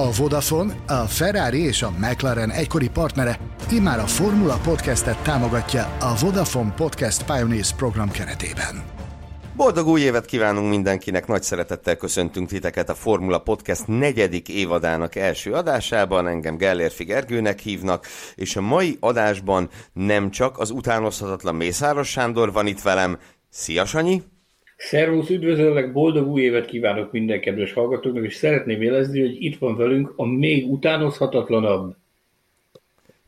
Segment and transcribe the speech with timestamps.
[0.00, 3.38] A Vodafone, a Ferrari és a McLaren egykori partnere
[3.70, 8.84] immár a Formula Podcastet támogatja a Vodafone Podcast Pioneers program keretében.
[9.56, 15.52] Boldog új évet kívánunk mindenkinek, nagy szeretettel köszöntünk titeket a Formula Podcast negyedik évadának első
[15.52, 22.52] adásában, engem Gellérfi Gergőnek hívnak, és a mai adásban nem csak az utánozhatatlan Mészáros Sándor
[22.52, 23.18] van itt velem,
[23.50, 24.22] Szia Sanyi!
[24.80, 29.76] Szervusz, üdvözöllek, boldog új évet kívánok minden kedves hallgatóknak, és szeretném jelezni, hogy itt van
[29.76, 31.96] velünk a még utánozhatatlanabb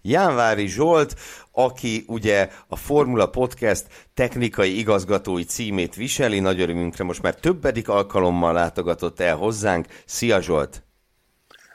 [0.02, 1.14] Jánvári Zsolt,
[1.50, 8.52] aki ugye a Formula Podcast technikai igazgatói címét viseli, nagy örömünkre most már többedik alkalommal
[8.52, 9.86] látogatott el hozzánk.
[10.04, 10.82] Szia Zsolt!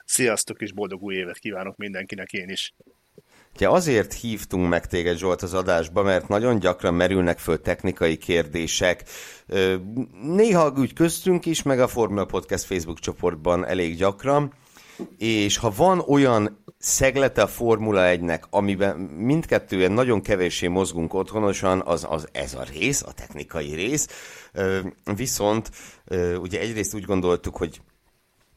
[0.05, 2.73] Sziasztok, és boldog új évet kívánok mindenkinek én is!
[3.57, 9.03] Ugye azért hívtunk meg téged Zsolt az adásba, mert nagyon gyakran merülnek föl technikai kérdések.
[10.21, 14.53] Néha úgy köztünk is, meg a Formula Podcast Facebook csoportban elég gyakran,
[15.17, 22.05] és ha van olyan szeglete a Formula 1-nek, amiben mindkettően nagyon kevéssé mozgunk otthonosan, az,
[22.09, 24.07] az ez a rész, a technikai rész.
[25.15, 25.71] Viszont
[26.41, 27.81] ugye egyrészt úgy gondoltuk, hogy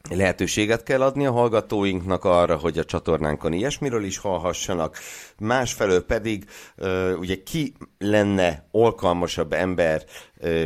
[0.09, 4.97] lehetőséget kell adni a hallgatóinknak arra, hogy a csatornánkon ilyesmiről is hallhassanak,
[5.37, 6.45] másfelől pedig
[7.19, 10.03] ugye ki lenne alkalmasabb ember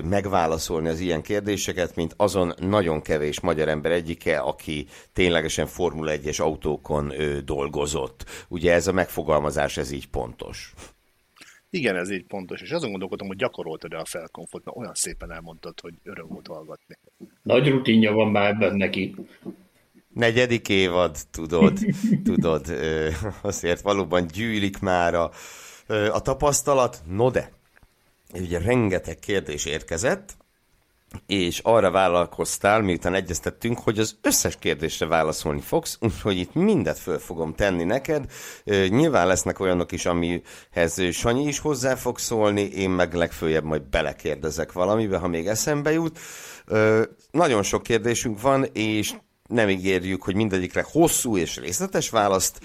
[0.04, 6.42] megválaszolni az ilyen kérdéseket, mint azon nagyon kevés magyar ember egyike, aki ténylegesen Formula 1-es
[6.42, 7.14] autókon
[7.46, 8.26] dolgozott.
[8.48, 10.74] Ugye ez a megfogalmazás, ez így pontos.
[11.76, 15.80] Igen, ez így pontos, és azon gondolkodom, hogy gyakoroltad-e a felkonfot, mert olyan szépen elmondtad,
[15.80, 16.98] hogy öröm volt hallgatni.
[17.44, 19.16] Nagy rutinja van már ebben neki.
[20.14, 21.80] Negyedik évad, tudod,
[22.24, 22.66] tudod,
[23.42, 25.32] azért valóban gyűlik már a,
[25.88, 27.02] a tapasztalat.
[27.08, 27.52] No de,
[28.34, 30.38] ugye rengeteg kérdés érkezett,
[31.26, 37.20] és arra vállalkoztál, miután egyeztettünk, hogy az összes kérdésre válaszolni fogsz, úgyhogy itt mindet föl
[37.20, 38.26] fogom tenni neked.
[38.88, 44.72] Nyilván lesznek olyanok is, amihez Sanyi is hozzá fog szólni, én meg legfőjebb majd belekérdezek
[44.72, 46.20] valamibe, ha még eszembe jut.
[47.32, 49.14] Nagyon sok kérdésünk van, és
[49.48, 52.60] nem ígérjük, hogy mindegyikre hosszú és részletes választ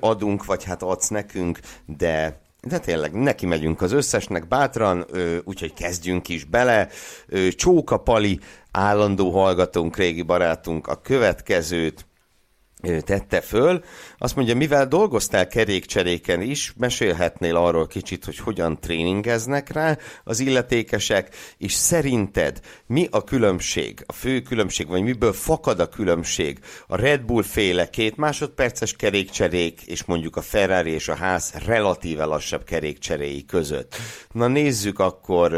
[0.00, 5.06] adunk, vagy hát adsz nekünk, de de tényleg, neki megyünk az összesnek bátran,
[5.44, 6.88] úgyhogy kezdjünk is bele.
[7.50, 12.06] Csóka Pali, állandó hallgatónk, régi barátunk a következőt
[13.04, 13.84] tette föl.
[14.18, 21.34] Azt mondja, mivel dolgoztál kerékcseréken is, mesélhetnél arról kicsit, hogy hogyan tréningeznek rá az illetékesek,
[21.58, 27.22] és szerinted mi a különbség, a fő különbség, vagy miből fakad a különbség a Red
[27.22, 33.44] Bull féle két másodperces kerékcserék, és mondjuk a Ferrari és a ház relatíve lassabb kerékcseréi
[33.44, 33.96] között.
[34.32, 35.50] Na nézzük akkor,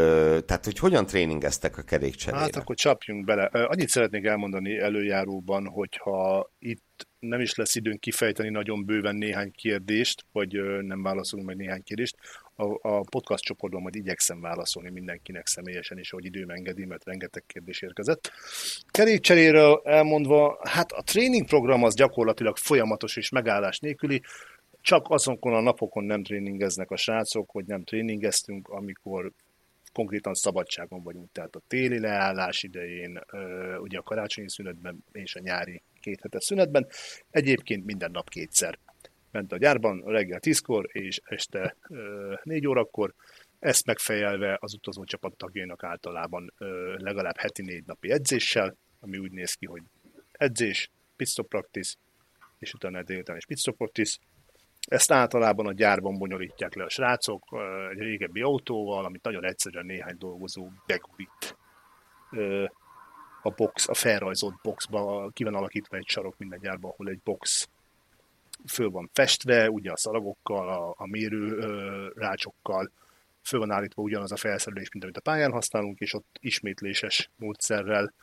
[0.45, 2.41] tehát hogy hogyan tréningeztek a kerékcserére.
[2.41, 3.43] Hát akkor csapjunk bele.
[3.43, 10.25] Annyit szeretnék elmondani előjáróban, hogyha itt nem is lesz időnk kifejteni nagyon bőven néhány kérdést,
[10.31, 12.17] vagy nem válaszolunk meg néhány kérdést.
[12.55, 17.43] A, a podcast csoportban majd igyekszem válaszolni mindenkinek személyesen is, ahogy időm engedi, mert rengeteg
[17.47, 18.31] kérdés érkezett.
[18.91, 24.21] Kerékcseréről elmondva, hát a tréningprogram az gyakorlatilag folyamatos és megállás nélküli,
[24.81, 29.31] csak azokon a napokon nem tréningeznek a srácok, hogy nem tréningeztünk, amikor
[29.93, 33.19] konkrétan szabadságon vagyunk, tehát a téli leállás idején,
[33.81, 36.87] ugye a karácsonyi szünetben és a nyári két hetes szünetben.
[37.29, 38.79] Egyébként minden nap kétszer
[39.31, 41.75] ment a gyárban, reggel 10-kor és este
[42.43, 43.13] 4 órakor.
[43.59, 46.53] Ezt megfejelve az utazó csapat tagjainak általában
[46.95, 49.81] legalább heti négy napi edzéssel, ami úgy néz ki, hogy
[50.31, 51.95] edzés, pitstop practice,
[52.59, 54.17] és utána délután is pitstop practice.
[54.87, 57.45] Ezt általában a gyárban bonyolítják le a srácok
[57.91, 61.57] egy régebbi autóval, amit nagyon egyszerűen néhány dolgozó begurít
[63.41, 67.69] a box, a felrajzolt boxba, ki van alakítva egy sarok minden gyárban, ahol egy box
[68.67, 72.91] föl van festve, ugye a szalagokkal, a, a mérő ö, rácsokkal,
[73.43, 78.13] föl van állítva ugyanaz a felszerelés, mint amit a pályán használunk, és ott ismétléses módszerrel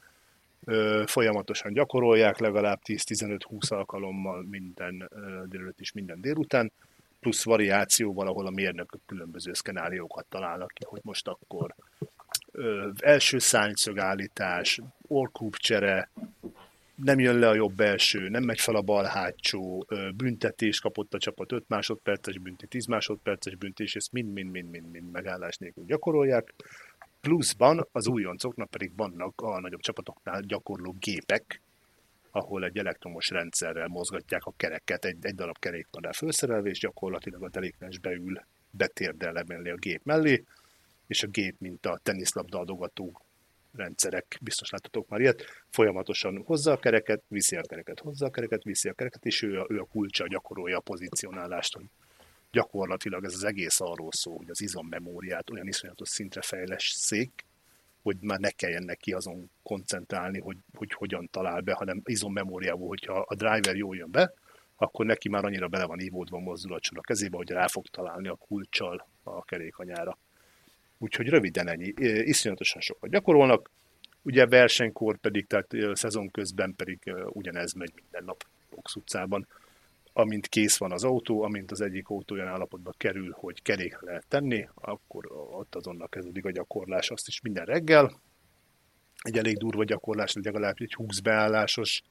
[0.64, 6.72] ö, folyamatosan gyakorolják, legalább 10-15-20 alkalommal minden ö, délelőtt és minden délután,
[7.20, 11.74] plusz variációval, ahol a mérnökök különböző szkenáriókat találnak ki, hogy most akkor
[12.52, 16.10] ö, első szányszögállítás, orkúp csere,
[16.94, 21.18] nem jön le a jobb első, nem megy fel a bal hátsó, büntetés kapott a
[21.18, 26.54] csapat 5 másodperces bünti, 10 másodperces büntés, ezt mind-mind-mind-mind megállás nélkül gyakorolják.
[27.20, 31.60] Pluszban az újoncoknak pedig vannak a nagyobb csapatoknál gyakorló gépek,
[32.30, 36.78] ahol egy elektromos rendszerrel mozgatják a kereket, egy, egy darab kerék van rá felszerelve, és
[36.78, 38.40] gyakorlatilag a delikvens beül,
[38.70, 40.44] betérdel emellé a gép mellé,
[41.06, 43.22] és a gép, mint a teniszlabda adogató
[43.78, 48.62] rendszerek, biztos láttatok már ilyet, folyamatosan hozza a kereket, viszi a kereket, hozza a kereket,
[48.62, 51.84] viszi a kereket, és ő a, ő a kulcsa gyakorolja a pozícionálást, hogy
[52.50, 57.44] gyakorlatilag ez az egész arról szól, hogy az izommemóriát olyan iszonyatos szintre fejleszék,
[58.02, 63.12] hogy már ne kelljen neki azon koncentrálni, hogy, hogy hogyan talál be, hanem izommemóriából, hogyha
[63.12, 64.32] a driver jól jön be,
[64.76, 68.28] akkor neki már annyira bele van ívódva a mozdulatcsor a kezébe, hogy rá fog találni
[68.28, 70.18] a kulcsal a kerékanyára.
[70.98, 71.92] Úgyhogy röviden ennyi.
[72.24, 73.70] Iszonyatosan sokat gyakorolnak,
[74.22, 79.46] ugye versenykor pedig, tehát szezon közben pedig ugyanez megy minden nap Box utcában.
[80.12, 84.26] Amint kész van az autó, amint az egyik autó olyan állapotba kerül, hogy kerékre lehet
[84.28, 88.20] tenni, akkor ott azonnal kezdődik a gyakorlás, azt is minden reggel.
[89.22, 92.02] Egy elég durva gyakorlás, legalább egy 20 beállásos,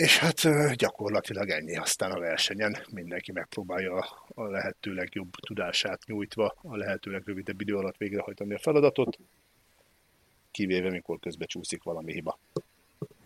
[0.00, 0.40] és hát
[0.76, 1.76] gyakorlatilag ennyi.
[1.76, 7.96] Aztán a versenyen mindenki megpróbálja a lehető legjobb tudását nyújtva, a lehető legrövidebb idő alatt
[7.96, 9.18] végrehajtani a feladatot,
[10.50, 12.38] kivéve mikor közbe csúszik valami hiba.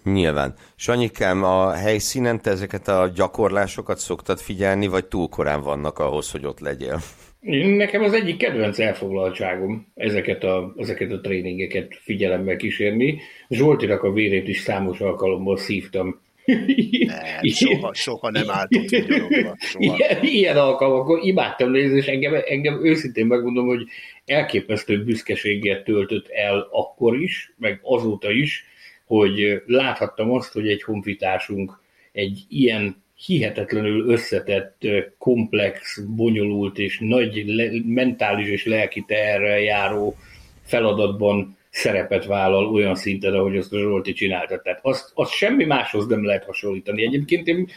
[0.04, 0.54] Nyilván.
[0.76, 6.46] Sanyikám, a helyszínen te ezeket a gyakorlásokat szoktad figyelni, vagy túl korán vannak ahhoz, hogy
[6.46, 7.00] ott legyél?
[7.76, 13.20] Nekem az egyik kedvenc elfoglaltságom ezeket a, ezeket a tréningeket figyelemmel kísérni.
[13.48, 19.56] Zsoltinak a vérét is számos alkalommal szívtam nem, soha, soha nem álltott vigyorogva.
[19.78, 23.86] Ilyen, ilyen alkalmakkor imádtam nézni, és engem, engem őszintén megmondom, hogy
[24.26, 28.64] elképesztő büszkeséggel töltött el akkor is, meg azóta is,
[29.04, 31.82] hogy láthattam azt, hogy egy honfitársunk
[32.12, 34.86] egy ilyen hihetetlenül összetett,
[35.18, 37.44] komplex, bonyolult és nagy
[37.86, 40.16] mentális és lelki teherrel járó
[40.62, 44.60] feladatban szerepet vállal olyan szinten, ahogy azt Zsolti csinálta.
[44.60, 47.02] Tehát azt, azt semmi máshoz nem lehet hasonlítani.
[47.02, 47.68] Egyébként én,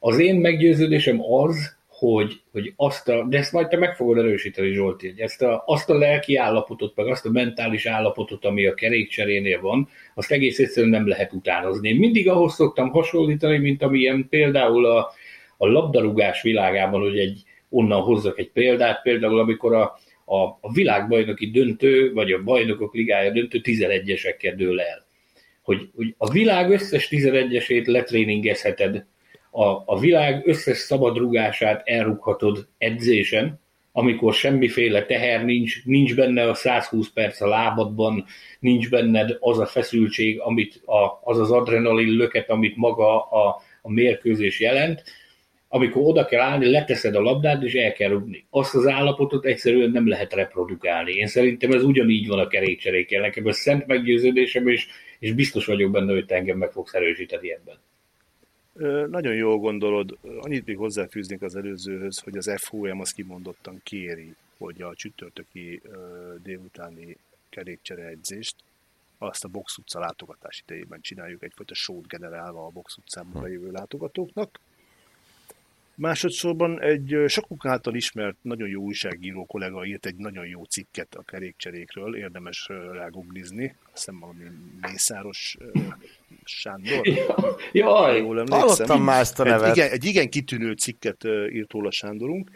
[0.00, 4.72] az én meggyőződésem az, hogy, hogy azt a, de ezt majd te meg fogod erősíteni,
[4.72, 8.74] Zsolti, hogy ezt a, azt a lelki állapotot, meg azt a mentális állapotot, ami a
[8.74, 11.88] kerékcserénél van, azt egész egyszerűen nem lehet utánozni.
[11.88, 15.10] Én mindig ahhoz szoktam hasonlítani, mint amilyen például a,
[15.56, 21.50] a labdarúgás világában, hogy egy, onnan hozzak egy példát, például amikor a, a, a világbajnoki
[21.50, 25.06] döntő, vagy a bajnokok ligája döntő 11-esekkel dől el.
[25.62, 29.04] Hogy, hogy a világ összes 11-esét letréningezheted,
[29.50, 33.60] a, a világ összes szabadrugását elrughatod edzésen,
[33.92, 38.24] amikor semmiféle teher nincs, nincs benne a 120 perc a lábadban,
[38.58, 43.92] nincs benned az a feszültség, amit a, az az adrenalin löket, amit maga a, a
[43.92, 45.02] mérkőzés jelent,
[45.76, 48.46] amikor oda kell állni, leteszed a labdát, és el kell rúgni.
[48.50, 51.12] Azt az állapotot egyszerűen nem lehet reprodukálni.
[51.12, 53.20] Én szerintem ez ugyanígy van a kerékcserékkel.
[53.20, 54.86] Nekem ez szent meggyőződésem, és,
[55.18, 57.76] és biztos vagyok benne, hogy te engem meg fogsz erősíteni ebben.
[59.10, 60.18] Nagyon jól gondolod.
[60.40, 65.80] Annyit még hozzáfűznék az előzőhöz, hogy az FOM az kimondottan kéri, hogy a csütörtöki
[66.42, 67.16] délutáni
[67.48, 68.54] kerékcsere edzést
[69.18, 74.60] azt a Box utca látogatás idejében csináljuk, egyfajta sót generálva a Box utcában bejövő látogatóknak.
[75.98, 81.22] Másodszorban egy sokuk által ismert, nagyon jó újságíró kollega írt egy nagyon jó cikket a
[81.22, 84.44] kerékcserékről, érdemes ráguglizni, hiszem valami
[84.80, 85.56] Mészáros
[86.44, 87.06] Sándor.
[87.72, 89.68] Jaj, jól hallottam már ezt a nevet.
[89.68, 92.50] Egy igen, egy igen kitűnő cikket írt róla Sándorunk,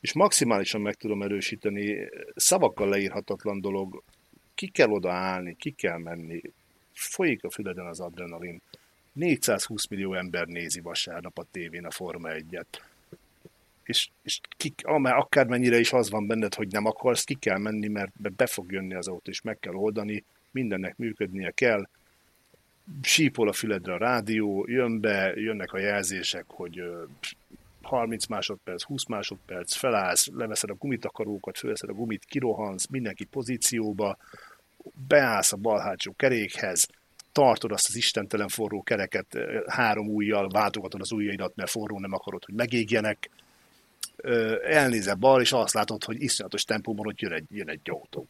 [0.00, 4.02] és maximálisan meg tudom erősíteni, szavakkal leírhatatlan dolog,
[4.54, 6.40] ki kell odaállni, ki kell menni,
[6.92, 8.62] folyik a füleden az adrenalin,
[9.12, 12.66] 420 millió ember nézi vasárnap a tévén a Forma 1-et.
[13.82, 18.12] És, és ki, akármennyire is az van benned, hogy nem akarsz, ki kell menni, mert
[18.36, 21.88] be, fog jönni az autó, és meg kell oldani, mindennek működnie kell.
[23.02, 26.82] Sípol a füledre a rádió, jön be, jönnek a jelzések, hogy
[27.82, 34.16] 30 másodperc, 20 másodperc, felállsz, leveszed a gumitakarókat, fölveszed a gumit, kirohansz, mindenki pozícióba,
[35.08, 36.88] beállsz a bal hátsó kerékhez,
[37.32, 42.44] tartod azt az istentelen forró kereket, három ujjal váltogatod az ujjaidat, mert forró nem akarod,
[42.44, 43.30] hogy megégjenek,
[44.64, 48.26] elnézel bal, és azt látod, hogy iszonyatos tempóban, hogy jön egy, jön egy autó.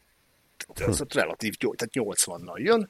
[0.75, 1.03] Ez hm.
[1.13, 2.89] relatív gyors, tehát 80-nal jön,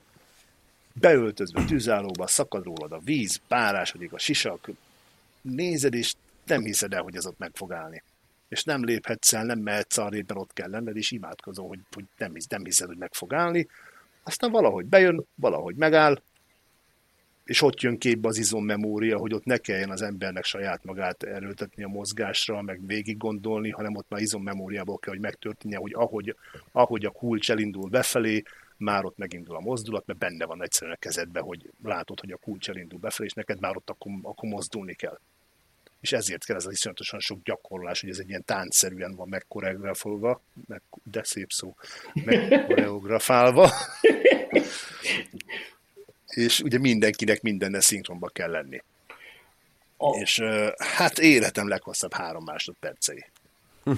[0.93, 4.69] beöltözve tűzállóba, szakad rólad a víz, párásodik a sisak,
[5.41, 6.13] nézed, és
[6.45, 8.03] nem hiszed el, hogy ez ott meg fog állni.
[8.49, 12.05] És nem léphetsz el, nem mehetsz arrébb, mert ott kell lenned, és imádkozol, hogy, hogy
[12.17, 13.67] nem, hisz, nem hiszed, hogy meg fog állni,
[14.23, 16.21] aztán valahogy bejön, valahogy megáll,
[17.43, 21.83] és ott jön képbe az izommemória, hogy ott ne kelljen az embernek saját magát erőltetni
[21.83, 26.35] a mozgásra, meg végig gondolni, hanem ott már izommemóriából kell, hogy megtörténje, hogy ahogy,
[26.71, 28.43] ahogy a kulcs elindul befelé,
[28.77, 32.37] már ott megindul a mozdulat, mert benne van egyszerűen a kezedben, hogy látod, hogy a
[32.37, 35.19] kulcs elindul befelé, és neked már ott akkor, akkor mozdulni kell.
[36.01, 40.41] És ezért kell ez az iszonyatosan sok gyakorlás, hogy ez egy ilyen táncszerűen van megkoreografálva,
[40.67, 41.75] meg, de szép szó,
[42.13, 43.71] megkoreografálva.
[46.35, 48.81] és ugye mindenkinek mindenne szinkronba kell lenni.
[49.97, 50.17] A...
[50.19, 50.41] És
[50.77, 53.25] hát életem leghosszabb három másodpercei.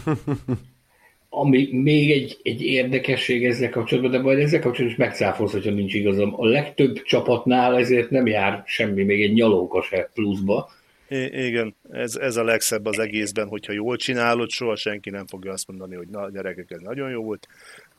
[1.30, 5.94] Ami még egy, egy érdekesség ezzel kapcsolatban, de majd ezzel kapcsolatban is megcáfolsz, hogyha nincs
[5.94, 6.34] igazam.
[6.38, 10.72] A legtöbb csapatnál ezért nem jár semmi, még egy nyalóka se pluszba.
[11.14, 15.52] I- igen, ez, ez a legszebb az egészben, hogyha jól csinálod, soha senki nem fogja
[15.52, 17.48] azt mondani, hogy na gyerekek, ez nagyon jó volt.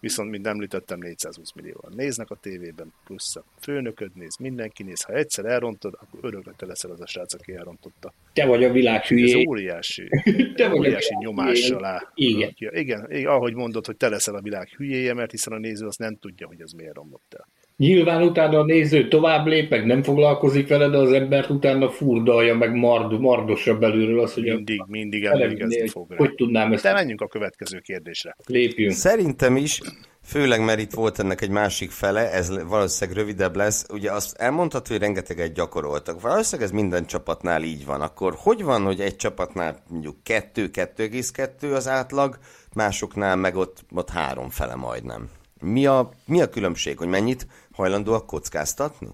[0.01, 5.03] Viszont, mint említettem, 420 millióan néznek a tévében, plusz a főnököd néz, mindenki néz.
[5.03, 8.13] Ha egyszer elrontod, akkor örökre te leszel az a srác, aki elrontotta.
[8.33, 9.41] Te vagy a világ hülyé.
[9.41, 10.09] Ez óriási,
[10.57, 12.11] te vagy óriási nyomás alá.
[12.15, 12.53] Igen.
[12.57, 13.11] igen.
[13.11, 16.17] Igen, ahogy mondod, hogy te leszel a világ hülyéje, mert hiszen a néző azt nem
[16.17, 17.49] tudja, hogy ez miért romlott el.
[17.77, 22.55] Nyilván utána a néző tovább lép, meg nem foglalkozik vele, de az embert utána furdalja,
[22.55, 26.17] meg mard, mardosabb belülről az, hogy mindig, a mindig emlékezni fog rá.
[26.17, 26.83] Hogy tudnám ezt?
[26.83, 28.37] De menjünk a következő kérdésre.
[28.47, 28.93] Lépjünk.
[28.93, 29.81] Szerintem is,
[30.23, 33.87] főleg mert itt volt ennek egy másik fele, ez valószínűleg rövidebb lesz.
[33.93, 36.21] Ugye azt elmondható, hogy rengeteget gyakoroltak.
[36.21, 38.01] Valószínűleg ez minden csapatnál így van.
[38.01, 42.39] Akkor hogy van, hogy egy csapatnál mondjuk 2-2,2 az átlag,
[42.75, 45.29] másoknál meg ott, ott három fele majdnem?
[45.61, 49.09] Mi a, mi a különbség, hogy mennyit hajlandóak kockáztatni?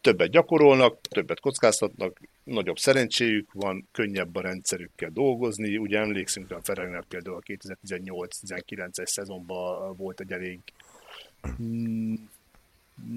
[0.00, 5.76] Többet gyakorolnak, többet kockáztatnak, nagyobb szerencséjük van, könnyebb a rendszerükkel dolgozni.
[5.76, 10.60] Ugye emlékszünk, a Ferennek például a 2018-19-es szezonban volt egy elég
[11.62, 12.14] mm,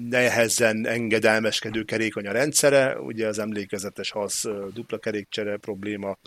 [0.08, 6.18] nehezen engedelmeskedő kerékony a rendszere, ugye az emlékezetes hasz dupla kerékcsere probléma,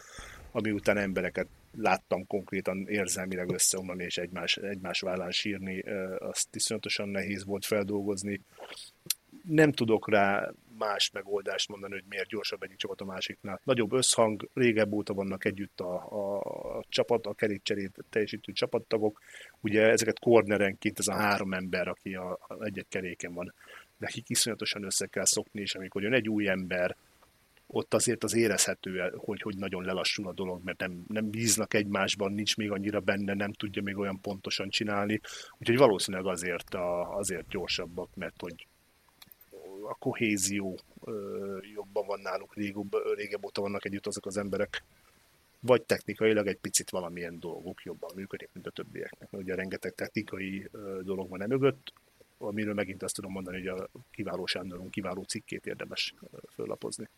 [0.52, 1.48] ami után embereket
[1.78, 5.80] láttam konkrétan érzelmileg összeomlani és egymás, egymás vállán sírni,
[6.20, 8.42] azt iszonyatosan nehéz volt feldolgozni.
[9.44, 13.62] Nem tudok rá más megoldást mondani, hogy miért gyorsabb egyik csapat a másiknál.
[13.64, 16.38] Nagyobb összhang, régebb óta vannak együtt a, a,
[16.78, 19.22] a csapat, a kerékcserét teljesítő csapattagok.
[19.62, 23.54] Ugye ezeket kornerenként ez a három ember, aki a, a egy-egy keréken van,
[23.98, 26.96] nekik iszonyatosan össze kell szokni, és amikor jön egy új ember,
[27.72, 32.32] ott azért az érezhető, hogy, hogy nagyon lelassul a dolog, mert nem, nem bíznak egymásban,
[32.32, 35.20] nincs még annyira benne, nem tudja még olyan pontosan csinálni.
[35.58, 38.68] Úgyhogy valószínűleg azért, a, azért gyorsabbak, mert hogy
[39.90, 40.80] a kohézió
[41.74, 44.84] jobban van náluk, régebb, régebb óta vannak együtt azok az emberek,
[45.60, 49.32] vagy technikailag egy picit valamilyen dolgok jobban működik, mint a többieknek.
[49.32, 50.70] Mert ugye rengeteg technikai
[51.02, 51.94] dolog van e mögött,
[52.38, 56.14] amiről megint azt tudom mondani, hogy a kiváló Sándorunk kiváló cikkét érdemes
[56.54, 57.10] föllapozni.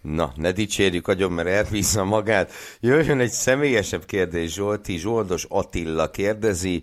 [0.00, 2.52] Na, ne dicsérjük agyon, mert elbízza magát.
[2.80, 4.96] Jöjjön egy személyesebb kérdés, Zsolti.
[4.96, 6.82] Zsoldos Attila kérdezi,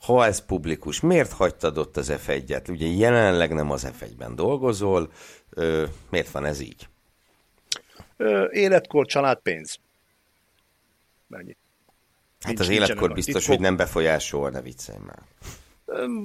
[0.00, 2.70] ha ez publikus, miért hagytad ott az F1-et?
[2.70, 5.12] Ugye jelenleg nem az F1-ben dolgozol,
[5.50, 6.88] ö, miért van ez így?
[8.16, 9.78] Ö, életkor, család, pénz.
[11.26, 11.56] Mennyi?
[12.40, 15.22] Hát az életkor biztos, hogy nem befolyásol, ne viccelj már.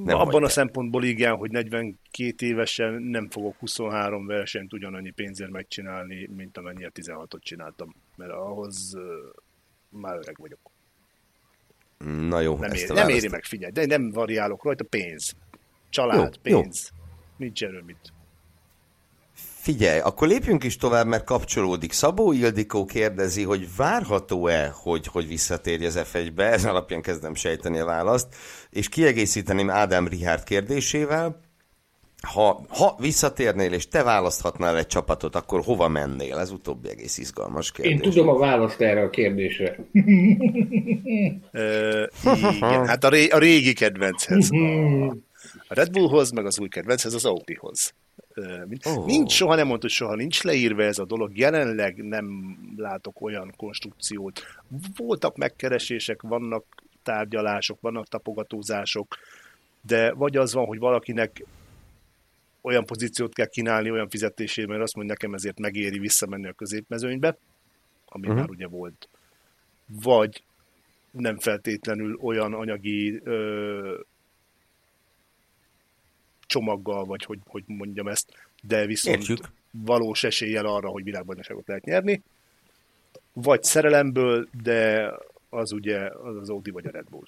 [0.04, 6.30] Nem Abban a szempontból igen, hogy 42 évesen nem fogok 23 versenyt ugyanannyi pénzért megcsinálni,
[6.36, 8.98] mint amennyire 16-ot csináltam, mert ahhoz
[9.90, 10.60] már öreg vagyok.
[12.28, 15.36] Na jó, nem, éri, nem éri meg, figyelj, de nem variálok rajta, pénz.
[15.90, 16.92] Család, jó, pénz.
[16.98, 17.04] Jó.
[17.38, 18.14] Nincs erről mit.
[19.66, 21.92] Figyelj, akkor lépjünk is tovább, mert kapcsolódik.
[21.92, 27.86] Szabó Ildikó kérdezi, hogy várható-e, hogy, hogy visszatérj az F1-be, ez alapján kezdem sejteni a
[27.86, 28.28] választ,
[28.70, 31.40] és kiegészíteném Ádám Rihárd kérdésével,
[32.22, 36.38] ha, ha visszatérnél, és te választhatnál egy csapatot, akkor hova mennél?
[36.38, 37.94] Ez utóbbi egész izgalmas kérdés.
[37.94, 39.80] Én tudom a választ erre a kérdésre.
[42.56, 44.50] igen, hát a, ré, a régi kedvenchez.
[44.52, 45.06] A,
[45.70, 47.94] a Red Bullhoz, meg az új kedvenchez, az Audihoz.
[48.84, 49.06] Oh.
[49.06, 51.38] Nincs, soha nem mondta, hogy soha nincs leírva ez a dolog.
[51.38, 54.42] Jelenleg nem látok olyan konstrukciót.
[54.96, 56.66] Voltak megkeresések, vannak
[57.04, 59.18] tárgyalások, vannak tapogatózások,
[59.82, 61.46] de vagy az van, hogy valakinek
[62.62, 67.38] olyan pozíciót kell kínálni, olyan fizetésért, mert azt mondja, nekem ezért megéri visszamenni a középmezőnybe,
[68.06, 68.40] ami uh-huh.
[68.40, 69.10] már ugye volt.
[69.86, 70.44] Vagy
[71.12, 74.00] nem feltétlenül olyan anyagi ö,
[76.46, 79.52] csomaggal, vagy hogy, hogy mondjam ezt, de viszont Értjük.
[79.72, 82.22] valós eséllyel arra, hogy világbajnokságot lehet nyerni.
[83.34, 85.12] Vagy szerelemből, de
[85.50, 87.28] az ugye az, az Audi vagy a Red Bull.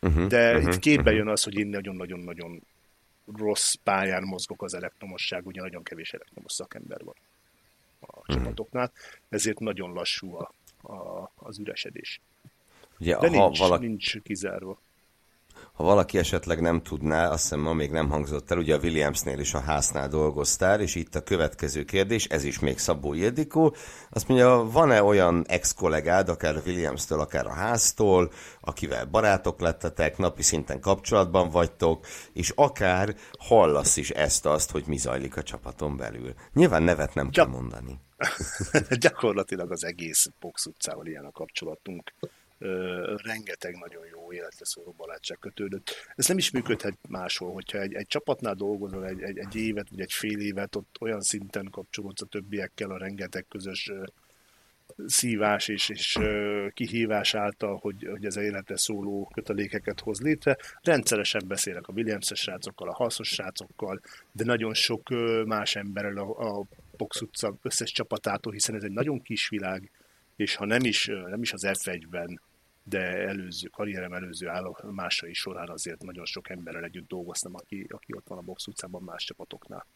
[0.00, 1.16] Uh-huh, de uh-huh, itt képbe uh-huh.
[1.16, 2.62] jön az, hogy én nagyon-nagyon-nagyon
[3.36, 7.14] rossz pályán mozgok az elektromosság, ugye nagyon kevés elektromos szakember van
[8.00, 8.36] a mm.
[8.36, 8.92] csapatoknál,
[9.28, 10.52] ezért nagyon lassú a,
[10.92, 12.20] a, az üresedés.
[12.98, 13.86] Ugye, De ha nincs, valaki...
[13.86, 14.80] nincs kizárva.
[15.72, 19.38] Ha valaki esetleg nem tudná, azt hiszem ma még nem hangzott el, ugye a Williamsnél
[19.38, 23.74] is a háznál dolgoztál, és itt a következő kérdés, ez is még Szabó Ildikó,
[24.10, 30.80] azt mondja, van-e olyan ex-kollégád, akár Williams-től, akár a háztól, akivel barátok lettetek, napi szinten
[30.80, 36.34] kapcsolatban vagytok, és akár hallasz is ezt-azt, hogy mi zajlik a csapaton belül.
[36.52, 38.00] Nyilván nevet nem Gyak- kell mondani.
[39.00, 42.12] Gyakorlatilag az egész Box utcával ilyen a kapcsolatunk
[43.16, 45.90] rengeteg nagyon jó életre szóló barátság kötődött.
[46.16, 50.00] Ez nem is működhet máshol, hogyha egy, egy csapatnál dolgozol egy, egy, egy évet, vagy
[50.00, 53.92] egy fél évet, ott olyan szinten kapcsolódsz a többiekkel a rengeteg közös
[55.06, 56.18] szívás és, és
[56.74, 60.56] kihívás által, hogy, hogy ez életre szóló kötelékeket hoz létre.
[60.82, 64.00] Rendszeresen beszélek a Williams-es srácokkal, a haszos srácokkal,
[64.32, 65.08] de nagyon sok
[65.46, 66.64] más emberrel a, a
[66.96, 69.90] Box utca összes csapatától, hiszen ez egy nagyon kis világ,
[70.36, 72.40] és ha nem is, nem is az F1-ben
[72.84, 78.26] de előző, karrierem előző állomásai során azért nagyon sok emberrel együtt dolgoztam, aki, aki ott
[78.28, 79.86] van a box utcában más csapatoknál.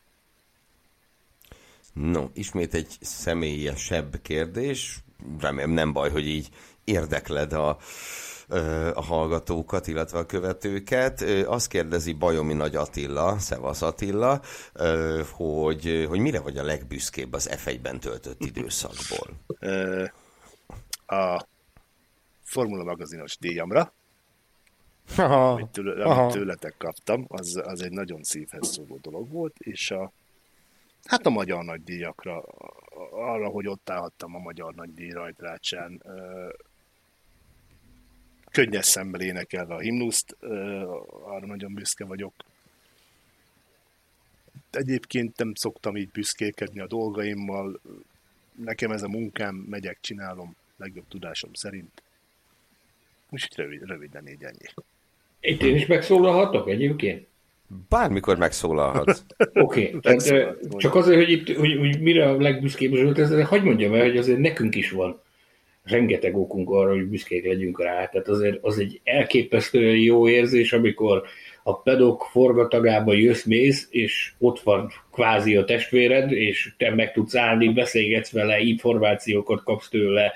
[1.93, 4.99] No, ismét egy személyesebb kérdés.
[5.39, 6.49] Remélem nem baj, hogy így
[6.85, 7.79] érdekled a,
[8.95, 11.21] a hallgatókat, illetve a követőket.
[11.47, 14.41] Azt kérdezi Bajomi Nagy Attila, Szevasz Attila,
[15.31, 19.29] hogy, hogy mire vagy a legbüszkébb az F1-ben töltött időszakból?
[21.07, 21.47] A
[22.47, 23.93] Formula magazinos díjamra,
[25.17, 29.91] aha, amit, tőle, amit tőletek kaptam, az, az egy nagyon szívhez szóló dolog volt, és
[29.91, 30.13] a,
[31.05, 32.43] hát a magyar nagydíjakra,
[33.11, 36.03] arra, hogy ott állhattam a magyar nagydíj rajtrácsán,
[38.51, 40.37] könnyes szemmel énekelve a himnuszt,
[41.23, 42.35] arra nagyon büszke vagyok.
[44.71, 47.81] Egyébként nem szoktam így büszkékedni a dolgaimmal,
[48.55, 52.05] nekem ez a munkám, megyek, csinálom legjobb tudásom szerint.
[53.31, 54.85] Úgyhogy rövid, röviden így ennyi.
[55.41, 57.27] Itt én is megszólalhatok egyébként?
[57.89, 59.23] Bármikor megszólalhatsz.
[59.55, 60.17] Oké, okay,
[60.77, 64.17] csak azért, hogy, itt, hogy, hogy mire a legbüszkébb volt, ez, hagyd mondjam el, hogy
[64.17, 65.25] azért nekünk is van
[65.87, 68.07] rengeteg okunk arra, hogy büszkék legyünk rá.
[68.07, 71.23] Tehát azért az egy elképesztően jó érzés, amikor
[71.63, 77.37] a pedok forgatagába jössz, mész, és ott van kvázi a testvéred, és te meg tudsz
[77.37, 80.33] állni, beszélgetsz vele, információkat kapsz tőle,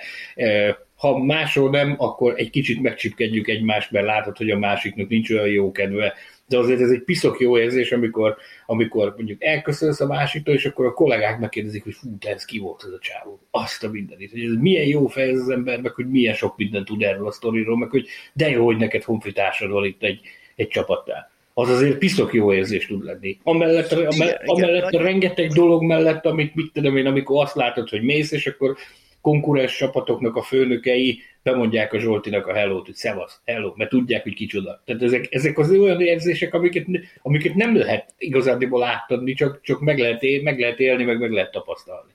[1.01, 5.49] ha máshol nem, akkor egy kicsit megcsipkedjük egymást, mert látod, hogy a másiknak nincs olyan
[5.49, 6.15] jó kedve,
[6.49, 8.37] de azért ez egy piszok jó érzés, amikor,
[8.67, 12.83] amikor mondjuk elköszönsz a másiktól, és akkor a kollégák megkérdezik, hogy fú, ez ki volt
[12.87, 15.93] ez a csávó, azt a mindenit, hogy ez milyen jó fej ez az ember, meg
[15.93, 19.71] hogy milyen sok mindent tud erről a sztoriról, meg hogy de jó, hogy neked honfitársad
[19.71, 20.21] van itt egy,
[20.57, 21.31] egy csapatnál.
[21.55, 23.39] Az azért piszok jó érzés tud lenni.
[23.43, 24.07] Amellett, igen,
[24.45, 28.47] amellett, igen, rengeteg dolog mellett, amit mit tudom én, amikor azt látod, hogy mész, és
[28.47, 28.77] akkor
[29.20, 34.35] konkurens csapatoknak a főnökei bemondják a Zsoltinak a hellót, hogy szevasz, hello, mert tudják, hogy
[34.35, 34.83] kicsoda.
[34.85, 36.87] Tehát ezek, ezek az olyan érzések, amiket,
[37.22, 41.30] amiket nem lehet igazándiból átadni, csak, csak meg, lehet él, meg lehet élni, meg meg
[41.30, 42.12] lehet tapasztalni.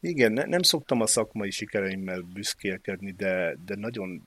[0.00, 4.22] Igen, ne, nem szoktam a szakmai sikereimmel büszkélkedni, de, de nagyon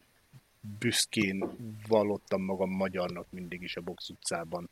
[0.80, 1.44] büszkén
[1.88, 4.70] vallottam magam magyarnak mindig is a box utcában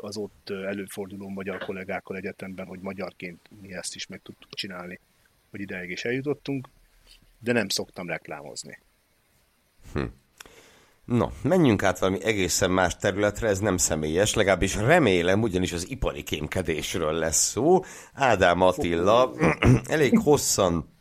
[0.00, 5.00] az ott előforduló magyar kollégákkal egyetemben, hogy magyarként mi ezt is meg tudtuk csinálni
[5.50, 6.68] hogy ideig is eljutottunk,
[7.38, 8.78] de nem szoktam reklámozni.
[9.92, 10.04] Hm.
[11.04, 16.22] No, menjünk át valami egészen más területre, ez nem személyes, legalábbis remélem, ugyanis az ipari
[16.22, 17.80] kémkedésről lesz szó.
[18.14, 19.32] Ádám Attila
[19.86, 20.96] elég hosszan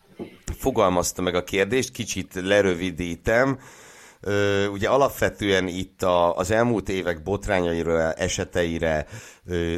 [0.57, 3.60] fogalmazta meg a kérdést, kicsit lerövidítem.
[4.71, 9.07] ugye alapvetően itt a, az elmúlt évek botrányaira, eseteire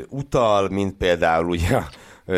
[0.10, 1.79] utal, mint például ugye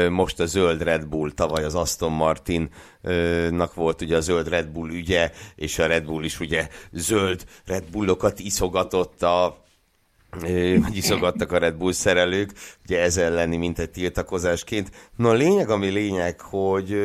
[0.09, 4.89] most a zöld Red Bull, tavaly az Aston Martinnak volt ugye a zöld Red Bull
[4.89, 9.59] ügye, és a Red Bull is ugye zöld Red Bullokat iszogatott a
[10.83, 14.91] hogy iszogattak a Red Bull szerelők, ugye ez elleni, mint egy tiltakozásként.
[15.15, 16.97] No a lényeg, ami lényeg, hogy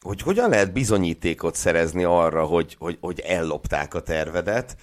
[0.00, 4.76] hogy hogyan lehet bizonyítékot szerezni arra, hogy, hogy, hogy ellopták a tervedet,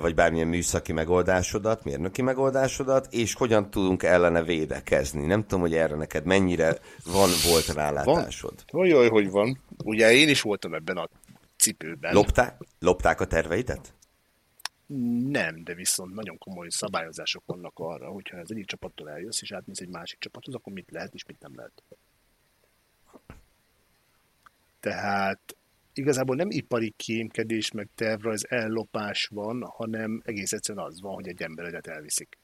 [0.00, 5.26] vagy bármilyen műszaki megoldásodat, mérnöki megoldásodat, és hogyan tudunk ellene védekezni.
[5.26, 8.54] Nem tudom, hogy erre neked mennyire van, volt rálátásod.
[8.70, 8.80] Van.
[8.80, 9.60] Olyan, hogy van.
[9.84, 11.08] Ugye én is voltam ebben a
[11.56, 12.14] cipőben.
[12.14, 13.94] Lopták, lopták a terveidet?
[15.28, 19.80] Nem, de viszont nagyon komoly szabályozások vannak arra, hogyha az egyik csapattól eljössz, és átmész
[19.80, 21.82] egy másik csapathoz, akkor mit lehet és mit nem lehet.
[24.80, 25.56] Tehát
[25.92, 31.42] igazából nem ipari kémkedés, meg tervrajz ellopás van, hanem egész egyszerűen az van, hogy egy
[31.42, 32.38] emberedet elviszik.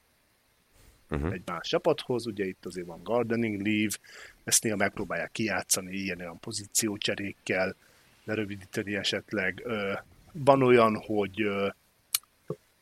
[1.09, 1.33] uh-huh.
[1.33, 3.97] egy más csapathoz, ugye itt azért van gardening leave,
[4.43, 7.75] ezt néha megpróbálják kijátszani ilyen-olyan pozíciócserékkel,
[8.23, 9.63] lerövidíteni esetleg.
[10.31, 11.49] Van olyan, hogy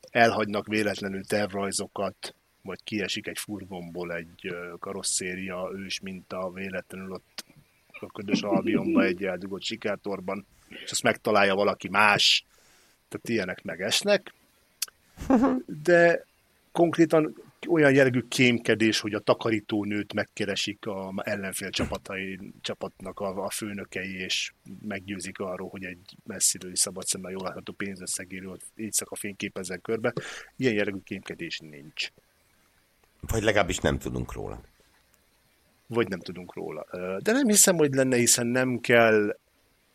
[0.10, 7.45] elhagynak véletlenül tervrajzokat, vagy kiesik egy furgonból egy karosszéria ős minta véletlenül ott
[8.02, 12.46] a ködös albionba egy eldugott sikátorban, és azt megtalálja valaki más,
[13.08, 14.34] tehát ilyenek megesnek.
[15.84, 16.26] De
[16.72, 17.36] konkrétan
[17.68, 24.54] olyan jellegű kémkedés, hogy a takarítónőt megkeresik a ellenfél csapatai, csapatnak a, a főnökei, és
[24.82, 30.14] meggyőzik arról, hogy egy messziről szabad szemmel jól látható pénzösszegéről éjszaka fényképezzen körbe.
[30.56, 32.12] Ilyen jellegű kémkedés nincs.
[33.20, 34.62] Vagy legalábbis nem tudunk róla.
[35.88, 36.86] Vagy nem tudunk róla.
[37.20, 39.38] De nem hiszem, hogy lenne, hiszen nem kell,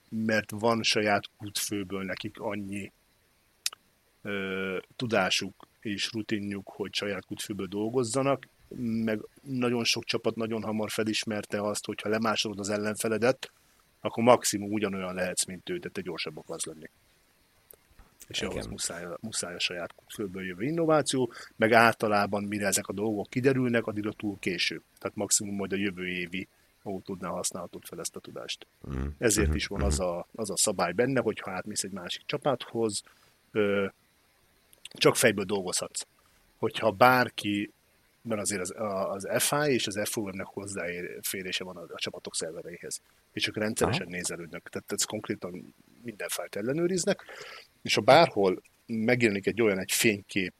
[0.09, 2.93] mert van saját kutfőből nekik annyi
[4.97, 8.49] tudásuk és rutinjuk, hogy saját kutfőből dolgozzanak,
[9.05, 13.53] meg nagyon sok csapat nagyon hamar felismerte azt, hogy ha lemásolod az ellenfeledet,
[14.01, 16.91] akkor maximum ugyanolyan lehetsz, mint ő, de te gyorsabb akarsz lenni.
[18.31, 23.31] És ahhoz muszáj, muszáj a saját főből jövő innováció, meg általában mire ezek a dolgok
[23.31, 24.83] kiderülnek, addigra túl késő.
[24.99, 26.49] Tehát maximum majd a jövő évi
[26.83, 28.67] autódnál használhatod fel ezt a tudást.
[28.91, 29.07] Mm.
[29.19, 33.03] Ezért is van az a, az a szabály benne, hogy ha átmész egy másik csapathoz,
[33.51, 33.87] ö,
[34.93, 36.07] csak fejből dolgozhatsz.
[36.57, 37.73] Hogyha bárki,
[38.23, 38.75] mert azért az,
[39.09, 43.01] az FI és az FOM-nek hozzáférése van a, a csapatok szervereihez,
[43.33, 44.17] és ők rendszeresen Aha.
[44.17, 47.25] nézelődnek, tehát ez konkrétan minden fájt ellenőriznek,
[47.83, 50.53] és ha bárhol megjelenik egy olyan egy fénykép,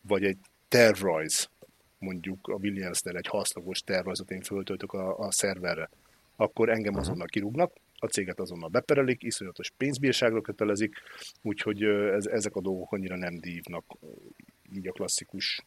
[0.00, 1.50] vagy egy tervrajz,
[1.98, 5.90] mondjuk a Williamsnél egy haszlagos tervrajzot én föltöltök a, a szerverre,
[6.36, 10.94] akkor engem azonnal kirúgnak, a céget azonnal beperelik, iszonyatos pénzbírságra kötelezik,
[11.42, 13.84] úgyhogy ez, ezek a dolgok annyira nem dívnak,
[14.72, 15.64] így a klasszikus,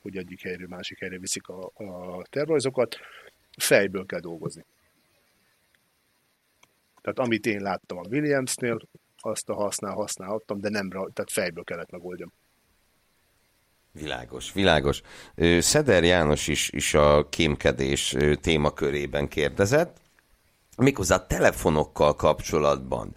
[0.00, 2.96] hogy egyik helyről másik helyre viszik a, a tervrajzokat,
[3.56, 4.64] fejből kell dolgozni.
[7.00, 8.80] Tehát amit én láttam a Williamsnél,
[9.24, 12.32] azt a használ, használhattam, de nem, tehát fejből kellett megoldjam.
[13.92, 15.00] Világos, világos.
[15.58, 20.01] Szeder János is, is a kémkedés témakörében kérdezett
[20.76, 23.12] méghozzá telefonokkal kapcsolatban.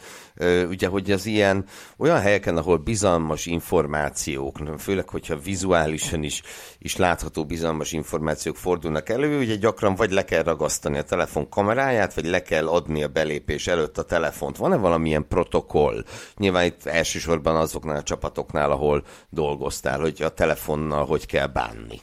[0.69, 1.65] Ugye, hogy az ilyen
[1.97, 6.41] olyan helyeken, ahol bizalmas információk, főleg, hogyha vizuálisan is,
[6.77, 12.13] is látható bizalmas információk fordulnak elő, ugye gyakran vagy le kell ragasztani a telefon kameráját,
[12.13, 14.57] vagy le kell adni a belépés előtt a telefont.
[14.57, 16.03] Van-e valamilyen protokoll?
[16.37, 22.01] Nyilván itt elsősorban azoknál a csapatoknál, ahol dolgoztál, hogy a telefonnal hogy kell bánni.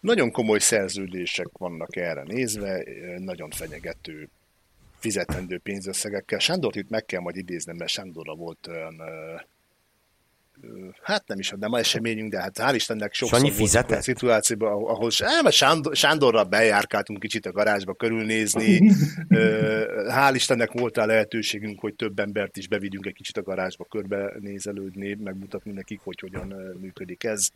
[0.00, 2.84] Nagyon komoly szerződések vannak erre nézve,
[3.18, 4.28] nagyon fenyegető
[4.98, 6.38] fizetendő pénzösszegekkel.
[6.38, 9.02] Sándort itt meg kell majd idéznem, mert Sándorra volt olyan
[11.02, 13.98] hát nem is, nem eseményünk, de hát hál' Istennek sokszor Sanyi fizetett?
[13.98, 18.90] a szituációban, ahol nem, Sándor, Sándorral bejárkáltunk kicsit a garázsba körülnézni.
[20.16, 25.14] hál' Istennek volt rá lehetőségünk, hogy több embert is bevigyünk egy kicsit a garázsba körbenézelődni,
[25.14, 27.48] megmutatni nekik, hogy hogyan működik ez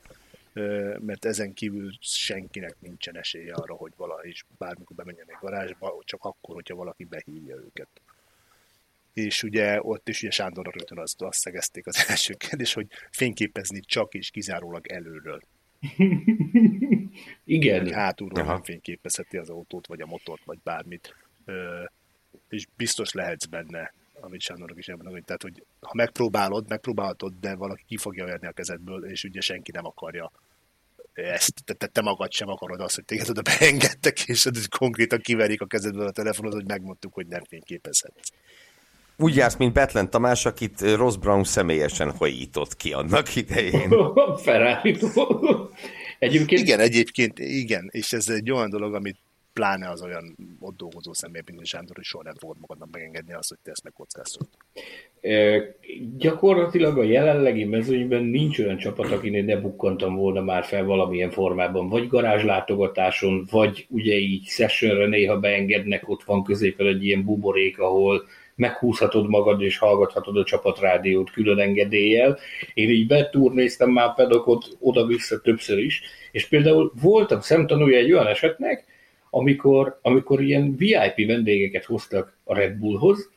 [0.99, 6.55] mert ezen kívül senkinek nincsen esélye arra, hogy valahogy is bármikor bemenjenek garázsba, csak akkor,
[6.55, 7.89] hogyha valaki behívja őket.
[9.13, 13.81] És ugye ott is ugye Sándorra rögtön azt, azt szegezték az első kérdés, hogy fényképezni
[13.81, 15.43] csak és kizárólag előről.
[17.45, 17.93] Igen.
[17.93, 18.53] Hátulról Aha.
[18.53, 21.15] nem fényképezheti az autót, vagy a motort, vagy bármit.
[21.45, 21.85] Ö,
[22.49, 27.83] és biztos lehetsz benne, amit Sándornak is elmondani, tehát, hogy ha megpróbálod, megpróbálhatod, de valaki
[27.87, 30.33] ki fogja verni a kezedből, és ugye senki nem akarja
[31.13, 35.61] ezt, te, te, te magad sem akarod azt, hogy téged oda beengedtek, és konkrétan kiverik
[35.61, 38.29] a kezedből a telefonod, hogy megmondtuk, hogy nem fényképezhetsz.
[39.17, 43.91] Úgy jársz, mint Betlen Tamás, akit Ross Brown személyesen hajított ki annak idején.
[44.45, 44.99] ferrari
[46.19, 46.61] Egyébként...
[46.61, 49.19] Igen, egyébként igen, és ez egy olyan dolog, amit
[49.53, 53.49] pláne az olyan ott dolgozó személy, mint Sándor, hogy soha nem fogod magadnak megengedni azt,
[53.49, 54.49] hogy te ezt megkockáztod.
[56.19, 61.89] Gyakorlatilag a jelenlegi mezőnyben nincs olyan csapat, akinél ne bukkantam volna már fel valamilyen formában,
[61.89, 68.25] vagy garázslátogatáson, vagy ugye így sessionre néha beengednek, ott van középen egy ilyen buborék, ahol
[68.55, 72.39] meghúzhatod magad és hallgathatod a csapatrádiót külön engedéllyel.
[72.75, 78.85] Én így betúrnéztem már pedokot oda-vissza többször is, és például voltam szemtanúja egy olyan esetnek,
[79.35, 83.31] amikor, amikor ilyen VIP vendégeket hoztak a Red Bullhoz,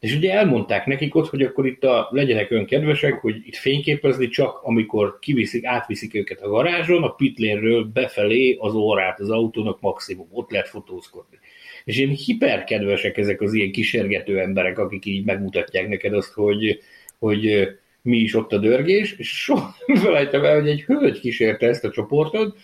[0.00, 4.28] és ugye elmondták nekik ott, hogy akkor itt a, legyenek olyan kedvesek, hogy itt fényképezni
[4.28, 10.26] csak, amikor kiviszik, átviszik őket a garázson, a pitlénről befelé az órát az autónak maximum,
[10.30, 11.38] ott lehet fotózkodni.
[11.84, 16.80] És ilyen hiperkedvesek ezek az ilyen kisergető emberek, akik így megmutatják neked azt, hogy,
[17.18, 17.68] hogy
[18.02, 21.84] mi is ott a dörgés, és soha nem felejtem el, hogy egy hölgy kísérte ezt
[21.84, 22.56] a csoportot,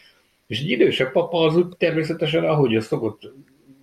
[0.51, 3.33] És egy idősebb papa az úgy természetesen, ahogy az szokott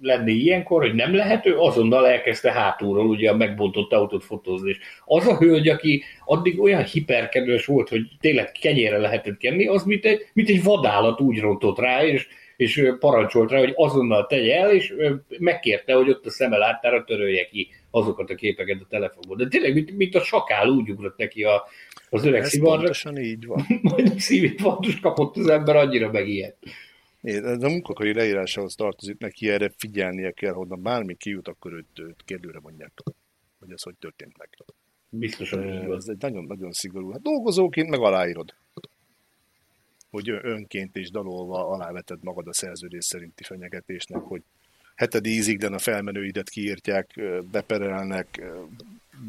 [0.01, 4.69] lenni ilyenkor, hogy nem lehető, azonnal elkezdte hátulról ugye a megbontott autót fotózni.
[4.69, 9.83] És az a hölgy, aki addig olyan hiperkedves volt, hogy tényleg kenyére lehetett kenni, az
[9.83, 12.27] mint egy, mint egy vadállat úgy rontott rá, és,
[12.57, 14.93] és parancsolt rá, hogy azonnal tegye el, és
[15.39, 19.37] megkérte, hogy ott a szeme láttára törölje ki azokat a képeket a telefonból.
[19.37, 21.63] De tényleg, mint, mint a sakál úgy ugrott neki a,
[22.09, 22.77] az öreg Ez szivarra.
[22.77, 23.65] pontosan így van.
[23.81, 26.57] Majd a szívinfarktust kapott az ember, annyira megijedt.
[27.21, 31.99] Ez a munkakori leírásához tartozik, neki erre figyelnie kell, hogy na bármi kijut, akkor őt,
[31.99, 32.91] őt kérdőre mondják,
[33.59, 34.49] hogy ez hogy történt meg.
[35.09, 35.95] Biztosan így van.
[35.95, 37.11] Ez egy nagyon-nagyon szigorú.
[37.11, 38.53] Hát dolgozóként meg aláírod,
[40.09, 44.41] hogy önként és dalolva aláveted magad a szerződés szerinti fenyegetésnek, hogy
[44.97, 48.41] heted ízigden a felmenőidet kiírtják, beperelnek,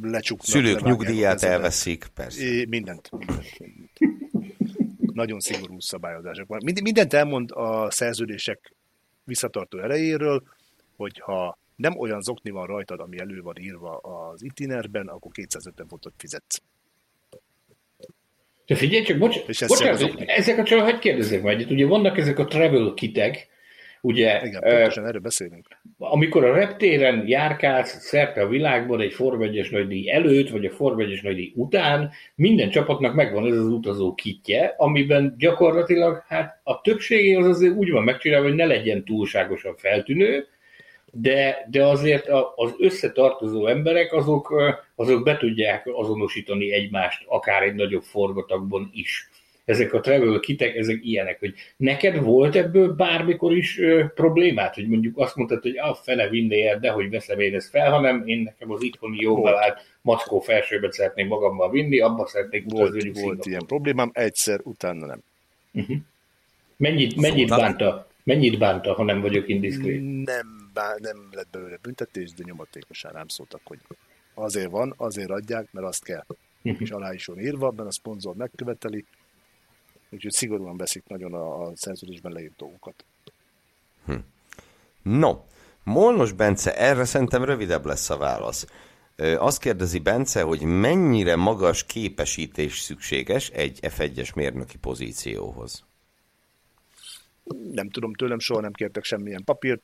[0.02, 0.46] lecsuknak.
[0.48, 2.42] Szülők nyugdíját elveszik, persze.
[2.42, 3.98] É, mindent, mindent, mindent.
[5.14, 6.60] Nagyon szigorú szabályozások van.
[6.64, 8.74] Mind- Mindent elmond a szerződések
[9.24, 10.42] visszatartó erejéről,
[10.96, 16.12] hogyha nem olyan zokni van rajtad, ami elő van írva az itinerben, akkor 250 fontot
[16.16, 16.62] fizetsz.
[18.66, 20.02] De figyelj csak, bocs, És ez bocsánat,
[20.58, 23.48] a csak, hogy kérdezzek meg egyet, ugye vannak ezek a travel kitek,
[24.00, 25.66] ugye, Igen, pontosan erről beszélünk.
[25.98, 30.98] amikor a reptéren járkálsz szerte a világban egy Form 1-es nagydíj előtt, vagy a Form
[31.00, 37.34] 1-es nagydíj után, minden csapatnak megvan ez az utazó kitje, amiben gyakorlatilag hát a többségé
[37.34, 40.46] az azért úgy van megcsinálva, hogy ne legyen túlságosan feltűnő,
[41.12, 44.54] de, de azért az összetartozó emberek azok,
[44.94, 49.28] azok be tudják azonosítani egymást, akár egy nagyobb forgatagban is.
[49.68, 54.88] Ezek a travel kitek, ezek ilyenek, hogy neked volt ebből bármikor is ö, problémát, hogy
[54.88, 58.22] mondjuk azt mondtad, hogy a fene vinné el, de hogy veszem én ezt fel, hanem
[58.26, 59.44] én nekem az itthoni jó Volt.
[59.44, 63.50] bevált mackó felsőbet szeretném magammal vinni, abba szeretnék utazni, Volt, mondjuk volt Szingapúrba.
[63.50, 65.20] ilyen problémám, egyszer, utána nem.
[66.76, 68.06] Mennyit, mennyit Szóval- bánta?
[68.24, 70.00] Mennyit bánta, ha nem vagyok indiszkrét?
[70.24, 73.78] Nem, bá- nem lett belőle büntetés, de nyomatékosan rám szóltak, hogy
[74.34, 76.24] azért van, azért adják, mert azt kell.
[76.62, 79.04] És alá is van írva, mert a szponzor megköveteli,
[80.10, 83.04] úgyhogy szigorúan veszik nagyon a, a szerződésben leírt dolgokat.
[85.02, 85.36] No,
[85.88, 88.66] Molnos Bence, erre szerintem rövidebb lesz a válasz.
[89.16, 95.84] Azt kérdezi Bence, hogy mennyire magas képesítés szükséges egy F1-es mérnöki pozícióhoz.
[97.72, 99.82] Nem tudom, tőlem soha nem kértek semmilyen papírt.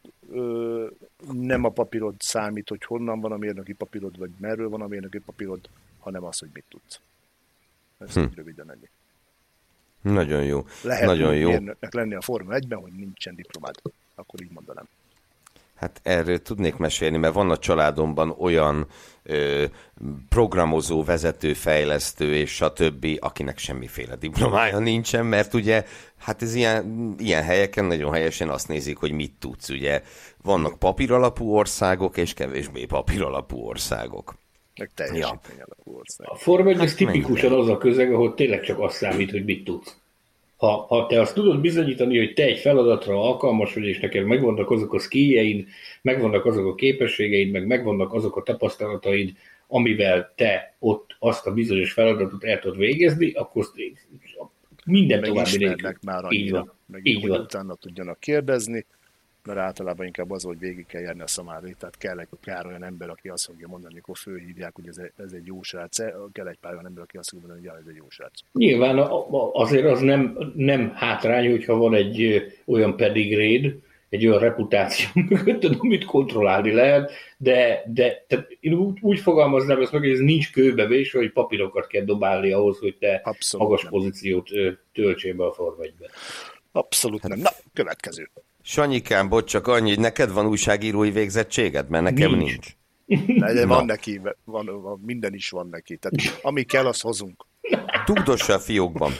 [1.33, 5.19] Nem a papírod számít, hogy honnan van a mérnöki papírod, vagy merről van a mérnöki
[5.19, 7.01] papírod, hanem az, hogy mit tudsz.
[7.99, 8.25] Ez hm.
[8.35, 8.89] röviden ennyi.
[10.05, 10.65] Nagyon jó.
[10.83, 11.51] Lehet Nagyon jó.
[11.91, 13.75] lenni a Forma 1-ben, hogy nincsen diplomád.
[14.15, 14.89] Akkor így mondanám.
[15.75, 18.87] Hát erről tudnék mesélni, mert van a családomban olyan
[19.23, 19.65] ö,
[20.29, 25.85] programozó, vezető, fejlesztő és stb., akinek semmiféle diplomája nincsen, mert ugye,
[26.17, 30.03] hát ez ilyen, ilyen helyeken nagyon helyesen azt nézik, hogy mit tudsz, ugye.
[30.43, 34.35] Vannak papíralapú országok és kevésbé papíralapú országok.
[34.79, 36.29] Meg teljesítmény alapú ország.
[36.31, 39.45] A Form 1 Hát az tipikusan az a közeg, ahol tényleg csak azt számít, hogy
[39.45, 39.97] mit tudsz.
[40.57, 44.71] Ha, ha te azt tudod bizonyítani, hogy te egy feladatra alkalmas vagy, és neked megvannak
[44.71, 45.67] azok a skilljeid,
[46.03, 49.33] megvannak azok a képességeid, meg megvannak azok a tapasztalataid,
[49.67, 53.67] amivel te ott azt a bizonyos feladatot el tudod végezni, akkor
[54.85, 55.93] minden Meg további nélkül.
[56.03, 56.61] már Így van.
[56.61, 57.41] annyira, meg Így hogy van.
[57.41, 58.87] utána tudjanak kérdezni,
[59.47, 62.85] mert általában inkább az, hogy végig kell járni a szamári, tehát kell egy pár olyan
[62.85, 65.99] ember, aki azt fogja mondani, amikor fölhívják, hogy ez egy, ez egy jó srác,
[66.33, 68.41] kell egy pár olyan ember, aki azt fogja mondani, hogy ez egy jó srác.
[68.53, 68.99] Nyilván
[69.53, 73.75] azért az nem, nem hátrány, hogyha van egy olyan pedigréd,
[74.09, 79.93] egy olyan reputáció mögötted, amit kontrollálni lehet, de, de tehát én úgy, úgy fogalmaznám ezt
[79.93, 83.93] meg, hogy ez nincs kőbevésve, hogy papírokat kell dobálni ahhoz, hogy te Abszolút magas nem.
[83.93, 84.49] pozíciót
[84.93, 86.09] töltsél be a Form 1-be.
[86.73, 87.39] Abszolút nem.
[87.39, 88.31] Na, következő.
[88.67, 92.77] Sanyikám, bocs, csak annyi, hogy neked van újságírói végzettséged, mert nekem nincs.
[93.05, 93.37] Nincs.
[93.37, 93.67] De Na.
[93.67, 95.97] van neki, van, van, minden is van neki.
[95.97, 97.47] Tehát ami kell, azt hozunk.
[98.05, 99.13] Tugdossa a fiókban.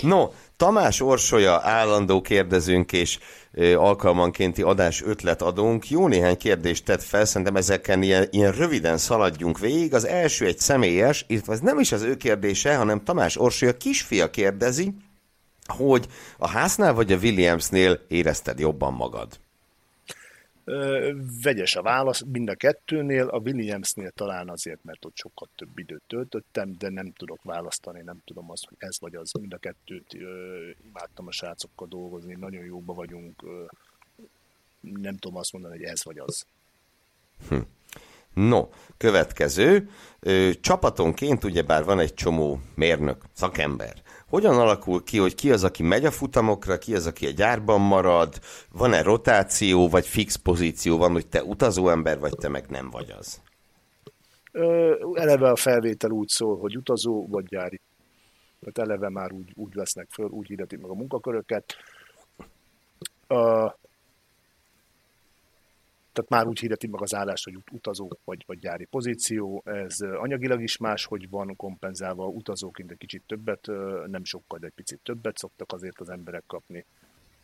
[0.00, 3.18] No, Tamás Orsolya állandó kérdezőnk és
[3.52, 5.90] ö, alkalmankénti adás ötletadónk.
[5.90, 9.94] Jó néhány kérdést tett fel, szerintem ezeken ilyen, ilyen röviden szaladjunk végig.
[9.94, 14.30] Az első egy személyes, illetve ez nem is az ő kérdése, hanem Tamás Orsolya kisfia
[14.30, 14.94] kérdezi,
[15.72, 16.08] hogy
[16.38, 19.38] a háznál vagy a Williamsnél érezted jobban magad?
[21.42, 26.02] Vegyes a válasz, mind a kettőnél, a Williamsnél talán azért, mert ott sokkal több időt
[26.06, 29.32] töltöttem, de nem tudok választani, nem tudom azt, hogy ez vagy az.
[29.40, 33.64] Mind a kettőt ö, imádtam a srácokkal dolgozni, nagyon jóba vagyunk, ö,
[34.80, 36.46] nem tudom azt mondani, hogy ez vagy az.
[38.34, 39.90] No, következő.
[40.20, 44.01] Ö, csapatonként ugyebár van egy csomó mérnök, szakember.
[44.32, 47.80] Hogyan alakul ki, hogy ki az, aki megy a futamokra, ki az, aki a gyárban
[47.80, 48.40] marad,
[48.70, 53.14] van-e rotáció, vagy fix pozíció van, hogy te utazó ember vagy, te meg nem vagy
[53.18, 53.40] az?
[55.12, 57.80] Eleve a felvétel úgy szól, hogy utazó vagy gyári.
[58.60, 61.74] Tehát eleve már úgy, úgy vesznek föl, úgy hirdetik meg a munkaköröket.
[66.12, 69.62] Tehát már úgy hirdeti meg az állást, hogy utazó vagy, vagy gyári pozíció.
[69.64, 73.66] Ez anyagilag is más, hogy van kompenzálva utazóként egy kicsit többet,
[74.06, 76.84] nem sokkal, de egy picit többet szoktak azért az emberek kapni.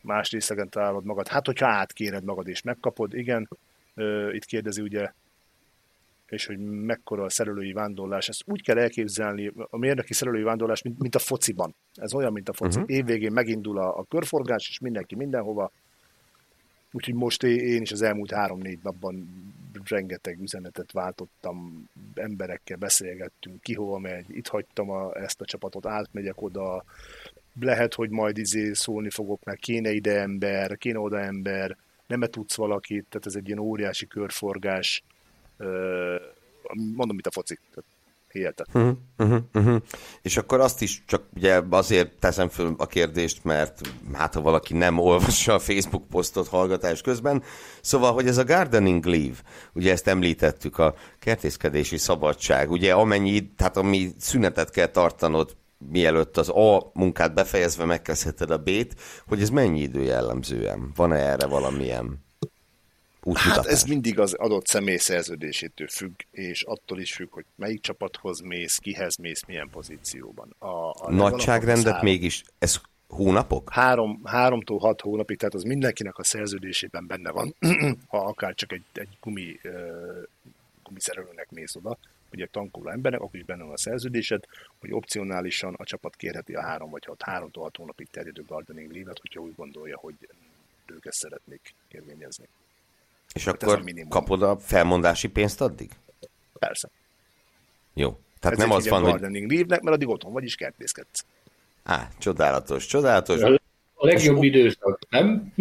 [0.00, 1.28] Más részegen találod magad.
[1.28, 3.48] Hát, hogyha átkéred magad és megkapod, igen.
[4.32, 5.12] Itt kérdezi ugye
[6.28, 8.28] és hogy mekkora a szerelői vándorlás.
[8.28, 11.74] Ezt úgy kell elképzelni, a mérnöki szerelői vándorlás, mint, mint a fociban.
[11.94, 12.78] Ez olyan, mint a foci.
[12.78, 12.96] Uh-huh.
[12.96, 15.70] Évvégén megindul a, a körforgás, és mindenki mindenhova
[16.92, 19.28] Úgyhogy most én is az elmúlt három-négy napban
[19.84, 26.42] rengeteg üzenetet váltottam, emberekkel beszélgettünk, ki hova megy, itt hagytam a, ezt a csapatot, átmegyek
[26.42, 26.84] oda,
[27.60, 32.56] lehet, hogy majd izé szólni fogok, mert kéne ide ember, kéne oda ember, nem tudsz
[32.56, 35.02] valakit, tehát ez egy ilyen óriási körforgás,
[36.74, 37.54] mondom, mint a foci.
[37.54, 37.90] Tehát
[38.38, 38.98] hihetetlen.
[39.18, 39.82] Uh-huh, uh-huh.
[40.22, 43.80] És akkor azt is csak ugye azért teszem föl a kérdést, mert
[44.12, 47.42] hát ha valaki nem olvassa a Facebook posztot hallgatás közben,
[47.80, 49.36] szóval, hogy ez a gardening leave,
[49.72, 56.48] ugye ezt említettük, a kertészkedési szabadság, ugye amennyi, tehát ami szünetet kell tartanod mielőtt az
[56.48, 58.94] A munkát befejezve megkezdheted a B-t,
[59.26, 60.92] hogy ez mennyi idő jellemzően?
[60.96, 62.26] Van-e erre valamilyen?
[63.28, 63.56] Útmutatás?
[63.56, 68.40] Hát ez mindig az adott személy szerződésétől függ, és attól is függ, hogy melyik csapathoz
[68.40, 70.54] mész, kihez mész, milyen pozícióban.
[70.58, 70.66] A,
[71.06, 73.72] a Nagyságrendet három, mégis, ez hónapok?
[73.72, 77.54] Három, háromtól hat hónapig, tehát az mindenkinek a szerződésében benne van,
[78.08, 79.72] ha akár csak egy, egy gumi, uh,
[80.82, 81.98] gumiszerelőnek mész oda,
[82.30, 84.44] egy tankoló embernek, akkor is benne van a szerződésed,
[84.80, 89.18] hogy opcionálisan a csapat kérheti a három vagy hat, háromtól hat hónapig terjedő gardening leave-et,
[89.18, 90.14] hogyha úgy gondolja, hogy
[90.86, 92.48] ők ezt szeretnék kérvényezni.
[93.34, 95.90] És hát akkor kapod a felmondási pénzt addig?
[96.58, 96.88] Persze.
[97.94, 98.18] Jó.
[98.40, 99.20] Tehát Ez nem az van, hogy...
[99.20, 101.24] leave mert addig otthon vagy is kertészkedsz.
[101.82, 103.42] Á, csodálatos, csodálatos.
[104.00, 105.52] A legjobb időszak, nem?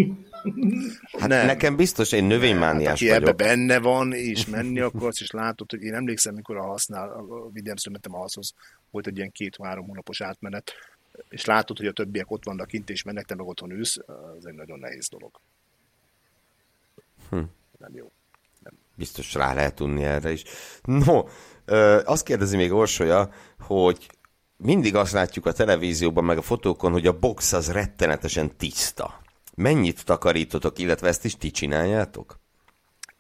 [1.20, 1.46] Hát nem.
[1.46, 3.16] nekem biztos, én növénymániás hát, vagyok.
[3.16, 7.50] ebbe benne van, és menni akarsz, és látod, hogy én emlékszem, mikor a használ, a
[7.52, 8.54] videómször mentem a haszhoz,
[8.92, 10.74] volt egy ilyen két-három hónapos átmenet,
[11.30, 13.98] és látod, hogy a többiek ott vannak kint, és mennek, te meg otthon ülsz,
[14.38, 15.40] ez egy nagyon nehéz dolog.
[17.30, 17.42] Hm.
[17.78, 18.12] Nem jó.
[18.60, 18.74] Nem.
[18.96, 20.44] Biztos rá lehet tudni erre is.
[20.84, 21.24] No,
[21.66, 24.08] ö, azt kérdezi még Orsolya, hogy
[24.58, 29.22] mindig azt látjuk a televízióban, meg a fotókon, hogy a box az rettenetesen tiszta.
[29.56, 32.40] Mennyit takarítotok, illetve ezt is ti csináljátok?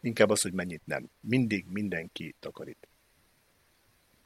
[0.02, 1.10] Inkább az, hogy mennyit nem.
[1.20, 2.88] Mindig mindenki takarít.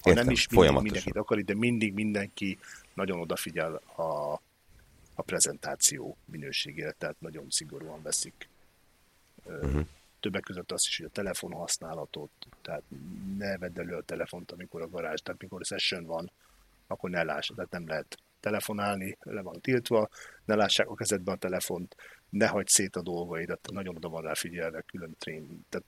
[0.01, 2.59] Ha Értem, nem is mindig mindenki takarít, de mindig mindenki
[2.93, 4.41] nagyon odafigyel a,
[5.13, 8.49] a prezentáció minőségére, tehát nagyon szigorúan veszik
[9.45, 9.85] Uh-huh.
[10.19, 12.83] Többek között azt is, hogy a telefon használatot, tehát
[13.37, 16.31] ne vedd elő a telefont, amikor a garázs, tehát mikor session van,
[16.87, 20.09] akkor ne láss, tehát nem lehet telefonálni, le van tiltva,
[20.45, 21.95] ne lássák a kezedben a telefont,
[22.29, 25.87] ne hagyd szét a dolgaidat, nagyon oda van rá figyelve, külön trén, tehát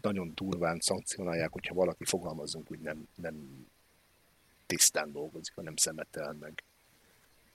[0.00, 3.66] nagyon durván szankcionálják, hogyha valaki fogalmazunk, hogy nem, nem
[4.66, 6.64] tisztán dolgozik, hanem szemetel meg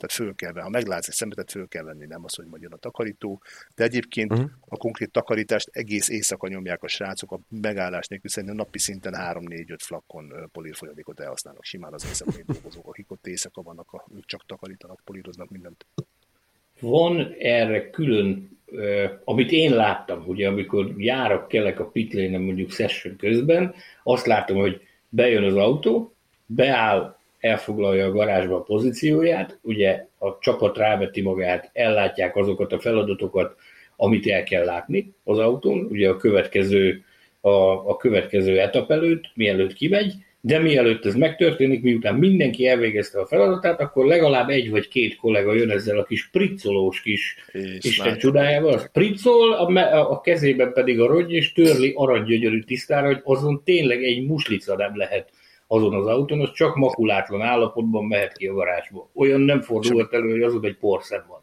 [0.01, 0.65] tehát föl kell venni.
[0.65, 3.41] Ha meglátsz egy szemetet, föl kell venni, nem az, hogy majd jön a takarító.
[3.75, 4.49] De egyébként uh-huh.
[4.67, 9.75] a konkrét takarítást egész éjszaka nyomják a srácok, a megállás nélkül szerintem napi szinten 3-4-5
[9.77, 15.49] flakon polírfolyadékot elhasználnak simán az éjszakai dolgozók, akik ott éjszaka vannak, ők csak takarítanak, políroznak
[15.49, 15.85] mindent.
[16.79, 18.59] Van erre külön,
[19.23, 24.81] amit én láttam, ugye, amikor járok, kelek a pitlénen mondjuk session közben, azt látom, hogy
[25.09, 32.35] bejön az autó, beáll elfoglalja a garázsba a pozícióját, ugye a csapat ráveti magát, ellátják
[32.35, 33.55] azokat a feladatokat,
[33.95, 37.03] amit el kell látni az autón, ugye a következő,
[37.41, 37.49] a,
[37.89, 43.79] a következő etap előtt, mielőtt kimegy, de mielőtt ez megtörténik, miután mindenki elvégezte a feladatát,
[43.79, 48.19] akkor legalább egy vagy két kollega jön ezzel a kis priccolós kis és Isten látom.
[48.19, 48.81] csodájával.
[48.91, 54.25] Priccol, a, a kezében pedig a rogy, és törli aranygyögyörű tisztára, hogy azon tényleg egy
[54.25, 55.29] muslica nem lehet
[55.73, 59.09] azon az autón, az csak makulátlan állapotban mehet ki a garázsból.
[59.13, 61.41] Olyan nem fordulhat elő, hogy azon egy porszem van.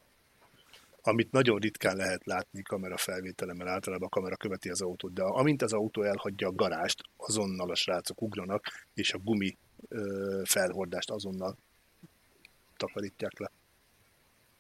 [1.03, 5.23] Amit nagyon ritkán lehet látni kamera felvételen, mert általában a kamera követi az autót, de
[5.23, 8.65] amint az autó elhagyja a garást, azonnal a srácok ugranak,
[8.95, 9.57] és a gumi
[9.89, 11.57] ö, felhordást azonnal
[12.77, 13.51] takarítják le.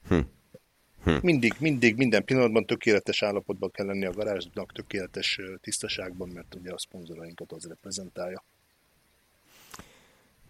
[0.09, 0.19] Hm.
[1.05, 1.17] Hm.
[1.23, 6.79] Mindig, mindig, minden pillanatban tökéletes állapotban kell lenni a garázsnak, tökéletes tisztaságban, mert ugye a
[6.79, 8.43] szponzorainkat az reprezentálja.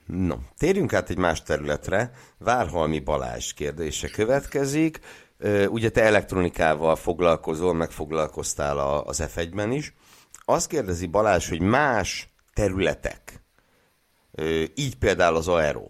[0.09, 2.11] No, térjünk át egy más területre.
[2.39, 5.01] Várhalmi Balázs kérdése következik.
[5.69, 9.95] Ugye te elektronikával foglalkozol, meg foglalkoztál az F1-ben is.
[10.45, 13.43] Azt kérdezi Balázs, hogy más területek,
[14.75, 15.87] így például az aero,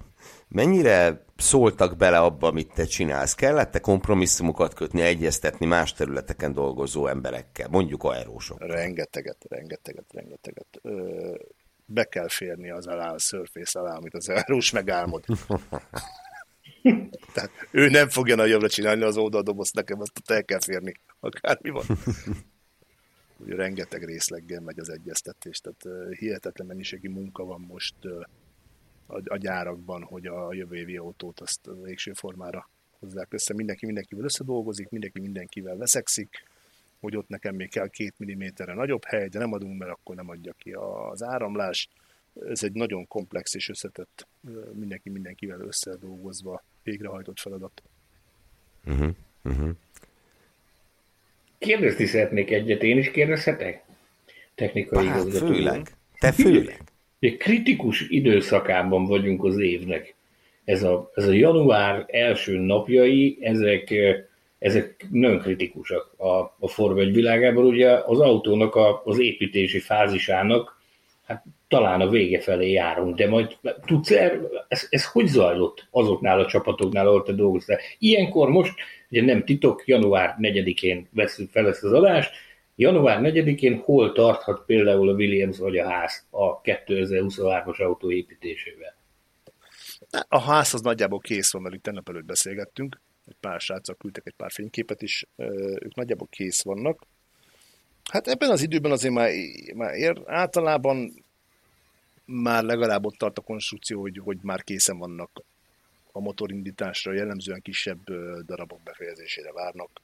[0.48, 3.34] mennyire szóltak bele abba, amit te csinálsz?
[3.34, 8.58] Kellett-e kompromisszumokat kötni, egyeztetni más területeken dolgozó emberekkel, mondjuk aerósok?
[8.60, 10.80] Rengeteget, rengeteget, rengeteget.
[11.91, 15.24] Be kell férni az alá, a surface alá, amit az aerós megálmod.
[17.32, 21.84] Tehát ő nem fogja nagyobbra csinálni az oldaldobozt, nekem azt el kell férni, akármi van.
[23.36, 27.95] Ugye rengeteg részleggel megy az egyeztetés, tehát hihetetlen mennyiségi munka van most
[29.07, 33.55] a, a gyárakban, hogy a jövő évi autót azt végső formára hozzák össze.
[33.55, 36.47] Mindenki mindenkivel összedolgozik, mindenki mindenkivel veszekszik,
[37.01, 40.28] hogy ott nekem még kell két milliméterre nagyobb hely, de nem adunk, mert akkor nem
[40.28, 40.72] adja ki
[41.11, 41.90] az áramlást.
[42.49, 44.26] Ez egy nagyon komplex és összetett,
[44.72, 47.82] mindenki mindenkivel összedolgozva végrehajtott feladat.
[48.86, 49.70] Uh-huh, uh-huh.
[51.59, 53.84] Kérdezni szeretnék egyet, én is kérdezhetek?
[54.55, 55.46] Technikai igazgató.
[55.46, 55.86] Főleg.
[56.18, 56.82] Te főleg.
[57.18, 60.14] Egy kritikus időszakában vagyunk az évnek.
[60.64, 63.94] Ez a, ez a január első napjai, ezek,
[64.59, 67.64] ezek nagyon kritikusak a, a Forma 1 világában.
[67.64, 70.76] Ugye az autónak a, az építési fázisának
[71.24, 73.56] hát talán a vége felé járunk, de majd
[73.86, 77.78] tudsz -e, ez, ez hogy zajlott azoknál a csapatoknál, ahol te dolgoztál?
[77.98, 78.72] Ilyenkor most,
[79.11, 82.30] ugye nem titok, január 4-én veszünk fel ezt az adást,
[82.80, 88.96] Január 4-én hol tarthat például a Williams vagy a ház a 2023-as autó építésével?
[90.28, 94.26] A ház az nagyjából kész van, mert itt tegnap előtt beszélgettünk, egy pár sráccal küldtek
[94.26, 95.24] egy pár fényképet is,
[95.80, 97.06] ők nagyjából kész vannak.
[98.10, 99.30] Hát ebben az időben azért már,
[99.74, 101.24] már ér, általában
[102.24, 105.42] már legalább ott tart a konstrukció, hogy, hogy már készen vannak
[106.12, 108.04] a motorindításra, jellemzően kisebb
[108.44, 110.00] darabok befejezésére várnak,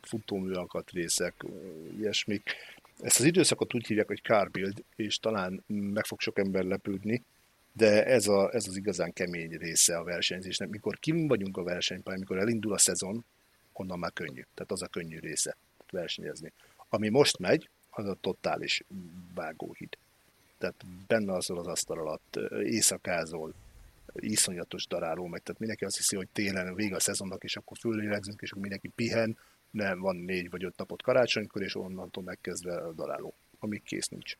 [0.00, 1.44] futómű alkatrészek,
[1.98, 2.42] ilyesmik.
[3.00, 7.22] Ezt az időszakot úgy hívják, hogy car build, és talán meg fog sok ember lepődni,
[7.72, 10.68] de ez, a, ez az igazán kemény része a versenyzésnek.
[10.68, 13.24] Mikor kim vagyunk a versenypályán, mikor elindul a szezon,
[13.72, 14.42] onnan már könnyű.
[14.54, 15.56] Tehát az a könnyű része
[15.90, 16.52] versenyezni.
[16.88, 18.82] Ami most megy, az a totális
[19.34, 19.96] vágóhíd.
[20.58, 23.54] Tehát benne azon az asztal alatt éjszakázol,
[24.14, 28.40] iszonyatos daráló meg, tehát mindenki azt hiszi, hogy télen vége a szezonnak, és akkor föllélegzünk,
[28.40, 29.38] és akkor mindenki pihen,
[29.70, 34.36] nem, van négy vagy öt napot karácsonykor, és onnantól megkezdve a daráló, amíg kész nincs.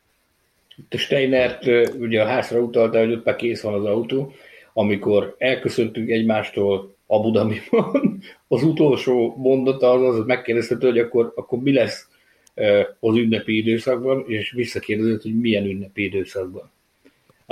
[0.90, 1.66] A Steinert
[1.98, 4.32] ugye a házra utalta, hogy ott már kész van az autó,
[4.72, 8.18] amikor elköszöntünk egymástól Abu Dhabiban,
[8.48, 12.08] az utolsó mondata az az, megkérdezte, hogy akkor, akkor mi lesz
[13.00, 16.70] az ünnepi időszakban, és visszakérdezett, hogy milyen ünnepi időszakban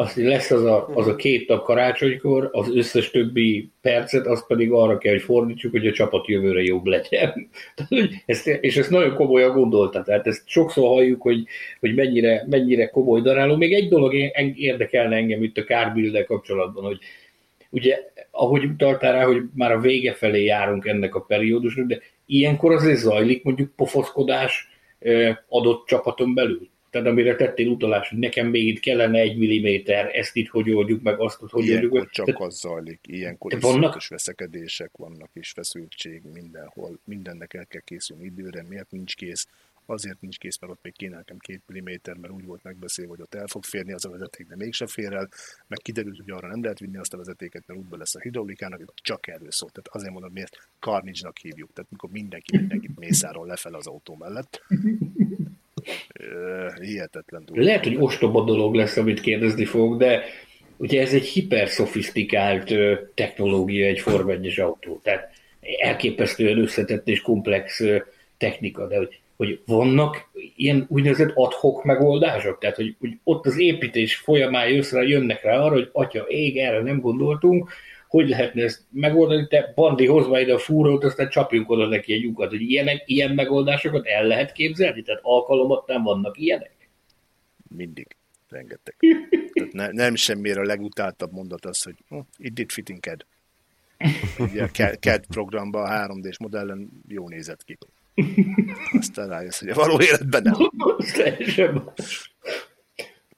[0.01, 4.73] azt lesz az a, az a két nap karácsonykor, az összes többi percet, azt pedig
[4.73, 7.51] arra kell, hogy fordítsuk, hogy a csapat jövőre jobb legyen.
[8.27, 11.45] ezt, és ezt nagyon komolyan gondolta, tehát ezt sokszor halljuk, hogy,
[11.81, 13.57] hogy mennyire, mennyire komoly daráló.
[13.57, 14.15] Még egy dolog
[14.55, 16.99] érdekelne engem itt a kárbilddel kapcsolatban, hogy
[17.71, 17.99] ugye,
[18.31, 22.99] ahogy utaltál rá, hogy már a vége felé járunk ennek a periódusnak, de ilyenkor azért
[22.99, 24.69] zajlik mondjuk pofoszkodás
[25.49, 26.69] adott csapaton belül?
[26.91, 31.03] Tehát amire tettél utalás, hogy nekem még itt kellene egy milliméter, ezt itt hogy oldjuk
[31.03, 32.11] meg, azt hogy ilyenkor oldjuk meg.
[32.11, 34.09] csak Tehát, az zajlik, ilyenkor is vannak...
[34.09, 39.47] veszekedések vannak, és feszültség mindenhol, mindennek el kell készülni időre, miért nincs kész,
[39.91, 43.21] azért nincs kész, mert ott még kéne nekem két milliméter, mert úgy volt megbeszélve, hogy
[43.21, 45.29] ott el fog férni az a vezeték, de mégsem fér el,
[45.67, 48.95] meg kiderült, hogy arra nem lehet vinni azt a vezetéket, mert útba lesz a hidraulikának,
[48.95, 49.71] csak erről szól.
[49.71, 51.73] Tehát azért mondom, miért carnage hívjuk.
[51.73, 54.63] Tehát mikor mindenki mindenkit mészáról lefelé az autó mellett,
[56.81, 57.65] hihetetlen dolog.
[57.65, 60.25] Lehet, hogy ostoba dolog lesz, amit kérdezni fogok, de
[60.77, 62.75] ugye ez egy hiperszofisztikált
[63.15, 65.01] technológia, egy Form 1 autó.
[65.03, 65.33] Tehát
[65.81, 67.83] elképesztően összetett és komplex
[68.37, 74.25] technika, de hogy, hogy vannak ilyen úgynevezett adhok megoldások, tehát hogy, hogy ott az építés
[74.27, 77.71] rá, jönnek rá arra, hogy atya, ég, erre nem gondoltunk,
[78.11, 82.23] hogy lehetne ezt megoldani, te Bandi hozva ide a fúrót, aztán csapjunk oda neki egy
[82.23, 85.03] lyukat, hogy ilyenek, ilyen megoldásokat el lehet képzelni?
[85.03, 86.89] Tehát alkalomat nem vannak ilyenek?
[87.77, 88.07] Mindig.
[88.49, 88.97] Rengeteg.
[89.53, 93.27] Tehát ne, nem semmire a legutáltabb mondat az, hogy oh, it did fit in CAD.
[94.39, 94.69] Ugye a
[95.01, 97.79] CAD programban a 3D-s modellen jó nézett ki.
[98.99, 100.55] Aztán rájössz, hogy a való életben nem.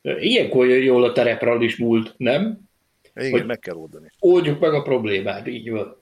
[0.20, 2.70] Ilyenkor jön jól a terepral is múlt, nem?
[3.14, 4.10] Igen, hogy meg kell oldani.
[4.18, 5.96] Oldjuk meg a problémát, így van.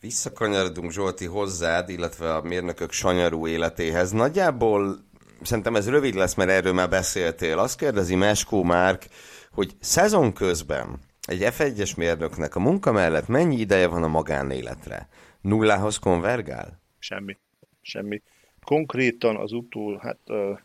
[0.00, 4.10] Visszakanyarodunk Zsolti hozzád, illetve a mérnökök sanyarú életéhez.
[4.10, 4.98] Nagyjából
[5.42, 7.58] szerintem ez rövid lesz, mert erről már beszéltél.
[7.58, 9.06] Azt kérdezi Meskó Márk,
[9.52, 15.08] hogy szezon közben egy F1-es mérnöknek a munka mellett mennyi ideje van a magánéletre?
[15.40, 16.80] Nullához konvergál?
[16.98, 17.36] Semmi.
[17.80, 18.22] Semmi.
[18.64, 20.58] Konkrétan az utól, hát uh,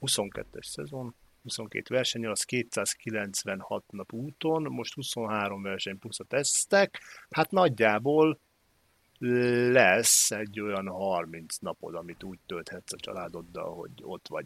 [0.00, 1.14] 22-es szezon,
[1.44, 8.38] 22 versenyen, az 296 nap úton, most 23 verseny plusz a tesztek, hát nagyjából
[9.70, 14.44] lesz egy olyan 30 napod, amit úgy tölthetsz a családoddal, hogy ott vagy.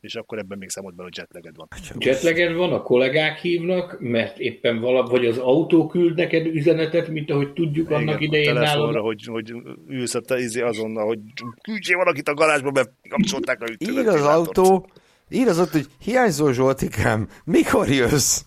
[0.00, 1.68] És akkor ebben még számod bele, hogy jetleged van.
[1.98, 7.30] Jetleged van, a kollégák hívnak, mert éppen vala, vagy az autó küld neked üzenetet, mint
[7.30, 9.54] ahogy tudjuk Igen, annak idején telefonra, hogy, hogy
[9.88, 11.18] ülsz a izé azonnal, hogy
[11.62, 14.90] küldjél valakit a garázsba, mert kapcsolták a Ír az autó,
[15.34, 18.40] ír az ott, hogy hiányzó Zsoltikám, mikor jössz?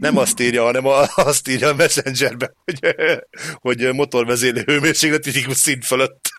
[0.00, 2.94] Nem azt írja, hanem azt írja a Messengerbe, hogy,
[3.60, 6.30] hogy motorvezérlő hőmérséklet kritikus szint fölött.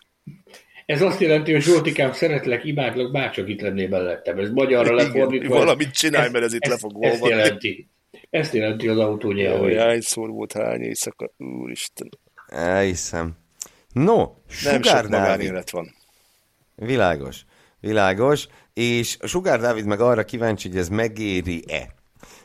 [0.86, 4.38] Ez azt jelenti, hogy Zsoltikám, szeretlek, imádlak, bárcsak itt lennél mellettem.
[4.38, 5.56] Ez magyarra lefordítva.
[5.58, 7.88] Valamit csinálj, mert ez itt le fog Ezt jelenti.
[8.30, 9.72] Ezt jelenti az autó nyelv.
[9.72, 12.08] Hányszor volt, hány éjszaka, úristen.
[12.46, 13.36] Elhiszem.
[13.92, 14.24] No,
[14.64, 15.94] Nem sok magánélet van.
[16.76, 17.44] Világos,
[17.80, 21.94] világos, és a Sugár Dávid meg arra kíváncsi, hogy ez megéri-e.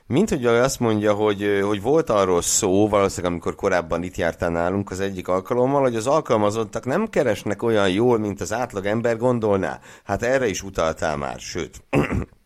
[0.08, 4.92] Mint hogy azt mondja, hogy, hogy volt arról szó, valószínűleg amikor korábban itt jártál nálunk
[4.92, 9.80] az egyik alkalommal, hogy az alkalmazottak nem keresnek olyan jól, mint az átlag ember gondolná.
[10.04, 11.84] Hát erre is utaltál már, sőt.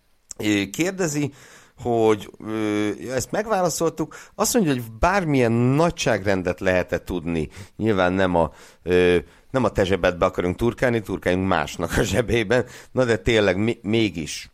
[0.72, 1.34] Kérdezi,
[1.82, 7.50] hogy ö, ezt megválaszoltuk, azt mondja, hogy bármilyen nagyságrendet lehetett tudni.
[7.78, 8.52] Nyilván nem a,
[8.84, 9.18] ö,
[9.54, 14.50] nem a te zsebedbe akarunk turkálni, turkáljunk másnak a zsebében, na de tényleg mi, mégis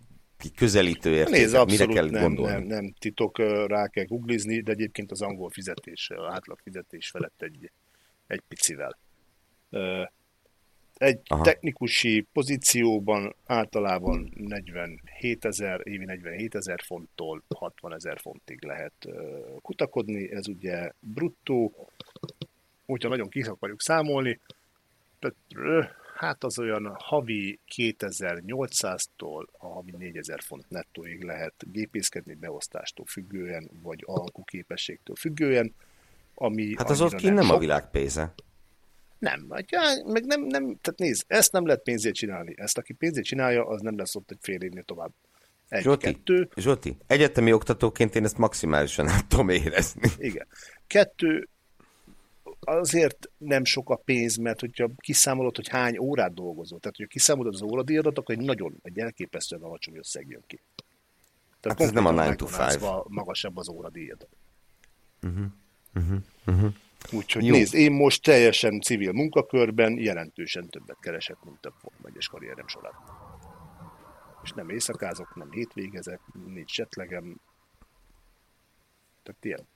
[0.56, 2.52] közelítő Nézd, abszolút mire kell nem, gondolni?
[2.52, 3.38] Nem, nem titok,
[3.68, 7.72] rá kell googlizni, de egyébként az angol fizetés, átlag fizetés felett egy,
[8.28, 8.98] egy picivel.
[10.94, 11.44] Egy Aha.
[11.44, 18.94] technikusi pozícióban általában 47 ezer, évi 47 ezer fonttól 60 ezer fontig lehet
[19.62, 21.90] kutakodni, ez ugye bruttó,
[22.86, 24.40] hogyha nagyon ki akarjuk számolni,
[26.16, 34.04] hát az olyan havi 2800-tól a havi 4000 font nettóig lehet gépészkedni beosztástól függően, vagy
[34.06, 35.74] alkuképességtől függően,
[36.36, 38.34] ami Hát az ott nem, nem a világ pénze.
[39.20, 39.40] Nem,
[40.06, 42.54] meg nem, nem, tehát nézd, ezt nem lehet pénzért csinálni.
[42.58, 45.12] Ezt, aki pénzért csinálja, az nem lesz ott egy fél évnél tovább.
[45.70, 46.50] Egy, Zsoti, kettő.
[46.56, 50.10] Zsoti, egyetemi oktatóként én ezt maximálisan át tudom érezni.
[50.18, 50.48] Igen.
[50.88, 51.48] Kettő,
[52.60, 57.54] azért nem sok a pénz, mert hogyha kiszámolod, hogy hány órát dolgozol, tehát hogyha kiszámolod
[57.54, 60.62] az óradíjadat, akkor egy nagyon, egy elképesztően alacsony összeg jön ki.
[61.60, 63.08] Tehát hát ez nem a 9 to 5.
[63.08, 64.28] Magasabb az óradíjad.
[65.22, 65.46] Uh-huh.
[65.96, 66.20] Uh-huh.
[66.46, 66.74] Uh-huh.
[67.12, 67.56] Úgyhogy Jó.
[67.56, 72.94] nézd, én most teljesen civil munkakörben jelentősen többet keresek, mint a Forma karrierem során.
[74.44, 77.42] És nem éjszakázok, nem hétvégezek, nincs setlegem.
[79.24, 79.68] Tehát ilyen.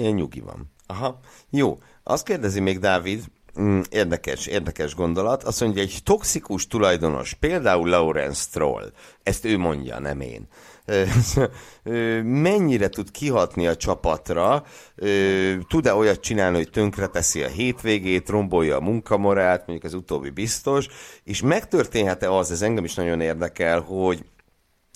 [0.00, 0.72] Ilyen nyugi van.
[0.86, 1.20] Aha,
[1.50, 1.78] jó.
[2.02, 3.24] Azt kérdezi még Dávid,
[3.60, 8.92] mm, érdekes, érdekes gondolat, azt mondja, egy toxikus tulajdonos, például Lawrence Stroll,
[9.22, 10.48] ezt ő mondja, nem én,
[12.24, 14.64] mennyire tud kihatni a csapatra,
[15.68, 20.88] tud-e olyat csinálni, hogy tönkreteszi a hétvégét, rombolja a munkamorált, mondjuk az utóbbi biztos,
[21.24, 24.24] és megtörténhet-e az, ez engem is nagyon érdekel, hogy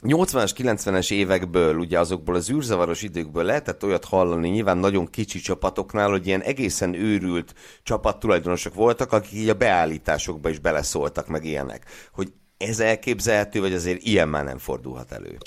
[0.04, 6.10] 80-as, 90-es évekből, ugye azokból az űrzavaros időkből lehetett olyat hallani, nyilván nagyon kicsi csapatoknál,
[6.10, 11.84] hogy ilyen egészen őrült csapattulajdonosok voltak, akik így a beállításokba is beleszóltak, meg ilyenek.
[12.12, 15.38] Hogy ez elképzelhető, vagy azért ilyen már nem fordulhat elő?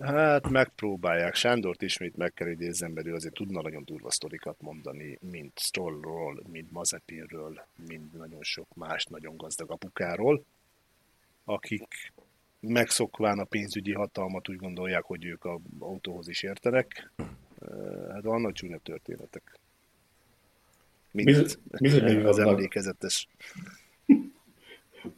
[0.00, 1.34] Hát megpróbálják.
[1.34, 6.42] Sándort ismét meg kell idézzem, mert ő azért tudna nagyon durva sztorikat mondani, mint Strollról,
[6.52, 10.44] mint Mazepinről, mint nagyon sok más nagyon gazdag apukáról,
[11.44, 12.12] akik
[12.60, 17.12] megszokván a pénzügyi hatalmat úgy gondolják, hogy ők a autóhoz is értenek.
[18.12, 19.58] Hát vannak csúnya történetek.
[21.10, 22.52] Mint bizony, az vannak.
[22.52, 23.28] emlékezetes.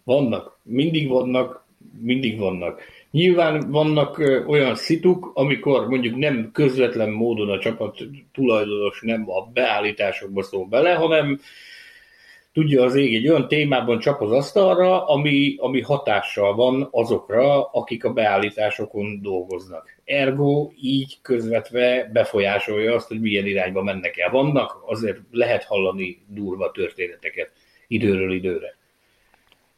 [0.05, 1.67] Vannak, mindig vannak,
[1.99, 2.83] mindig vannak.
[3.11, 7.99] Nyilván vannak olyan szituk, amikor mondjuk nem közvetlen módon a csapat
[8.33, 11.41] tulajdonos nem a beállításokba szól bele, hanem
[12.59, 18.05] tudja az ég egy olyan témában csap az asztalra, ami, ami hatással van azokra, akik
[18.05, 20.01] a beállításokon dolgoznak.
[20.05, 24.31] Ergo így közvetve befolyásolja azt, hogy milyen irányba mennek el.
[24.31, 27.51] Vannak, azért lehet hallani durva történeteket
[27.87, 28.77] időről időre.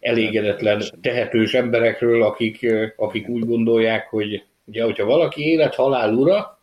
[0.00, 2.66] Elégedetlen, tehetős emberekről, akik,
[2.96, 6.59] akik úgy gondolják, hogy ugye, hogyha valaki élet-halál ura,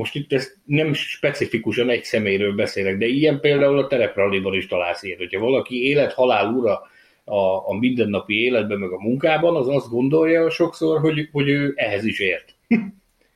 [0.00, 5.02] most itt ezt nem specifikusan egy személyről beszélek, de ilyen például a terepralliban is találsz
[5.02, 5.18] ilyet.
[5.18, 6.82] Hogyha valaki élet-halál ura
[7.24, 12.04] a, a mindennapi életben, meg a munkában, az azt gondolja sokszor, hogy, hogy ő ehhez
[12.04, 12.54] is ért.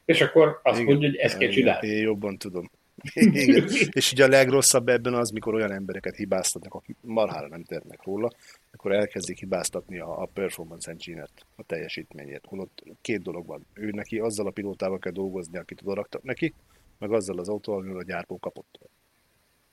[0.04, 0.90] És akkor azt Igen.
[0.90, 1.88] mondja, hogy ezt kell csinálni.
[1.88, 2.70] Én jobban tudom.
[3.14, 3.68] Igen.
[3.98, 8.30] És ugye a legrosszabb ebben az, mikor olyan embereket hibáztatnak, akik marhára nem tehetnek róla,
[8.74, 12.46] akkor elkezdik hibáztatni a, a performance engine-et, a teljesítményét.
[12.46, 13.66] Holott két dolog van.
[13.72, 16.54] Ő neki azzal a pilótával kell dolgozni, akit oda raktak neki,
[16.98, 18.78] meg azzal az autóval, amivel a gyártó kapott.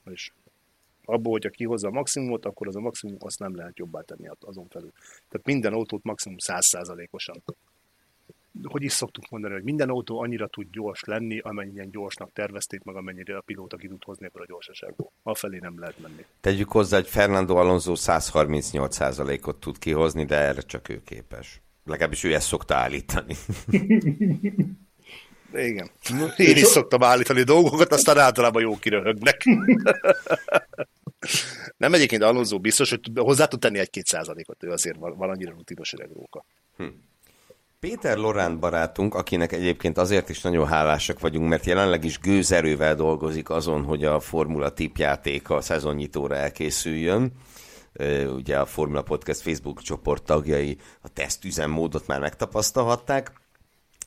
[0.05, 0.31] És
[1.05, 4.67] abból, hogyha kihozza a maximumot, akkor az a maximum azt nem lehet jobbá tenni azon
[4.67, 4.91] felül.
[5.29, 7.43] Tehát minden autót maximum 100%-osan
[8.63, 12.95] hogy is szoktuk mondani, hogy minden autó annyira tud gyors lenni, amennyien gyorsnak tervezték, meg
[12.95, 15.11] amennyire a pilóta ki tud hozni ebből a gyorsaságból.
[15.23, 16.25] Afelé nem lehet menni.
[16.41, 21.61] Tegyük hozzá, hogy Fernando Alonso 138%-ot tud kihozni, de erre csak ő képes.
[21.85, 23.35] Legalábbis ő ezt szokta állítani.
[25.53, 25.89] Igen.
[26.37, 29.43] Én is szoktam állítani dolgokat, aztán általában jó kiröhögnek.
[31.77, 35.51] Nem egyébként Alonso biztos, hogy hozzá tud tenni egy-két százalékot, ő azért van, van annyira
[35.51, 36.45] rutinos öreg róka.
[36.77, 36.85] Hm.
[37.87, 43.49] Péter Lorán barátunk, akinek egyébként azért is nagyon hálásak vagyunk, mert jelenleg is gőzerővel dolgozik
[43.49, 47.31] azon, hogy a Formula tipjáték a szezonnyitóra elkészüljön.
[48.35, 53.40] Ugye a Formula Podcast Facebook csoport tagjai a tesztüzemmódot már megtapasztalhatták.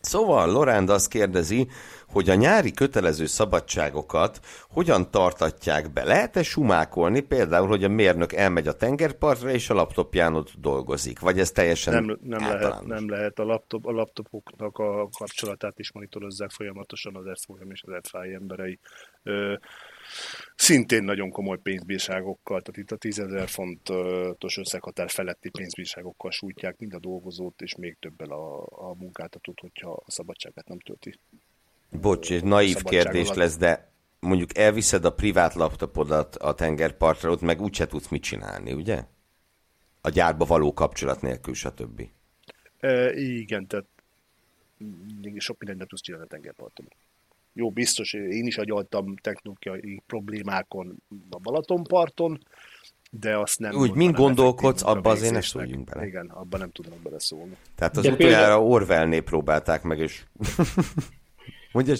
[0.04, 1.68] Szóval Loránd azt kérdezi,
[2.14, 6.04] hogy a nyári kötelező szabadságokat hogyan tartatják be?
[6.04, 11.20] Lehet-e sumákolni például, hogy a mérnök elmegy a tengerpartra és a laptopján ott dolgozik?
[11.20, 13.38] Vagy ez teljesen Nem, nem, lehet, nem lehet.
[13.38, 18.78] A, laptop, a laptopoknak a kapcsolatát is monitorozzák folyamatosan az FOM és az FI emberei.
[19.22, 19.54] Ö,
[20.56, 26.94] szintén nagyon komoly pénzbírságokkal, tehát itt a 10 ezer fontos összeghatár feletti pénzbírságokkal sújtják mind
[26.94, 31.18] a dolgozót, és még többel a, a munkáltatót, hogyha a szabadságát nem tölti.
[31.90, 33.36] Bocs, egy naív kérdés alatt.
[33.36, 38.72] lesz, de mondjuk elviszed a privát laptopodat a tengerpartra, ott meg úgyse tudsz mit csinálni,
[38.72, 39.04] ugye?
[40.00, 42.08] A gyárba való kapcsolat nélkül, stb.
[42.80, 43.86] E, igen, tehát
[45.36, 46.86] sok mindent nem tudsz csinálni a tengerparton.
[47.56, 50.96] Jó, biztos, én is agyaltam technikai problémákon
[51.30, 52.38] a Balatonparton,
[53.10, 53.74] de azt nem...
[53.74, 56.06] Úgy, mind gondolkodsz, abba azért ne szóljunk bele.
[56.06, 57.56] Igen, abban nem tudnak beleszólni.
[57.74, 58.70] Tehát az de utoljára például...
[58.70, 60.22] Orwellnél próbálták meg, és...
[61.72, 61.94] Mondja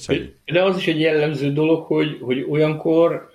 [0.44, 3.30] De az is egy jellemző dolog, hogy, hogy olyankor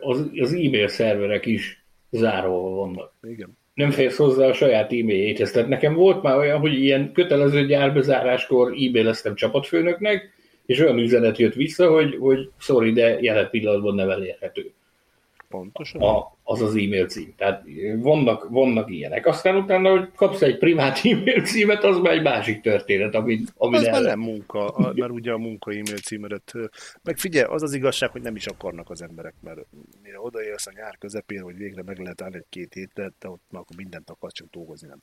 [0.00, 3.12] az, az e-mail szerverek is zárva vannak.
[3.22, 3.58] Igen.
[3.74, 5.50] Nem férsz hozzá a saját e-mailjéhez.
[5.50, 10.30] Tehát nekem volt már olyan, hogy ilyen kötelező gyárbezáráskor e-maileztem csapatfőnöknek,
[10.70, 14.72] és olyan üzenet jött vissza, hogy, hogy sorry, de jelen pillanatban nem elérhető.
[15.48, 16.02] Pontosan.
[16.02, 17.34] A, az az e-mail cím.
[17.36, 17.64] Tehát
[17.96, 19.26] vannak, vannak ilyenek.
[19.26, 23.80] Aztán utána, hogy kapsz egy privát e-mail címet, az már egy másik történet, amit, amit
[23.80, 26.52] Az már nem munka, mert ugye a munka e-mail címedet.
[27.02, 29.60] Meg figyelj, az az igazság, hogy nem is akarnak az emberek, mert
[30.02, 33.60] mire odaérsz a nyár közepén, hogy végre meg lehet állni egy-két hétet, de ott már
[33.62, 35.02] akkor mindent akarsz, csak dolgozni nem.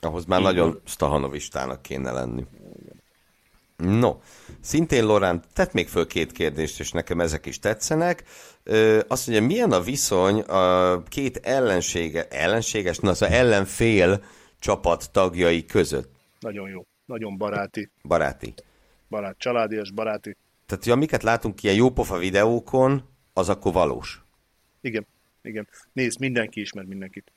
[0.00, 0.52] Ahhoz már Igen.
[0.52, 2.44] nagyon stahanovistának kéne lenni.
[2.80, 2.97] Igen.
[3.84, 4.20] No,
[4.60, 8.24] szintén Lorán tett még föl két kérdést, és nekem ezek is tetszenek.
[8.62, 14.24] Ö, azt mondja, milyen a viszony a két ellensége, ellenséges, na, az szóval ellenfél
[14.58, 16.10] csapat tagjai között?
[16.40, 17.90] Nagyon jó, nagyon baráti.
[18.02, 18.54] Baráti.
[19.08, 20.36] Barát, családias, baráti.
[20.66, 24.22] Tehát, hogy amiket látunk ilyen jópofa videókon, az akkor valós.
[24.80, 25.06] Igen,
[25.42, 25.68] igen.
[25.92, 27.32] Nézd, mindenki ismer mindenkit.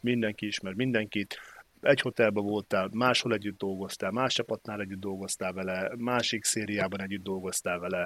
[0.00, 1.38] Mindenki ismer mindenkit
[1.84, 7.78] egy hotelben voltál, máshol együtt dolgoztál, más csapatnál együtt dolgoztál vele, másik szériában együtt dolgoztál
[7.78, 8.04] vele,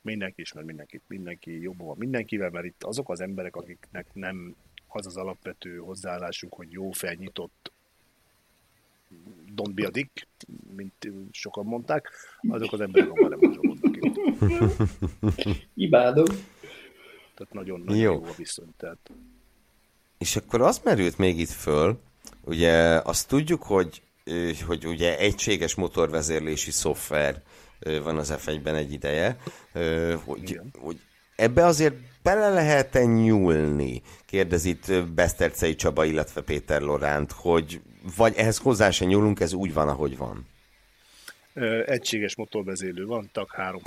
[0.00, 4.54] mindenki ismer mindenkit, mindenki jobban van mindenkivel, mert itt azok az emberek, akiknek nem
[4.88, 7.72] az az alapvető hozzáállásuk, hogy jó felnyitott
[9.56, 10.26] don't be a dick,
[10.76, 12.10] mint sokan mondták,
[12.48, 14.16] azok az emberek már nem mozogódnak itt.
[15.74, 16.26] Imádom.
[17.34, 18.12] Tehát nagyon, nagyon jó.
[18.12, 18.74] jó a viszony.
[18.76, 19.10] Tehát...
[20.18, 22.00] És akkor azt merült még itt föl,
[22.44, 24.02] Ugye azt tudjuk, hogy,
[24.66, 27.42] hogy ugye egységes motorvezérlési szoftver
[28.02, 29.36] van az F1-ben egy ideje,
[30.24, 31.00] hogy, hogy
[31.36, 34.02] ebbe azért bele lehet -e nyúlni?
[34.26, 37.80] Kérdez itt Besztercei Csaba, illetve Péter Loránt, hogy
[38.16, 40.46] vagy ehhez hozzá se nyúlunk, ez úgy van, ahogy van.
[41.86, 43.80] Egységes motorvezérlő van, TAG, 3,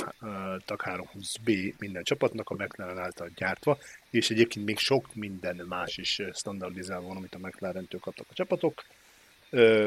[0.66, 3.78] TAG 320B minden csapatnak, a McLaren által gyártva,
[4.10, 8.86] és egyébként még sok minden más is standardizálva van, amit a McLaren-től kaptak a csapatok.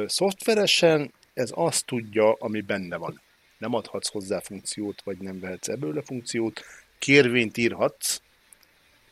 [0.06, 3.20] Szoftveresen ez azt tudja, ami benne van.
[3.58, 6.64] Nem adhatsz hozzá funkciót, vagy nem vehetsz ebből a funkciót.
[6.98, 8.20] Kérvényt írhatsz,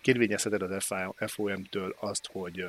[0.01, 2.67] kérvényezheted az FOM-től azt, hogy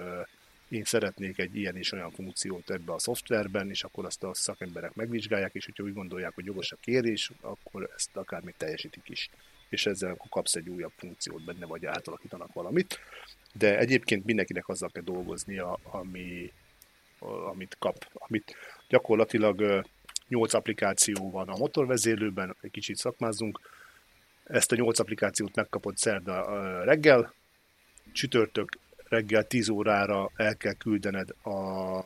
[0.74, 4.94] én szeretnék egy ilyen és olyan funkciót ebbe a szoftverben, és akkor azt a szakemberek
[4.94, 9.30] megvizsgálják, és hogyha úgy gondolják, hogy jogos a kérés, akkor ezt akár még teljesítik is.
[9.70, 13.00] És ezzel akkor kapsz egy újabb funkciót benne, vagy átalakítanak valamit.
[13.54, 16.52] De egyébként mindenkinek azzal kell dolgoznia, ami,
[17.20, 18.08] amit kap.
[18.14, 18.56] Amit
[18.88, 19.86] gyakorlatilag
[20.28, 23.60] nyolc applikáció van a motorvezérlőben, egy kicsit szakmázzunk.
[24.44, 27.34] Ezt a nyolc applikációt megkapod szerda reggel,
[28.12, 28.78] csütörtök
[29.14, 32.00] reggel 10 órára el kell küldened a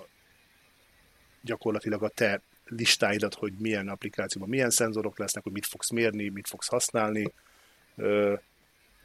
[1.41, 6.47] gyakorlatilag a te listáidat, hogy milyen applikációban milyen szenzorok lesznek, hogy mit fogsz mérni, mit
[6.47, 7.33] fogsz használni,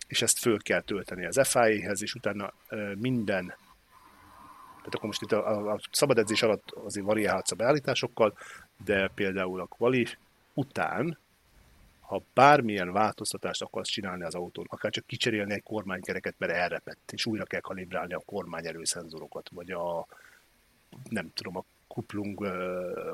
[0.09, 2.53] és ezt föl kell tölteni az FIA-hez, és utána
[2.99, 3.47] minden,
[4.77, 8.39] tehát akkor most itt a, a szabad edzés alatt azért variálhatsz a beállításokkal,
[8.85, 10.07] de például a kvali
[10.55, 11.19] után,
[12.13, 17.27] ha bármilyen változtatást akarsz csinálni az autón, akár csak kicserélni egy kormánykereket, mert elrepett, és
[17.27, 20.07] újra kell kalibrálni a kormányerőszenzorokat, vagy a
[21.09, 22.47] nem tudom, a kuplung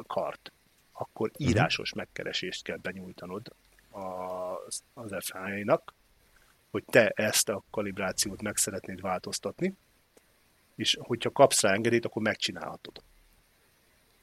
[0.07, 0.53] kart,
[0.93, 1.49] akkor mhm.
[1.49, 3.53] írásos megkeresést kell benyújtanod
[3.91, 5.95] az, az FHI-nak,
[6.71, 9.75] hogy te ezt a kalibrációt meg szeretnéd változtatni,
[10.75, 13.03] és hogyha kapsz rá engedélyt, akkor megcsinálhatod.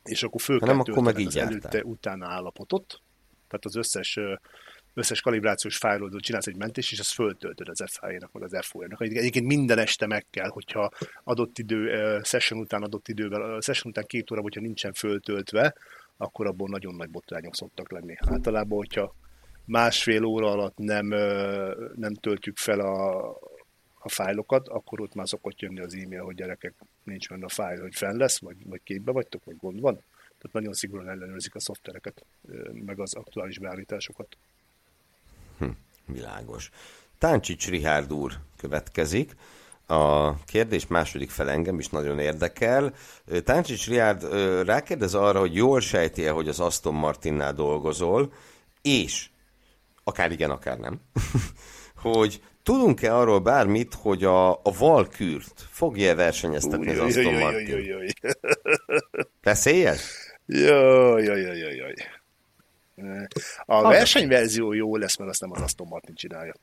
[0.03, 3.01] És akkor föl kell akkor meg az előtte utána állapotot,
[3.47, 4.19] tehát az összes
[4.95, 9.01] összes kalibrációs fájlodról csinálsz egy mentést, és ezt föltöltöd az FHI-nak, meg az FOI-nak.
[9.01, 10.91] Egyébként minden este meg kell, hogyha
[11.23, 15.75] adott idő, session után adott idővel, session után két óra, hogyha nincsen föltöltve,
[16.17, 18.15] akkor abból nagyon nagy botrányok szoktak lenni.
[18.19, 19.15] Általában, hogyha
[19.65, 21.07] másfél óra alatt nem,
[21.95, 23.29] nem töltjük fel a,
[23.99, 26.73] a fájlokat, akkor ott már szokott jönni az e-mail, hogy gyerekek,
[27.03, 30.03] nincs benne a fájl, hogy fenn lesz, vagy, vagy képbe vagytok, vagy gond van.
[30.45, 32.25] Tehát nagyon szigorúan ellenőrzik a szoftvereket,
[32.85, 34.37] meg az aktuális beállításokat.
[35.57, 35.69] Hm,
[36.05, 36.69] világos.
[37.17, 39.35] Táncsics Rihárd úr következik.
[39.87, 42.93] A kérdés második fel engem is nagyon érdekel.
[43.43, 44.23] Táncsics Rihárd
[44.65, 48.33] rákérdez arra, hogy jól sejti-e, hogy az Aston Martinnál dolgozol,
[48.81, 49.29] és
[50.03, 51.01] akár igen, akár nem,
[51.95, 58.13] hogy tudunk-e arról bármit, hogy a, a Valkürt fogja-e versenyeztetni az Aston Martin?
[59.41, 60.24] Beszélyes?
[60.45, 61.93] Jaj, jaj, jaj, jaj, jaj.
[63.65, 66.53] A versenyverzió jó lesz, mert azt nem az Aston Martin csinálja.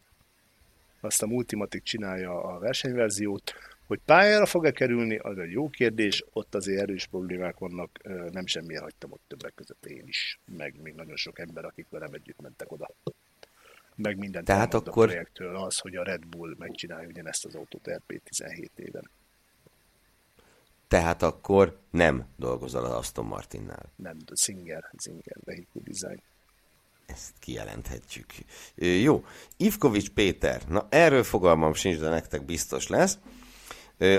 [1.00, 3.54] Azt a Multimatic csinálja a versenyverziót.
[3.86, 7.98] Hogy pályára fog-e kerülni, az egy jó kérdés, ott azért erős problémák vannak,
[8.32, 12.12] nem semmiért hagytam ott többek között én is, meg még nagyon sok ember, akik velem
[12.12, 12.90] együtt mentek oda.
[13.94, 15.04] Meg minden Tehát akkor...
[15.04, 19.10] a projektől az, hogy a Red Bull megcsinálja ugyanezt az autót RP17 éven.
[20.92, 23.92] Tehát akkor nem dolgozol az Aston Martinnál.
[23.96, 26.22] Nem, de Singer, Singer Vehicle Design.
[27.06, 28.26] Ezt kijelenthetjük.
[28.74, 29.24] Jó,
[29.56, 33.18] Ivkovics Péter, na erről fogalmam sincs, de nektek biztos lesz.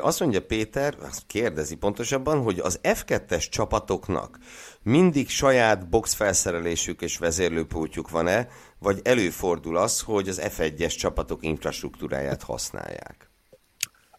[0.02, 4.38] Azt mondja Péter, azt kérdezi pontosabban, hogy az F2-es csapatoknak
[4.82, 8.48] mindig saját box felszerelésük és vezérlőpultjuk van-e,
[8.80, 13.30] vagy előfordul az, hogy az F1-es csapatok infrastruktúráját használják?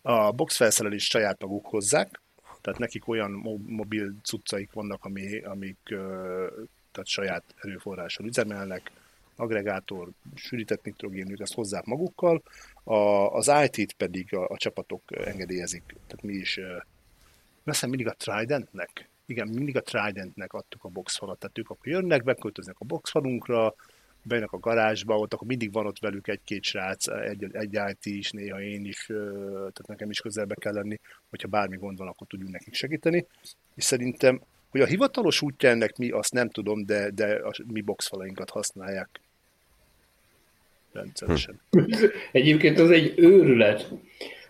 [0.03, 2.23] A box felszerelést saját maguk hozzák,
[2.65, 3.31] tehát nekik olyan
[3.67, 5.79] mobil cuccaik vannak, ami, amik
[6.93, 8.91] tehát saját erőforráson üzemelnek,
[9.37, 12.43] agregátor, sűrített nitrogén, ezt hozzák magukkal,
[12.85, 12.95] a,
[13.35, 16.61] az IT-t pedig a, a csapatok engedélyezik, tehát mi is,
[17.65, 22.25] veszem mindig a Tridentnek, igen, mindig a Tridentnek adtuk a boxfalat, tehát ők akkor jönnek,
[22.25, 23.75] beköltöznek a boxfalunkra,
[24.25, 28.31] bejönnek a garázsba, ott akkor mindig van ott velük egy-két srác, egy, egy IT is,
[28.31, 29.07] néha én is,
[29.47, 31.01] tehát nekem is közelbe kell lenni,
[31.31, 33.27] hogyha bármi gond van, akkor tudjunk nekik segíteni.
[33.75, 37.81] És szerintem, hogy a hivatalos útja ennek mi, azt nem tudom, de, de a mi
[37.81, 39.21] boxfalainkat használják
[40.93, 41.61] rendszeresen.
[42.33, 43.91] Egyébként az egy őrület,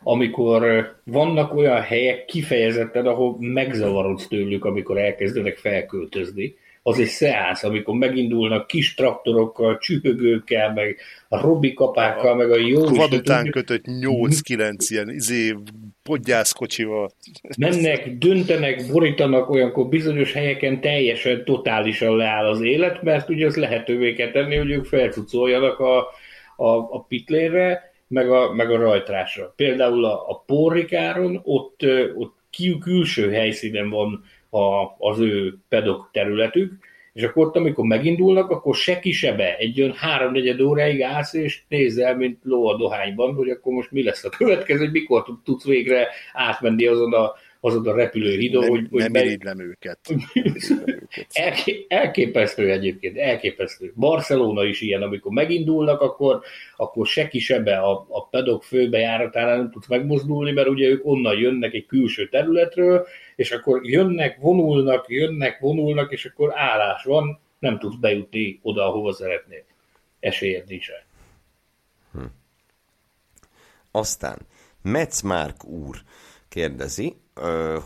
[0.03, 6.55] amikor vannak olyan helyek kifejezetten, ahol megzavarodsz tőlük, amikor elkezdenek felköltözni,
[6.87, 10.97] az egy szeánsz, amikor megindulnak kis traktorokkal, csüpögőkkel, meg
[11.29, 12.85] a robikapákkal, meg a jó...
[12.85, 15.55] Vad után kötött 8-9 ilyen izé,
[16.03, 17.11] podgyászkocsival.
[17.59, 24.13] Mennek, döntenek, borítanak, olyankor bizonyos helyeken teljesen, totálisan leáll az élet, mert ugye az lehetővé
[24.13, 25.99] kell tenni, hogy ők felcucoljanak a,
[26.57, 29.53] a, a pitlérre, meg a, meg a rajtrásra.
[29.57, 31.83] Például a, a porrikáron ott,
[32.15, 32.35] ott
[32.81, 34.25] külső helyszínen van
[34.55, 36.73] a, az ő pedok területük,
[37.13, 42.17] és akkor ott, amikor megindulnak, akkor se kisebe, egy olyan háromnegyed óráig állsz, és nézel,
[42.17, 46.09] mint ló a dohányban, hogy akkor most mi lesz a következő, hogy mikor tudsz végre
[46.33, 47.33] átmenni azon a
[47.65, 48.87] azon a repülőhídon, nem, hogy...
[48.91, 49.25] hogy nem be...
[49.25, 49.99] irigylem őket.
[51.33, 53.93] Elké, elképesztő egyébként, elképesztő.
[53.97, 56.41] Barcelona is ilyen, amikor megindulnak, akkor,
[56.77, 61.75] akkor se kisebbe a, a pedok főbejáratánál nem tudsz megmozdulni, mert ugye ők onnan jönnek
[61.75, 67.97] egy külső területről, és akkor jönnek, vonulnak, jönnek, vonulnak, és akkor állás van, nem tudsz
[67.97, 69.63] bejutni oda, ahova szeretnél.
[70.21, 70.87] Esélyed nincs.
[72.13, 72.25] Hm.
[73.91, 74.39] Aztán
[74.83, 75.97] Metz Márk úr
[76.49, 77.17] kérdezi,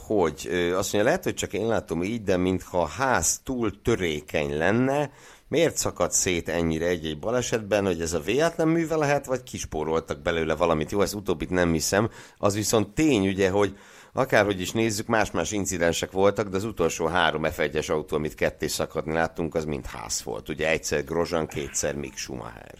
[0.07, 4.57] hogy azt mondja, lehet, hogy csak én látom így, de mintha a ház túl törékeny
[4.57, 5.11] lenne,
[5.49, 10.55] miért szakadt szét ennyire egy-egy balesetben, hogy ez a véletlen műve lehet, vagy kispóroltak belőle
[10.55, 10.91] valamit.
[10.91, 12.11] Jó, ez utóbbit nem hiszem.
[12.39, 13.79] Az viszont tény, ugye, hogy
[14.13, 19.13] akárhogy is nézzük, más-más incidensek voltak, de az utolsó három F1-es autó, amit ketté szakadni
[19.13, 20.49] láttunk, az mind ház volt.
[20.49, 22.75] Ugye egyszer Grozan, kétszer Mick Schumacher.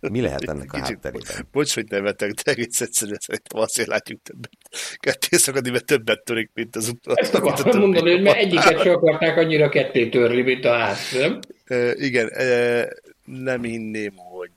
[0.00, 1.48] Mi lehet ennek a hátterében?
[1.52, 4.50] Bocs, hogy nevetek, de egész egyszerűen szerintem azért látjuk többet.
[4.96, 7.20] Ketté szakadni, mert többet törik, mint az utolsó.
[7.20, 11.40] Ezt akartam mondani, hogy mert egyiket sem akarták annyira ketté törni, mint a ház, nem?
[11.64, 12.88] E, igen, e,
[13.24, 14.50] nem hinném, hogy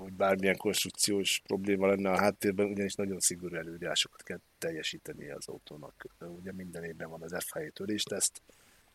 [0.00, 6.06] hogy bármilyen konstrukciós probléma lenne a háttérben, ugyanis nagyon szigorú előírásokat kell teljesíteni az autónak.
[6.18, 8.42] Ugye minden évben van az FHI törést, ezt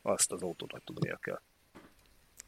[0.01, 1.41] azt az autónak tudnia kell.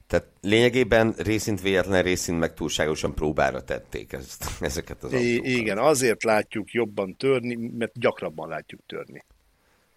[0.07, 5.45] Tehát lényegében részint véletlen, részint meg túlságosan próbára tették ezt, ezeket az autókat.
[5.45, 9.25] Igen, azért látjuk jobban törni, mert gyakrabban látjuk törni.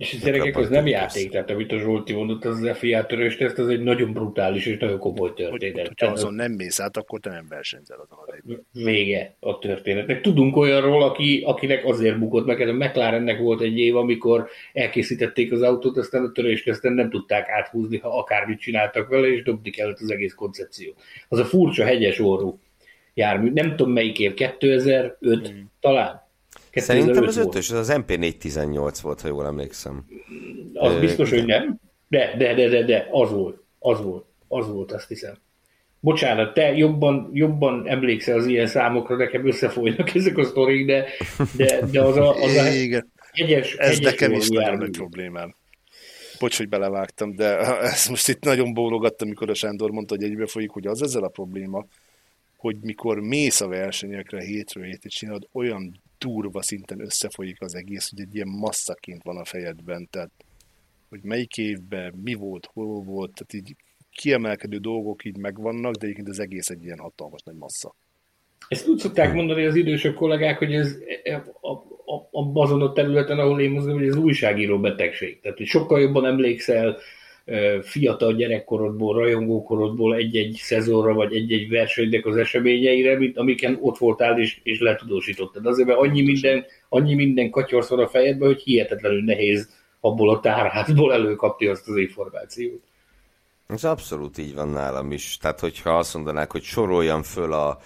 [0.01, 3.36] És a gyerekek, az nem játék, tehát amit a Zsolti mondott, az az FIA törős
[3.36, 5.76] teszt, az egy nagyon brutális és nagyon komoly történet.
[5.76, 10.20] Hogy, hogyha azon nem mész át, akkor te nem versenyzel azon az Vége a történetnek.
[10.20, 15.62] Tudunk olyanról, aki, akinek azért bukott meg, a McLarennek volt egy év, amikor elkészítették az
[15.62, 20.01] autót, aztán a törést aztán nem tudták áthúzni, ha akármit csináltak vele, és dobni kellett
[20.01, 20.94] az egész koncepció.
[21.28, 22.59] Az a furcsa hegyes orrú
[23.14, 25.61] jármű, nem tudom melyik év, 2005 mm.
[25.80, 26.28] talán
[26.72, 30.04] Szerintem az ötös, az az MP418 volt, ha jól emlékszem.
[30.74, 31.80] Az Ö, biztos, hogy nem.
[32.08, 33.62] De, de, de, de, de, az volt.
[33.78, 34.24] Az volt.
[34.48, 35.34] Az volt, azt hiszem.
[36.00, 41.06] Bocsánat, te jobban, jobban emlékszel az ilyen számokra, nekem összefolynak ezek a sztorik, de,
[41.56, 43.12] de, de az a, az a Igen.
[43.32, 45.54] Hegyes, Ez hegyes nekem is nagyon nagy problémám.
[46.38, 47.58] Bocs, hogy belevágtam, de
[47.92, 51.24] ezt most itt nagyon bólogattam, amikor a Sándor mondta, hogy egybe folyik, hogy az ezzel
[51.24, 51.86] a probléma,
[52.56, 58.20] hogy mikor mész a versenyekre hétről hétig csinálod, olyan durva szinten összefolyik az egész, hogy
[58.20, 60.30] egy ilyen masszaként van a fejedben, tehát
[61.08, 63.76] hogy melyik évben mi volt, hol volt, tehát így
[64.10, 67.94] kiemelkedő dolgok így megvannak, de egyébként az egész egy ilyen hatalmas nagy massza.
[68.68, 70.96] Ezt úgy szokták mondani az idősebb kollégák, hogy ez
[71.60, 75.40] a, a, a, azon a területen, ahol én mozgom, hogy ez újságíró betegség.
[75.40, 76.96] Tehát, hogy sokkal jobban emlékszel
[77.82, 84.61] fiatal gyerekkorodból, rajongókorodból egy-egy szezonra, vagy egy-egy versenynek az eseményeire, mint amiken ott voltál és,
[84.62, 85.66] és letudósítottad.
[85.66, 89.70] Azért, mert annyi minden, annyi minden katyorsz a fejedben, hogy hihetetlenül nehéz
[90.01, 92.82] abból a tárházból előkapni azt az információt.
[93.66, 95.36] Ez abszolút így van nálam is.
[95.40, 97.78] Tehát, hogyha azt mondanák, hogy soroljam föl a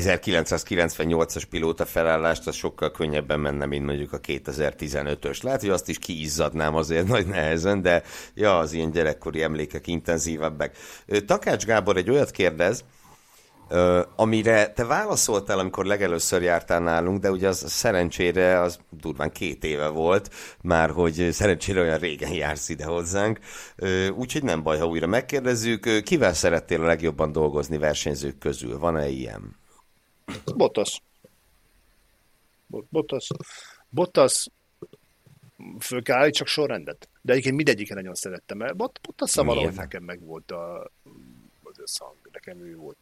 [0.00, 5.42] 1998-as pilóta felállást, az sokkal könnyebben menne, mint mondjuk a 2015-ös.
[5.42, 8.02] Lehet, hogy azt is kiizzadnám azért nagy nehezen, de
[8.34, 10.76] ja, az ilyen gyerekkori emlékek intenzívebbek.
[11.26, 12.84] Takács Gábor egy olyat kérdez,
[14.16, 19.88] amire te válaszoltál, amikor legelőször jártál nálunk, de ugye az szerencsére az durván két éve
[19.88, 20.30] volt,
[20.62, 23.38] már hogy szerencsére olyan régen jársz ide hozzánk,
[24.14, 26.02] úgyhogy nem baj, ha újra megkérdezzük.
[26.02, 28.78] Kivel szerettél a legjobban dolgozni versenyzők közül?
[28.78, 29.64] Van-e ilyen?
[30.56, 31.02] Bottas.
[32.66, 33.30] Bottas.
[33.88, 34.48] Bottas
[35.78, 37.08] föl állni, csak sorrendet.
[37.20, 40.90] De egyébként mindegyiken nagyon szerettem, mert Bottas valahogy nekem meg volt a,
[41.62, 42.16] az összhang.
[42.32, 42.96] Nekem ő volt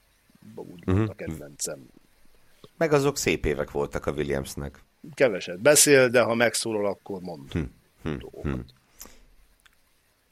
[0.54, 1.10] úgy uh-huh.
[1.10, 1.86] a kedvencem.
[2.76, 4.82] Meg azok szép évek voltak a Williamsnek.
[5.14, 7.62] Keveset beszél, de ha megszólal, akkor mond hm.
[8.02, 8.16] Hm.
[8.42, 8.58] hm.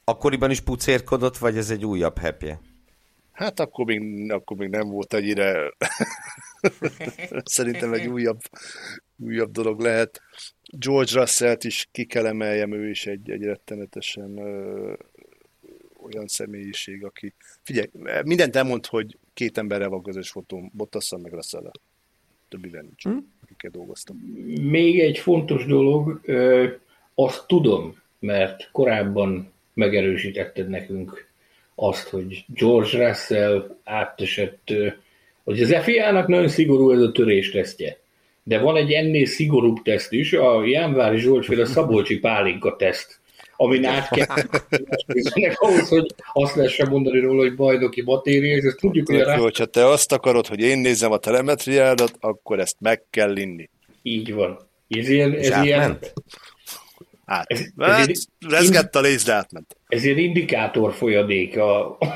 [0.03, 2.61] Akkoriban is pucérkodott, vagy ez egy újabb hepje?
[3.31, 5.73] Hát akkor még, akkor még nem volt ennyire
[7.43, 8.39] Szerintem egy újabb,
[9.17, 10.21] újabb dolog lehet.
[10.77, 14.93] George Russell-t is ki kell emeljem, ő is egy, egy rettenetesen ö,
[16.03, 17.33] olyan személyiség, aki...
[17.61, 17.89] Figyelj,
[18.25, 21.71] mindent elmond, hogy két emberrel van közös fotóm, Bottasszal meg russell
[22.49, 23.33] Többivel nincs, hmm?
[23.43, 24.17] akikkel dolgoztam.
[24.61, 26.67] Még egy fontos dolog, ö,
[27.15, 31.27] azt tudom, mert korábban megerősítetted nekünk
[31.75, 34.73] azt, hogy George Russell átesett
[35.43, 38.01] hogy az FIA-nak nagyon szigorú ez a törés tesztje.
[38.43, 43.19] De van egy ennél szigorúbb teszt is, a Jánvári Zsoltféle Szabolcsi Pálinka teszt,
[43.55, 44.25] amin át kell
[45.53, 49.37] ahhoz, hogy azt lehessen mondani róla, hogy bajnoki batéria, és ezt tudjuk, hogy rá...
[49.37, 53.69] Hogyha te azt akarod, hogy én nézem a telemetriádat, akkor ezt meg kell inni.
[54.01, 54.59] Így van.
[54.89, 55.99] Ez ilyen, ez ilyen,
[57.25, 57.51] Át.
[57.51, 59.77] Ez, ez egy, rezgett a léz, de átment.
[59.87, 62.07] Ez egy indikátor folyadék a, a,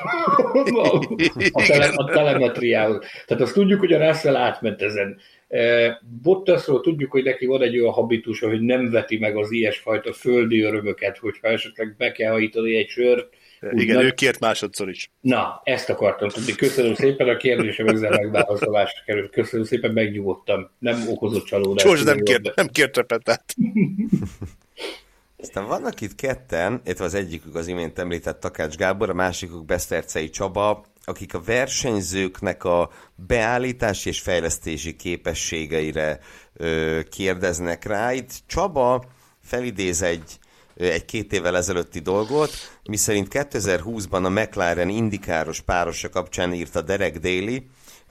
[1.51, 3.05] a, tele, a telemetriához.
[3.25, 5.17] Tehát azt tudjuk, hogy a Russell átment ezen.
[5.47, 10.13] E, Bottasról tudjuk, hogy neki van egy olyan habitusa, hogy nem veti meg az ilyesfajta
[10.13, 13.27] földi örömöket, hogyha esetleg be kell hajítani egy sört.
[13.71, 14.05] Igen, nagy...
[14.05, 15.11] ő kért másodszor is.
[15.21, 16.55] Na, ezt akartam tudni.
[16.55, 19.31] Köszönöm szépen, a kérdésem ezzel megválaszolásra került.
[19.31, 20.69] Köszönöm szépen, megnyugodtam.
[20.79, 21.87] Nem okozott csalódást.
[21.87, 23.43] Csors nem kért, nem kért repetát.
[25.43, 30.29] Aztán vannak itt ketten, illetve az egyikük az imént említett Takács Gábor, a másikuk Besztercei
[30.29, 36.19] Csaba, akik a versenyzőknek a beállítási és fejlesztési képességeire
[36.53, 38.13] ö, kérdeznek rá.
[38.13, 39.05] Itt Csaba
[39.43, 40.39] felidéz egy,
[40.75, 42.51] egy két évvel ezelőtti dolgot,
[42.83, 47.67] miszerint 2020-ban a McLaren indikáros párosa kapcsán írta Derek Daly,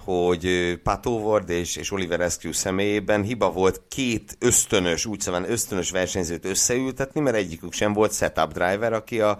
[0.06, 5.90] hogy Pat Howard és, és Oliver Eskew személyében hiba volt két ösztönös, úgy szóval ösztönös
[5.90, 9.38] versenyzőt összeültetni, mert egyikük sem volt setup driver, aki a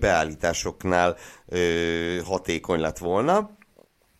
[0.00, 1.16] beállításoknál
[2.24, 3.54] hatékony lett volna.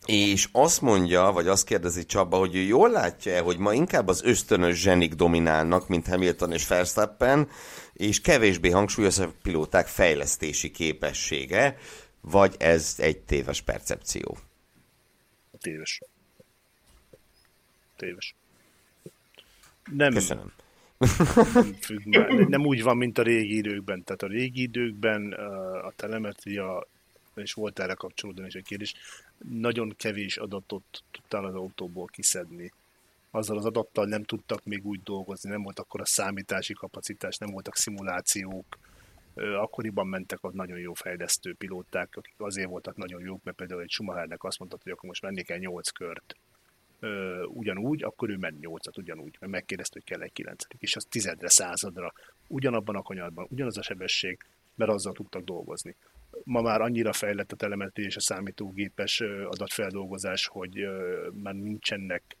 [0.05, 4.23] És azt mondja, vagy azt kérdezi Csaba, hogy ő jól látja-e, hogy ma inkább az
[4.23, 7.49] ösztönös zsenik dominálnak, mint Hamilton és Verstappen,
[7.93, 11.77] és kevésbé hangsúlyos a pilóták fejlesztési képessége,
[12.21, 14.37] vagy ez egy téves percepció?
[15.67, 16.01] Téves.
[17.95, 18.35] Téves.
[19.91, 20.51] Nem, Köszönöm.
[21.53, 24.03] nem, függ nem úgy van, mint a régi időkben.
[24.03, 25.31] Tehát a régi időkben
[25.83, 26.87] a telemetria,
[27.35, 28.93] és volt erre kapcsolódóan is egy kérdés,
[29.49, 32.71] nagyon kevés adatot tudtál az autóból kiszedni.
[33.31, 37.49] Azzal az adattal nem tudtak még úgy dolgozni, nem volt akkor a számítási kapacitás, nem
[37.51, 38.77] voltak szimulációk,
[39.37, 43.89] akkoriban mentek a nagyon jó fejlesztő pilóták, akik azért voltak nagyon jók, mert például egy
[43.89, 46.35] Schumachernek azt mondta, hogy akkor most menni kell 8 kört.
[47.47, 51.49] Ugyanúgy, akkor ő ment 8-at ugyanúgy, mert megkérdezte, hogy kell egy 9 és az tizedre,
[51.49, 52.13] századra,
[52.47, 55.95] ugyanabban a kanyarban, ugyanaz a sebesség, mert azzal tudtak dolgozni.
[56.43, 59.19] Ma már annyira fejlett a telemetri és a számítógépes
[59.49, 60.87] adatfeldolgozás, hogy
[61.33, 62.37] már nincsenek.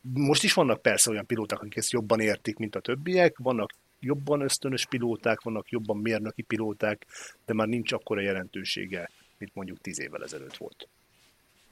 [0.00, 3.72] Most is vannak persze olyan pilóták, akik ezt jobban értik, mint a többiek, vannak
[4.06, 7.06] jobban ösztönös pilóták, vannak jobban mérnöki pilóták,
[7.46, 10.88] de már nincs akkora jelentősége, mint mondjuk tíz évvel ezelőtt volt.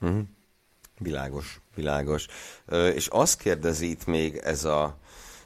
[0.05, 0.19] Mm.
[0.99, 2.25] Világos, világos.
[2.93, 4.97] És azt kérdezi itt még ez a,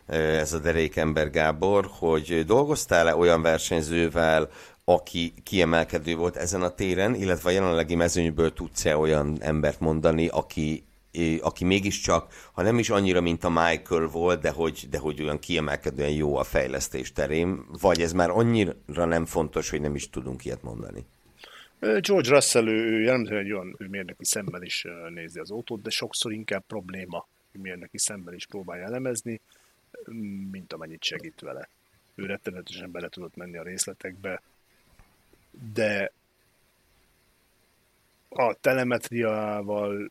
[0.05, 4.49] ez a derékember Gábor, hogy dolgoztál-e olyan versenyzővel,
[4.83, 10.83] aki kiemelkedő volt ezen a téren, illetve a jelenlegi mezőnyből tudsz-e olyan embert mondani, aki
[11.41, 15.39] aki mégiscsak, ha nem is annyira, mint a Michael volt, de hogy, de hogy olyan
[15.39, 20.45] kiemelkedően jó a fejlesztés terén, vagy ez már annyira nem fontos, hogy nem is tudunk
[20.45, 21.05] ilyet mondani?
[21.79, 26.31] George Russell, ő jellemzően egy olyan ő mérnöki szemmel is nézi az autót, de sokszor
[26.31, 29.41] inkább probléma, mérnöki szemmel is próbálja elemezni,
[30.51, 31.69] mint amennyit segít vele.
[32.15, 34.41] Ő rettenetesen bele tudott menni a részletekbe,
[35.73, 36.11] de
[38.29, 40.09] a telemetriával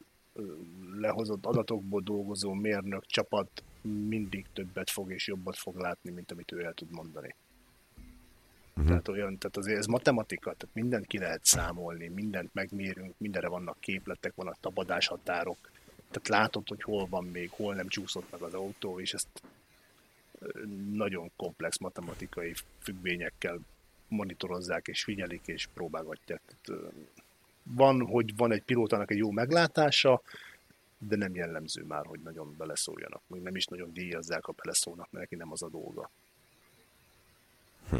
[0.97, 6.64] lehozott adatokból dolgozó mérnök csapat mindig többet fog és jobbat fog látni, mint amit ő
[6.64, 7.34] el tud mondani.
[8.70, 8.86] Uh-huh.
[8.86, 13.80] Tehát olyan, tehát azért ez matematika, tehát mindent ki lehet számolni, mindent megmérünk, mindenre vannak
[13.80, 15.70] képletek, vannak tabadáshatárok,
[16.11, 19.43] tehát látod, hogy hol van még, hol nem csúszott meg az autó, és ezt
[20.93, 23.59] nagyon komplex matematikai függvényekkel
[24.09, 26.41] monitorozzák, és figyelik, és próbálgatják.
[26.47, 26.82] Tehát,
[27.74, 30.22] van, hogy van egy pilótának egy jó meglátása,
[30.98, 33.22] de nem jellemző már, hogy nagyon beleszóljanak.
[33.26, 36.10] Még nem is nagyon díjazzák, ha beleszólnak, mert neki nem az a dolga.
[37.90, 37.96] Hm.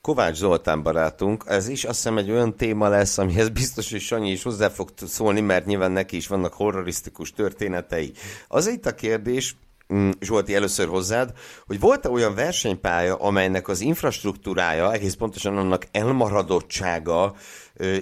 [0.00, 4.30] Kovács Zoltán barátunk, ez is azt hiszem egy olyan téma lesz, amihez biztos, hogy Sanyi
[4.30, 8.12] is hozzá fog szólni, mert nyilván neki is vannak horrorisztikus történetei.
[8.48, 9.56] Az itt a kérdés,
[9.94, 11.32] Mm, Zsolti, először hozzád,
[11.66, 17.34] hogy volt-e olyan versenypálya, amelynek az infrastruktúrája, egész pontosan annak elmaradottsága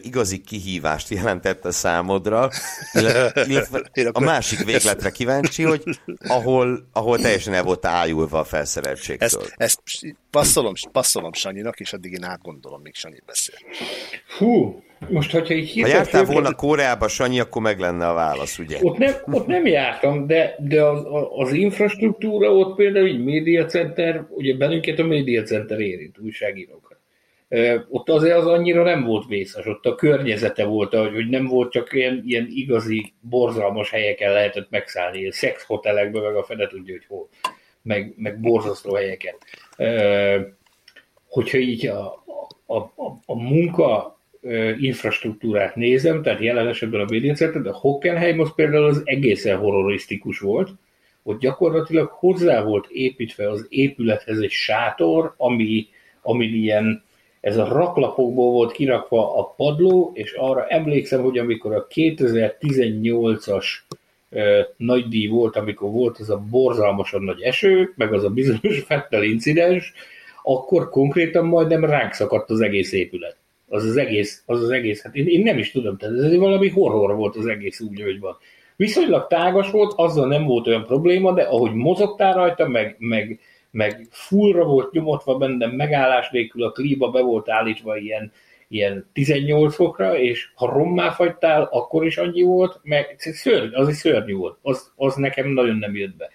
[0.03, 2.51] igazi kihívást jelentette számodra,
[3.49, 5.83] illetve a másik végletre kíváncsi, hogy
[6.29, 9.29] ahol, ahol teljesen el volt ájulva a felszereltségtől.
[9.29, 9.81] Ezt, ezt
[10.31, 13.57] passzolom, passzolom Sanyinak, és addig én átgondolom, még Sanyi beszél.
[14.39, 16.33] Hú, most, hogyha így Ha jártál főként...
[16.33, 18.79] volna Koreába, Sanyi, akkor meg lenne a válasz, ugye?
[18.83, 21.03] Ott nem, ott nem jártam, de, de az,
[21.37, 26.88] az infrastruktúra ott például így média center, ugye bennünket a média center érint, újságírókat.
[27.89, 31.93] Ott azért az annyira nem volt vészes, ott a környezete volt, hogy nem volt csak
[31.93, 37.29] ilyen, ilyen igazi, borzalmas helyeken lehetett megszállni, ilyen szexhotelekben, meg a fene tudja, hogy hol,
[37.83, 39.35] meg, meg borzasztó helyeken.
[41.29, 42.25] Hogyha így a,
[42.67, 44.19] a, a, a munka
[44.79, 50.71] infrastruktúrát nézem, tehát jelen esetben a médiacentrum, de Hockenheim az például az egészen horrorisztikus volt,
[51.23, 55.87] hogy gyakorlatilag hozzá volt építve az épülethez egy sátor, ami,
[56.23, 57.07] ami ilyen,
[57.41, 63.65] ez a raklapokból volt kirakva a padló, és arra emlékszem, hogy amikor a 2018-as
[64.77, 69.23] nagy díj volt, amikor volt az a borzalmasan nagy eső, meg az a bizonyos Fettel
[69.23, 69.93] incidens,
[70.43, 73.37] akkor konkrétan majdnem ránk szakadt az egész épület
[73.69, 76.69] az az egész, az az egész, hát én, én nem is tudom, tehát ez valami
[76.69, 78.37] horror volt az egész úgy, hogy van.
[78.77, 84.07] Viszonylag tágas volt, azzal nem volt olyan probléma, de ahogy mozogtál rajta, meg, meg, meg
[84.11, 88.33] fullra volt nyomotva bennem megállás nélkül a klíma be volt állítva ilyen,
[88.69, 93.97] ilyen 18 fokra, és ha rommá fagytál, akkor is annyi volt, meg szörny, az is
[93.97, 96.31] szörnyű volt, az, az nekem nagyon nem jött be.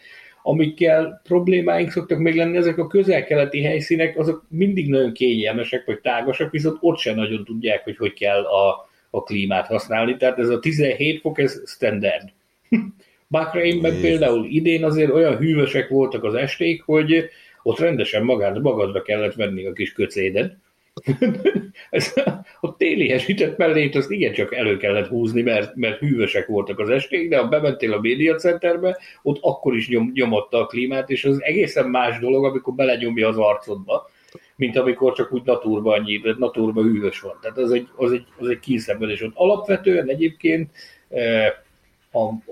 [0.45, 6.51] Amikkel problémáink szoktak még lenni, ezek a közel-keleti helyszínek, azok mindig nagyon kényelmesek, vagy tágasak,
[6.51, 10.59] viszont ott sem nagyon tudják, hogy hogy kell a, a klímát használni, tehát ez a
[10.59, 12.29] 17 fok, ez standard.
[13.33, 17.29] Bahrainben például idén azért olyan hűvösek voltak az esték, hogy
[17.63, 20.57] ott rendesen magad, magadra kellett venni a kis köcédet.
[21.89, 22.13] Ez,
[22.59, 27.37] a téliesített mellét azt igencsak elő kellett húzni, mert, mert hűvösek voltak az esték, de
[27.37, 32.19] ha bementél a médiacenterbe, ott akkor is nyom, nyomotta a klímát, és az egészen más
[32.19, 34.09] dolog, amikor belenyomja az arcodba,
[34.55, 37.37] mint amikor csak úgy naturban annyi, naturban hűvös van.
[37.41, 39.25] Tehát az egy, az egy, az egy kínszenvedés.
[39.33, 40.71] Alapvetően egyébként
[41.09, 41.53] eh,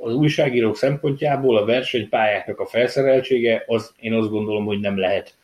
[0.01, 5.35] az újságírók szempontjából a versenypályáknak a felszereltsége, az én azt gondolom, hogy nem lehet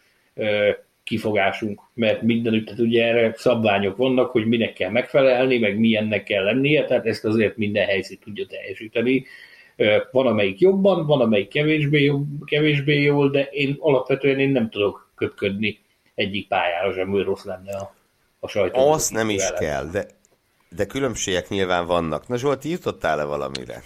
[1.04, 6.44] kifogásunk, mert mindenütt, tehát ugye erre szabványok vannak, hogy minek kell megfelelni, meg milyennek kell
[6.44, 9.26] lennie, tehát ezt azért minden helyzet tudja teljesíteni.
[10.12, 15.12] Van, amelyik jobban, van, amelyik kevésbé, jobb, kevésbé jól, de én alapvetően én nem tudok
[15.16, 15.80] köpködni
[16.16, 17.96] egyik pályára sem, hogy rossz lenne a,
[18.40, 18.92] a sajtó.
[18.92, 20.06] Azt nem is kell, de
[20.70, 22.28] de különbségek nyilván vannak.
[22.28, 23.84] Na Zsolti, jutottál-e valamire?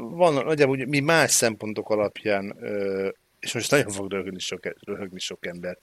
[0.00, 2.56] Van, nagyjából mi más szempontok alapján,
[3.40, 5.78] és most nagyon fog röhögni sok, röhögni sok ember,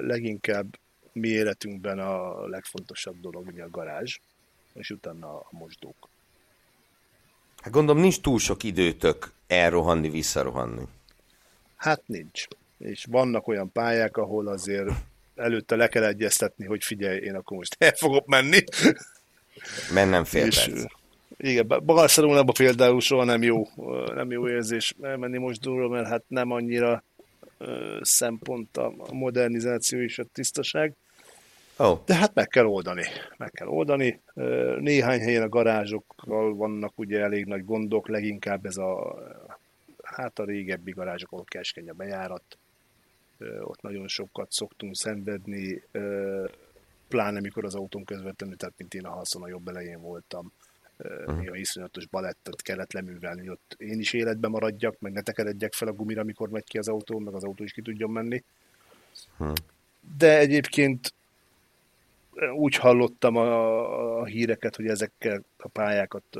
[0.00, 0.78] leginkább
[1.12, 4.16] mi életünkben a legfontosabb dolog ugye a garázs,
[4.74, 6.08] és utána a mosdók.
[7.62, 10.82] Hát gondolom nincs túl sok időtök elrohanni, visszarohanni.
[11.76, 12.46] Hát nincs.
[12.78, 14.90] És vannak olyan pályák, ahol azért
[15.34, 18.64] előtte le kell egyeztetni, hogy figyelj, én akkor most el fogok menni,
[19.92, 20.84] Mennem fél és, perc.
[21.36, 23.68] Igen, Barcelonában például soha nem jó,
[24.14, 27.04] nem jó érzés elmenni most durva, mert hát nem annyira
[28.00, 30.92] szempont a modernizáció és a tisztaság.
[31.76, 31.98] Oh.
[32.04, 33.04] De hát meg kell oldani.
[33.36, 34.20] Meg kell oldani.
[34.78, 39.18] Néhány helyen a garázsokkal vannak ugye elég nagy gondok, leginkább ez a
[40.02, 42.58] hát a régebbi garázsok, ahol keskeny a bejárat.
[43.60, 45.82] Ott nagyon sokat szoktunk szenvedni
[47.08, 50.52] pláne mikor az autón közvetlenül, tehát mint én a halszon a jobb elején voltam,
[51.26, 55.88] néha iszonyatos balettet kellett leművelni, hogy ott én is életben maradjak, meg ne tekeredjek fel
[55.88, 58.44] a gumira, amikor megy ki az autó, meg az autó is ki tudjon menni.
[60.16, 61.14] De egyébként
[62.54, 66.36] úgy hallottam a, a híreket, hogy ezekkel a pályákat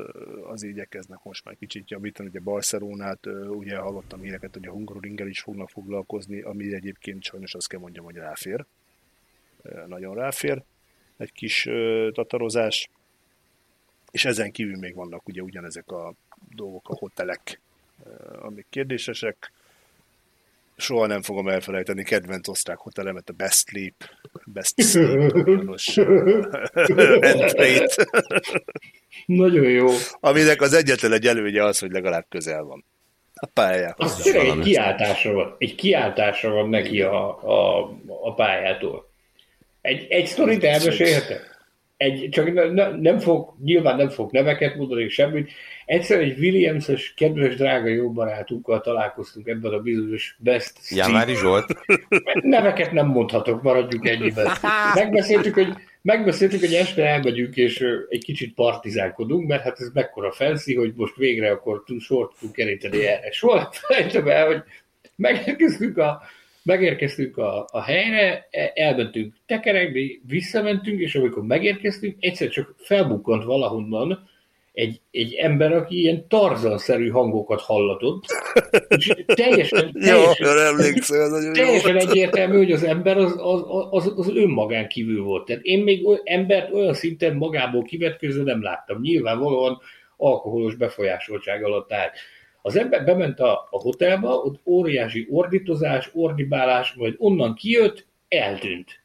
[0.49, 2.29] az igyekeznek most már kicsit javítani.
[2.29, 7.67] Ugye Barcelonát, ugye hallottam híreket, hogy a Hungaroringgel is fognak foglalkozni, ami egyébként sajnos azt
[7.67, 8.65] kell mondjam, hogy ráfér
[9.87, 10.63] nagyon ráfér,
[11.17, 11.67] egy kis
[12.11, 12.89] tatarozás,
[14.11, 16.13] és ezen kívül még vannak ugye ugyanezek a
[16.55, 17.59] dolgok, a hotelek,
[18.41, 19.51] amik kérdésesek.
[20.77, 23.95] Soha nem fogom elfelejteni kedvenc osztrák hotelemet, a Best Sleep,
[24.45, 25.31] Best Sleep,
[29.25, 29.87] Nagyon jó.
[30.19, 32.85] Aminek az egyetlen egy előnye az, hogy legalább közel van
[33.33, 34.27] a pályához.
[34.27, 37.89] egy kiáltásra van, egy kiáltásra van neki a, a,
[38.21, 39.08] a pályától.
[39.81, 41.57] Egy, egy sztorit elmesélhetek?
[41.97, 45.51] Egy, csak ne, nem fog, nyilván nem fog neveket mondani, semmit.
[45.85, 51.77] Egyszer egy Williams-es kedves, drága jó barátunkkal találkoztunk ebben a bizonyos Best Jámári Zsolt?
[52.41, 54.47] Neveket nem mondhatok, maradjuk ennyiben.
[54.93, 60.75] Megbeszéltük, hogy Megbeszéltük, hogy este elmegyünk, és egy kicsit partizálkodunk, mert hát ez mekkora felszi,
[60.75, 63.31] hogy most végre akkor túl sort tudunk keríteni erre.
[63.31, 64.63] Soha felejtem el, hogy
[65.15, 66.21] megérkeztünk a
[66.69, 74.29] megérkeztünk a, a helyre, e, elmentünk tekerekbe, visszamentünk, és amikor megérkeztünk, egyszer csak felbukkant valahonnan
[74.73, 78.25] egy, egy ember, aki ilyen tarzanszerű hangokat hallatott,
[78.87, 80.47] és teljesen, teljesen,
[81.45, 85.45] jó, teljesen egyértelmű, hogy az ember az, az, az, az önmagán kívül volt.
[85.45, 89.01] Tehát én még embert olyan szinten magából kivetköző nem láttam.
[89.01, 89.81] Nyilvánvalóan
[90.17, 92.11] alkoholos befolyásoltság alatt állt.
[92.61, 99.03] Az ember bement a, a hotelba, ott óriási ordítozás, ordibálás, majd onnan kijött, eltűnt.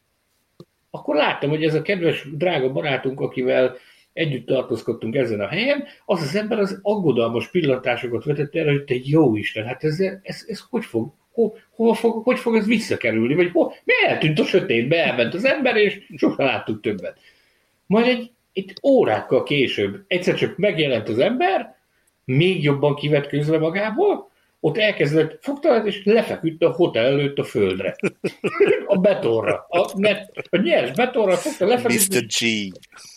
[0.91, 3.77] Akkor láttam, hogy ez a kedves, drága barátunk, akivel
[4.13, 8.95] együtt tartózkodtunk ezen a helyen, az az ember az aggodalmas pillantásokat vetett erre, hogy te
[9.03, 13.35] jó Isten, hát ez, ez, ez hogy fog, ho, hova fog, hogy fog ez visszakerülni,
[13.35, 17.19] vagy ho, mi eltűnt a sötétbe, elment az ember, és sosem láttuk többet.
[17.87, 21.74] Majd egy, egy órákkal később egyszer csak megjelent az ember,
[22.25, 24.33] még jobban kivetkőzve magából,
[24.65, 27.97] ott elkezdett, fogta és lefeküdt a hotel előtt a földre.
[28.87, 29.67] A betonra.
[29.69, 32.15] A, mert a nyers betonra fogta, lefeküdt.
[32.15, 32.25] Mr.
[32.27, 32.73] G.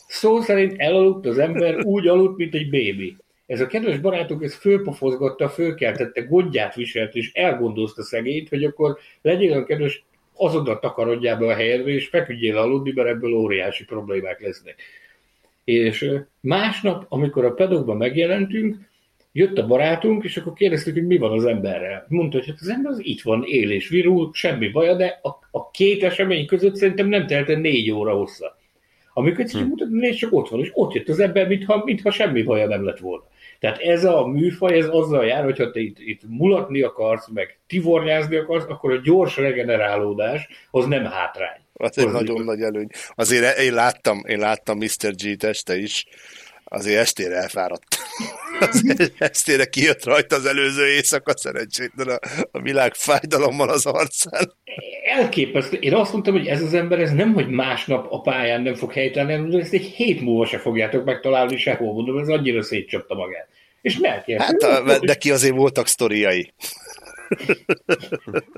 [0.08, 3.16] Szó szerint elaludt az ember, úgy aludt, mint egy bébi.
[3.46, 9.52] ez a kedves barátunk ez fölpofozgatta, fölkeltette, gondját viselt, és elgondozta szegényt, hogy akkor legyél
[9.52, 14.76] olyan kedves, azonnal takarodjál be a helyedbe, és feküdjél aludni, mert ebből óriási problémák lesznek.
[15.64, 18.78] És másnap, amikor a pedokban megjelentünk,
[19.38, 22.06] jött a barátunk, és akkor kérdeztük, hogy mi van az emberrel.
[22.08, 25.30] Mondta, hogy hát az ember az itt van, él és virul, semmi baja, de a,
[25.52, 28.58] a két esemény között szerintem nem telt négy óra hossza.
[29.14, 29.68] Amikor egyszer hm.
[29.68, 32.86] mutatni, és csak ott van, és ott jött az ember, mintha, mintha semmi baja nem
[32.86, 33.24] lett volna.
[33.60, 38.36] Tehát ez a műfaj, ez azzal jár, hogyha te itt, itt mulatni akarsz, meg tivornyázni
[38.36, 41.60] akarsz, akkor a gyors regenerálódás az nem hátrány.
[41.74, 42.88] Az egy nagyon nagy előny.
[43.16, 45.16] Azért én láttam, én láttam Mr.
[45.16, 46.06] G teste is,
[46.70, 47.86] azért estére elfáradt.
[48.60, 52.20] Azért estére kijött rajta az előző éjszaka szerencsétlen a,
[52.52, 54.54] a világ fájdalommal az arcán.
[55.06, 55.78] Elképesztő.
[55.78, 58.94] Én azt mondtam, hogy ez az ember, ez nem, hogy másnap a pályán nem fog
[58.94, 63.48] helytállni, hanem ezt egy hét múlva se fogjátok megtalálni sehol, mondom, ez annyira szétcsapta magát.
[63.82, 64.42] És melkért.
[64.42, 66.54] Hát a, neki azért voltak sztoriai.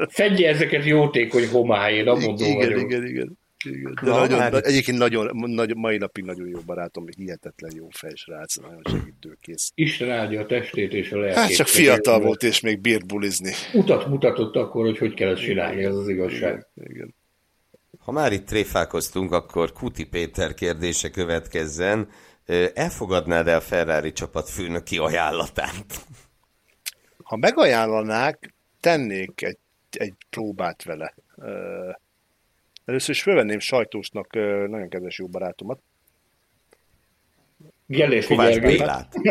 [0.10, 2.80] Fedje ezeket jótékony homályén, a mondó igen, vagyok.
[2.80, 3.38] igen, igen.
[3.66, 4.54] Igen, de nagyon, már...
[4.54, 9.72] egyébként nagyon, nagyon, mai napig nagyon jó barátom, hihetetlen jó fejsrác, nagyon segítőkész.
[9.76, 11.38] Isten áldja a testét és a lelkét.
[11.38, 13.52] Hát csak fiatal volt, és még bírt bulizni.
[13.74, 16.68] Utat mutatott akkor, hogy hogy kellett csinálni, ez az igazság.
[16.76, 17.16] Igen.
[18.00, 22.10] Ha már itt tréfálkoztunk, akkor Kuti Péter kérdése következzen.
[22.74, 26.06] Elfogadnád-e a Ferrari csapat főnöki ajánlatát?
[27.24, 29.58] Ha megajánlanák, tennék egy,
[29.92, 31.14] egy próbát vele.
[32.90, 34.34] Először is fölvenném sajtósnak
[34.70, 35.80] nagyon kedves jó barátomat.
[37.86, 39.14] Gellés Kovács Bélát.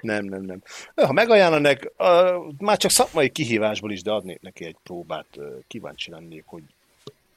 [0.00, 0.62] nem, nem, nem.
[0.94, 1.92] Ha megajánlanak,
[2.58, 5.26] már csak szakmai kihívásból is, de adnék neki egy próbát,
[5.66, 6.62] kíváncsi lennék, hogy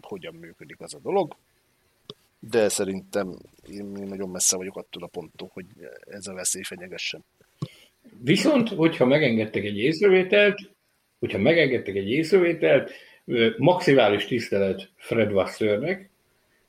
[0.02, 1.36] hogyan működik az a dolog.
[2.40, 3.36] De szerintem
[3.70, 5.66] én nagyon messze vagyok attól a ponttól, hogy
[6.10, 7.24] ez a veszély fenyegessen.
[8.22, 10.60] Viszont, hogyha megengedtek egy észrevételt,
[11.20, 12.92] hogyha megengedtek egy észrevételt,
[13.58, 16.10] maximális tisztelet Fred Wassernek,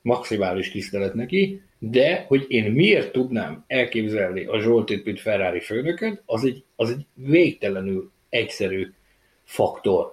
[0.01, 6.45] maximális tisztelet neki, de hogy én miért tudnám elképzelni a Zsoltit, mint Ferrari főnököt, az
[6.45, 8.87] egy, az egy végtelenül egyszerű
[9.43, 10.11] faktor.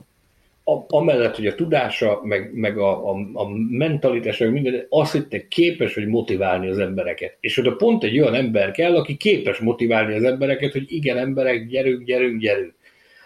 [0.65, 5.29] A, amellett, hogy a tudása, meg, meg a, a, a mentalitása, meg minden, az, hogy
[5.29, 7.37] te képes, hogy motiválni az embereket.
[7.41, 11.67] És oda pont egy olyan ember kell, aki képes motiválni az embereket, hogy igen, emberek,
[11.67, 12.75] gyerünk, gyerünk, gyerünk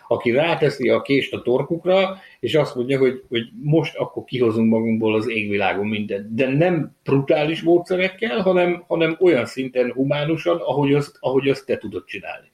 [0.09, 5.15] aki ráteszi a kést a torkukra, és azt mondja, hogy, hogy most akkor kihozunk magunkból
[5.15, 6.35] az égvilágon mindent.
[6.35, 12.05] De nem brutális módszerekkel, hanem, hanem olyan szinten humánusan, ahogy azt, ahogy azt te tudod
[12.05, 12.51] csinálni.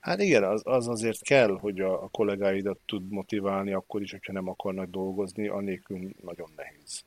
[0.00, 4.32] Hát igen, az, az azért kell, hogy a, a kollégáidat tud motiválni, akkor is, hogyha
[4.32, 7.04] nem akarnak dolgozni, anélkül nagyon nehéz.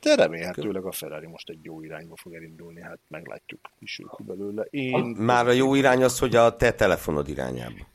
[0.00, 4.66] De remélhetőleg a Ferrari most egy jó irányba fog elindulni, hát meglátjuk, is belőle.
[4.70, 5.04] Én...
[5.18, 7.86] Már a jó irány az, hogy a te telefonod irányába.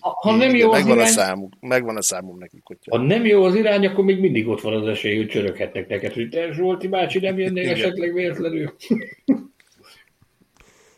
[0.00, 3.24] Ha nem jó az megvan irány, a számuk, megvan a számom nekik, hogy ha nem
[3.24, 6.52] jó az irány, akkor még mindig ott van az esély, hogy csöröghetnek neked, hogy te
[6.52, 8.74] Zsolti bácsi nem jönnél esetleg véletlenül.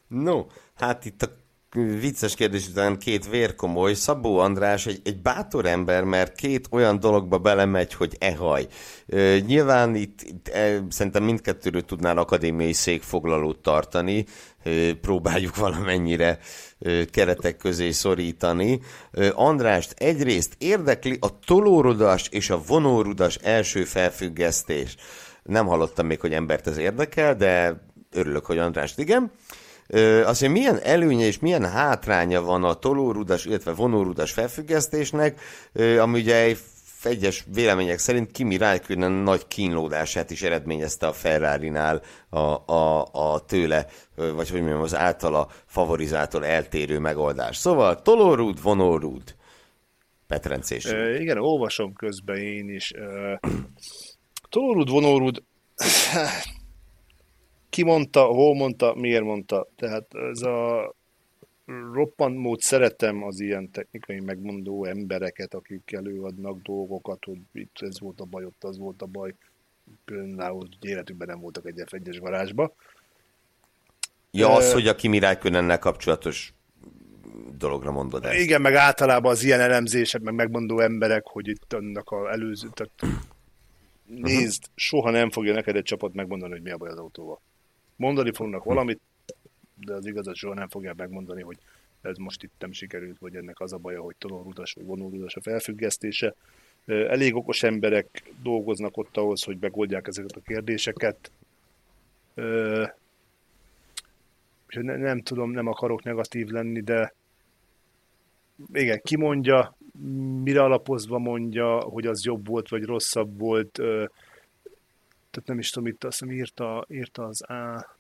[0.09, 1.27] No, hát itt a
[1.75, 3.95] vicces kérdés után két vérkomoly.
[3.95, 8.67] Szabó András egy, egy bátor ember, mert két olyan dologba belemegy, hogy ehaj.
[9.07, 14.25] Ö, nyilván itt, itt e, szerintem mindkettőről tudnál akadémiai székfoglalót tartani,
[14.63, 16.39] ö, próbáljuk valamennyire
[16.79, 18.81] ö, keretek közé szorítani.
[19.11, 24.97] Ö, Andrást egyrészt érdekli a tolórudas és a vonórudas első felfüggesztés.
[25.43, 27.83] Nem hallottam még, hogy embert ez érdekel, de
[28.13, 29.31] örülök, hogy Andrást igen.
[30.39, 35.41] Hogy milyen előnye és milyen hátránya van a tolórudas, illetve vonórudas felfüggesztésnek,
[36.01, 36.57] ami ugye
[37.03, 43.87] egyes vélemények szerint Kimi Räikkönen nagy kínlódását is eredményezte a Ferrari-nál a, a, a tőle,
[44.15, 47.57] vagy hogy mondjam, az általa favorizától eltérő megoldás.
[47.57, 49.37] Szóval tolórúd, vonórúd.
[50.27, 50.85] Petrencés.
[50.85, 52.93] Uh, igen, olvasom közben én is.
[52.93, 53.51] Uh,
[54.49, 55.43] Tolórud, vonórud,
[57.71, 59.67] ki mondta, hol mondta, miért mondta.
[59.77, 60.95] Tehát ez a
[61.93, 68.21] roppant mód szeretem az ilyen technikai megmondó embereket, akik előadnak dolgokat, hogy itt ez volt
[68.21, 69.35] a baj, ott az volt a baj.
[70.05, 72.75] Például életükben nem voltak egy F1-es garázsba.
[74.31, 76.53] Ja, az, hogy a Kimi Räikkönennel kapcsolatos
[77.59, 78.39] dologra mondod ezt.
[78.39, 83.17] Igen, meg általában az ilyen elemzések, meg megmondó emberek, hogy itt annak a előző, tehát
[84.05, 87.41] nézd, soha nem fogja neked egy csapat megmondani, hogy mi a baj az autóval.
[87.99, 89.01] Mondani fognak valamit,
[89.75, 91.59] de az igazat soha nem fogják megmondani, hogy
[92.01, 95.41] ez most itt nem sikerült, vagy ennek az a baja, hogy tolórudas vagy vonórudas a
[95.41, 96.35] felfüggesztése.
[96.87, 101.31] Elég okos emberek dolgoznak ott ahhoz, hogy megoldják ezeket a kérdéseket.
[102.35, 102.85] Ö,
[104.67, 107.15] ne, nem tudom, nem akarok negatív lenni, de
[108.73, 109.77] igen, ki mondja,
[110.43, 113.81] mire alapozva mondja, hogy az jobb volt, vagy rosszabb volt,
[115.39, 117.97] tehát nem is tudom, itt azt hiszem írta, írta az A,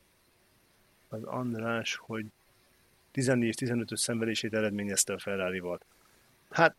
[1.08, 2.26] az András, hogy
[3.14, 5.80] 14-15-ös szenvedését eredményezte a Ferrari-val.
[6.50, 6.74] Hát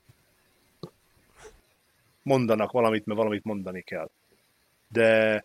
[2.22, 4.10] mondanak valamit, mert valamit mondani kell.
[4.88, 5.44] De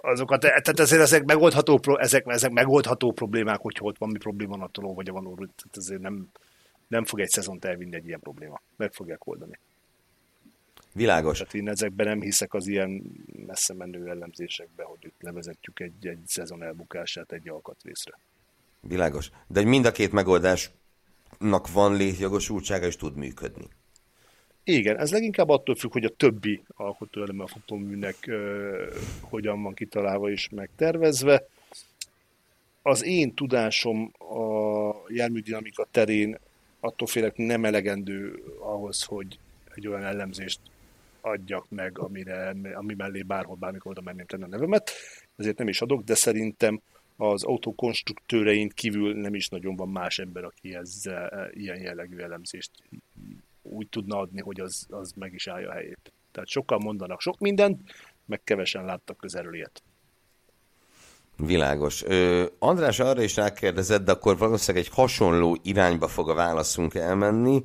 [0.00, 4.94] azokat, tehát ezért ezek megoldható, ezek, ezek megoldható problémák, hogyha ott valami probléma van attól,
[4.94, 6.28] vagy van úr, tehát ezért nem,
[6.86, 8.60] nem fog egy szezont elvinni egy ilyen probléma.
[8.76, 9.58] Meg fogják oldani.
[10.92, 11.38] Világos.
[11.38, 13.02] Tehát én ezekben nem hiszek az ilyen
[13.46, 18.18] messze menő ellenzésekbe, hogy itt levezetjük egy, egy szezon elbukását egy alkatrészre.
[18.80, 19.30] Világos.
[19.46, 23.68] De mind a két megoldásnak van létjogosultsága, és tud működni.
[24.64, 28.86] Igen, ez leginkább attól függ, hogy a többi alkotóeleme a futóműnek ö,
[29.20, 31.46] hogyan van kitalálva és megtervezve.
[32.82, 36.38] Az én tudásom a járműdinamika terén
[36.80, 39.38] attól félek nem elegendő ahhoz, hogy
[39.74, 40.60] egy olyan ellenzést
[41.22, 44.90] adjak meg, amire, ami mellé bárhol, bármikor oda menném tenni a nevemet.
[45.36, 46.80] Ezért nem is adok, de szerintem
[47.16, 52.70] az autókonstruktőrein kívül nem is nagyon van más ember, aki ezzel ilyen jellegű elemzést
[53.62, 56.12] úgy tudna adni, hogy az, az meg is állja a helyét.
[56.32, 57.80] Tehát sokan mondanak sok mindent,
[58.26, 59.82] meg kevesen láttak közelről ilyet.
[61.36, 62.02] Világos.
[62.04, 67.62] Ö, András arra is rákérdezett, de akkor valószínűleg egy hasonló irányba fog a válaszunk elmenni.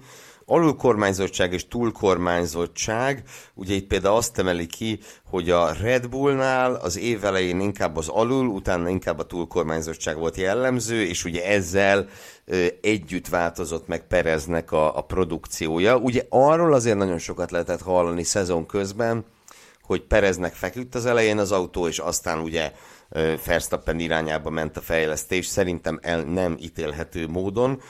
[0.49, 4.99] Alulkormányzottság és túlkormányzottság, ugye itt például azt emeli ki,
[5.29, 10.37] hogy a Red Bullnál az év elején inkább az alul, utána inkább a túlkormányzottság volt
[10.37, 12.07] jellemző, és ugye ezzel
[12.81, 15.97] együtt változott meg Pereznek a, a produkciója.
[15.97, 19.25] Ugye arról azért nagyon sokat lehetett hallani szezon közben,
[19.81, 22.71] hogy Pereznek feküdt az elején az autó, és aztán ugye
[23.45, 27.81] Verstappen irányába ment a fejlesztés, szerintem el nem ítélhető módon.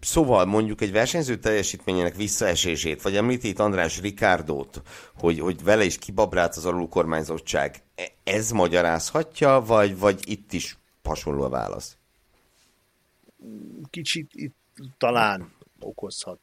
[0.00, 4.82] Szóval mondjuk egy versenyző teljesítményének visszaesését, vagy említi itt András Rikárdót,
[5.14, 11.42] hogy, hogy vele is kibabrált az alulkormányzottság, e, ez magyarázhatja, vagy, vagy itt is hasonló
[11.42, 11.96] a válasz?
[13.90, 14.56] Kicsit itt
[14.98, 16.38] talán okozhat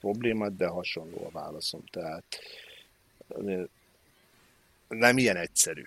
[0.00, 1.84] problémát, de hasonló a válaszom.
[1.90, 2.24] Tehát
[4.88, 5.82] nem ilyen egyszerű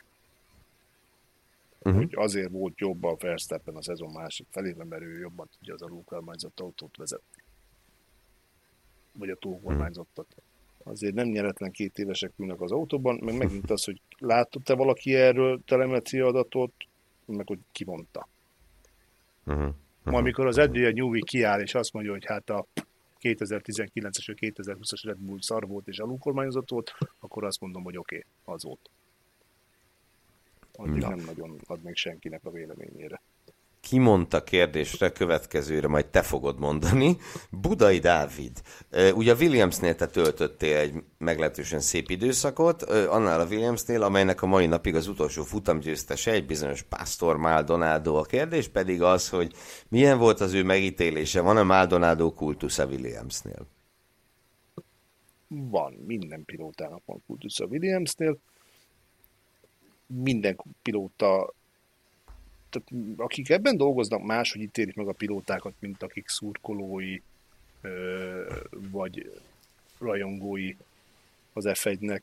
[1.88, 2.04] uh-huh.
[2.04, 5.82] hogy azért volt jobb a Verstappen a szezon másik felében, mert ő jobban tudja az
[5.82, 7.44] alulkormányzott autót vezetni.
[9.14, 10.28] Vagy a túlkormányzottat.
[10.84, 15.62] Azért nem nyeretlen két évesek ülnek az autóban, meg megint az, hogy látott-e valaki erről
[15.66, 16.74] telemetria adatot,
[17.26, 18.28] meg hogy kimondta.
[19.46, 19.64] Uh-huh.
[19.64, 19.76] Uh-huh.
[20.04, 22.68] Ma, amikor az Adrian Newey kiáll, és azt mondja, hogy hát a
[23.22, 28.16] 2019-es vagy 2020-as Red Bull szar volt és alulkormányzott volt, akkor azt mondom, hogy oké,
[28.16, 28.90] okay, az volt
[30.78, 31.10] addig Na.
[31.10, 33.22] nem nagyon ad még senkinek a véleményére.
[33.80, 37.18] Ki mondta kérdésre, következőre majd te fogod mondani.
[37.52, 38.62] Budai Dávid,
[39.14, 44.66] ugye a Williamsnél te töltöttél egy meglehetősen szép időszakot, annál a Williamsnél, amelynek a mai
[44.66, 48.16] napig az utolsó futamgyőztese egy bizonyos Pastor Maldonado.
[48.16, 49.54] A kérdés pedig az, hogy
[49.90, 53.68] milyen volt az ő megítélése, van-e Maldonado kultusz a Williamsnél?
[55.48, 58.38] Van, minden pilótának van kultusz a Williamsnél
[60.08, 61.54] minden pilóta,
[62.70, 67.22] tehát akik ebben dolgoznak, máshogy ítélik meg a pilótákat, mint akik szurkolói,
[68.70, 69.42] vagy
[69.98, 70.76] rajongói
[71.54, 72.22] az F1-nek.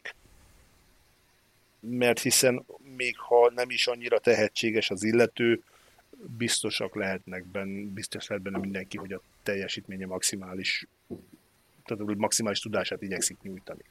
[1.80, 2.64] Mert hiszen
[2.96, 5.62] még ha nem is annyira tehetséges az illető,
[6.36, 10.86] biztosak lehetnek benne, biztos lehet benne mindenki, hogy a teljesítménye maximális,
[11.84, 13.82] tehát maximális tudását igyekszik nyújtani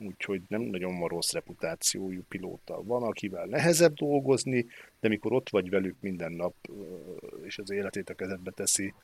[0.00, 2.82] úgyhogy nem nagyon van rossz reputációjú pilóta.
[2.82, 4.66] Van, akivel nehezebb dolgozni,
[5.00, 6.54] de mikor ott vagy velük minden nap,
[7.42, 8.94] és az életét a kezedbe teszi,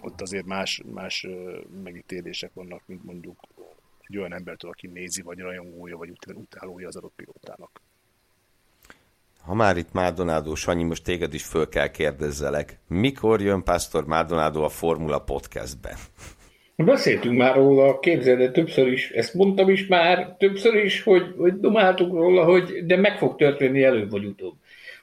[0.00, 1.26] ott azért más, más
[1.82, 3.40] megítélések vannak, mint mondjuk
[4.00, 7.80] egy olyan embertől, aki nézi, vagy rajongója, vagy utálója az adott pilótának.
[9.40, 12.78] Ha már itt Mádonádó, Sanyi, most téged is föl kell kérdezzelek.
[12.86, 15.96] Mikor jön Pastor Mádonádó a Formula Podcastbe?
[16.76, 21.60] Beszéltünk már róla, képzeld, de többször is, ezt mondtam is már többször is, hogy, hogy
[21.60, 24.54] domáltuk róla, hogy de meg fog történni előbb vagy utóbb.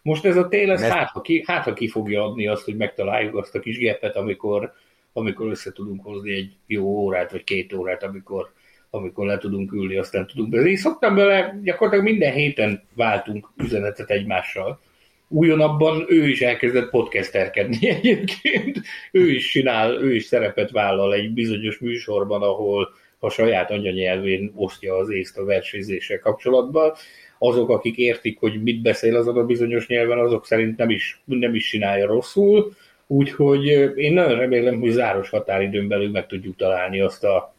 [0.02, 0.94] Most ez a tél, ez Mert...
[0.94, 4.16] hát, ha ki, hát, ha ki fogja adni azt, hogy megtaláljuk azt a kis gépet,
[4.16, 4.74] amikor,
[5.14, 8.52] amikor össze tudunk hozni egy jó órát, vagy két órát, amikor,
[8.90, 10.62] amikor le tudunk ülni, aztán tudunk be.
[10.62, 14.80] Én szoktam bele, gyakorlatilag minden héten váltunk üzenetet egymással,
[15.32, 18.82] újonabban ő is elkezdett podcasterkedni egyébként.
[19.12, 22.90] Ő is csinál, ő is szerepet vállal egy bizonyos műsorban, ahol
[23.20, 26.94] a saját anyanyelvén osztja az észt a versenyzéssel kapcsolatban.
[27.38, 31.56] azok, akik értik, hogy mit beszél azon a bizonyos nyelven, azok szerint nem is, nem
[31.56, 32.74] is csinálja rosszul,
[33.08, 33.66] úgyhogy
[33.98, 37.54] én nagyon remélem, hogy záros határidőn belül meg tudjuk találni azt a,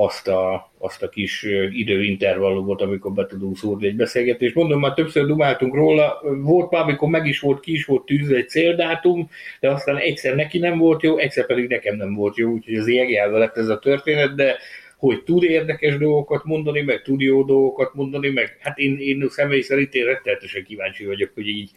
[0.00, 4.54] azt a, azt a kis időintervallumot, amikor be tudunk szúrni egy beszélgetést.
[4.54, 8.36] Mondom, már többször dumáltunk róla, volt már, amikor meg is volt, ki is volt tűzve
[8.36, 9.30] egy céldátum,
[9.60, 12.88] de aztán egyszer neki nem volt jó, egyszer pedig nekem nem volt jó, úgyhogy az
[12.88, 14.56] jegelve lett ez a történet, de
[14.96, 19.60] hogy tud érdekes dolgokat mondani, meg tud jó dolgokat mondani, meg hát én, én személy
[19.60, 21.70] szerint én rettenetesen kíváncsi vagyok, hogy így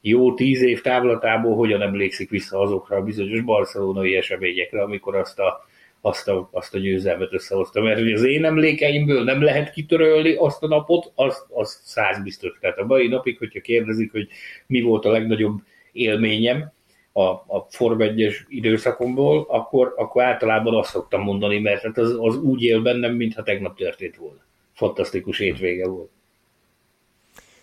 [0.00, 5.67] jó tíz év távlatából hogyan emlékszik vissza azokra a bizonyos barcelonai eseményekre, amikor azt a
[6.00, 7.80] azt a, azt a győzelmet összehozta.
[7.80, 12.58] Mert hogy az én emlékeimből nem lehet kitörölni azt a napot, az, az száz biztos.
[12.60, 14.28] Tehát a mai napig, hogyha kérdezik, hogy
[14.66, 15.58] mi volt a legnagyobb
[15.92, 16.72] élményem
[17.12, 22.36] a, a Form 1 időszakomból, akkor, akkor általában azt szoktam mondani, mert hát az, az
[22.36, 24.40] úgy él bennem, mintha tegnap történt volna.
[24.74, 26.10] Fantasztikus étvége volt.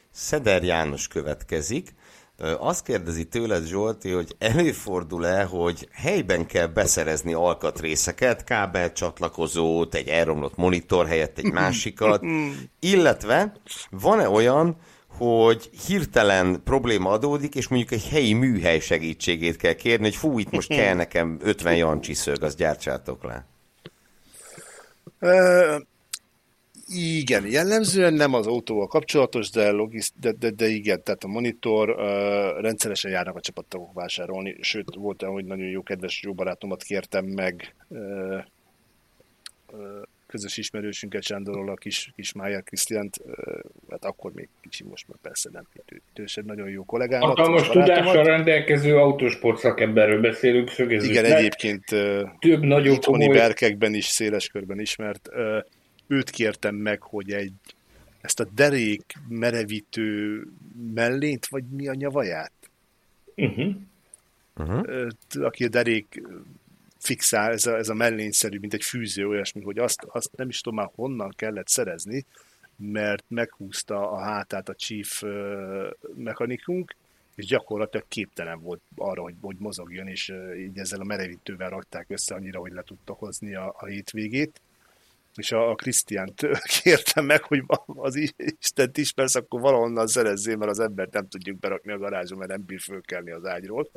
[0.10, 1.90] Szeder János következik.
[2.60, 10.56] Azt kérdezi tőled, Zsolti, hogy előfordul-e, hogy helyben kell beszerezni alkatrészeket, kábel csatlakozót, egy elromlott
[10.56, 12.24] monitor helyett egy másikat,
[12.80, 13.54] illetve
[13.90, 14.78] van-e olyan,
[15.18, 20.52] hogy hirtelen probléma adódik, és mondjuk egy helyi műhely segítségét kell kérni, hogy fú, itt
[20.52, 23.46] most kell nekem 50 jancsi szög, azt gyártsátok le.
[26.88, 31.90] Igen, jellemzően nem az autóval kapcsolatos, de, logiszt, de, de, de igen, tehát a monitor
[31.90, 36.84] uh, rendszeresen járnak a csapattagok vásárolni, sőt, volt olyan, hogy nagyon jó kedves jó barátomat
[36.84, 38.00] kértem meg uh,
[39.72, 43.22] uh, közös ismerősünket, Sándorról, a kis, kis Májer Krisztiánt,
[43.90, 45.68] hát akkor még kicsi, most már persze nem
[46.14, 47.28] idősebb, nagyon jó kollégámat.
[47.28, 53.36] Hatalmas tudással rendelkező autósport szakemberről beszélünk, szögezzük Igen, egyébként uh, több nagyobb komoly...
[53.36, 55.30] berkekben is széles körben ismert.
[56.08, 57.54] Őt kértem meg, hogy egy
[58.22, 60.44] ezt a derék merevítő
[60.94, 62.52] mellényt, vagy mi a nyavaját?
[63.36, 63.76] Uh-huh.
[64.56, 65.08] Uh-huh.
[65.34, 66.22] Aki a derék
[67.00, 70.62] fixál, ez a, ez a mellényszerű, mint egy fűző, olyasmi, hogy azt, azt nem is
[70.62, 72.26] tudom már honnan kellett szerezni,
[72.78, 75.24] mert meghúzta a hátát a chief
[76.16, 76.96] mechanikunk,
[77.36, 82.36] és gyakorlatilag képtelen volt arra, hogy, hogy mozogjon, és így ezzel a merevítővel rakták össze
[82.36, 84.62] annyira, hogy le tudta hozni a, a hétvégét
[85.38, 86.48] és a, a Krisztiánt
[86.82, 91.92] kértem meg, hogy az Istent ismersz, akkor valahonnan szerezzél, mert az embert nem tudjuk berakni
[91.92, 93.90] a garázsba, mert nem bír fölkelni az ágyról.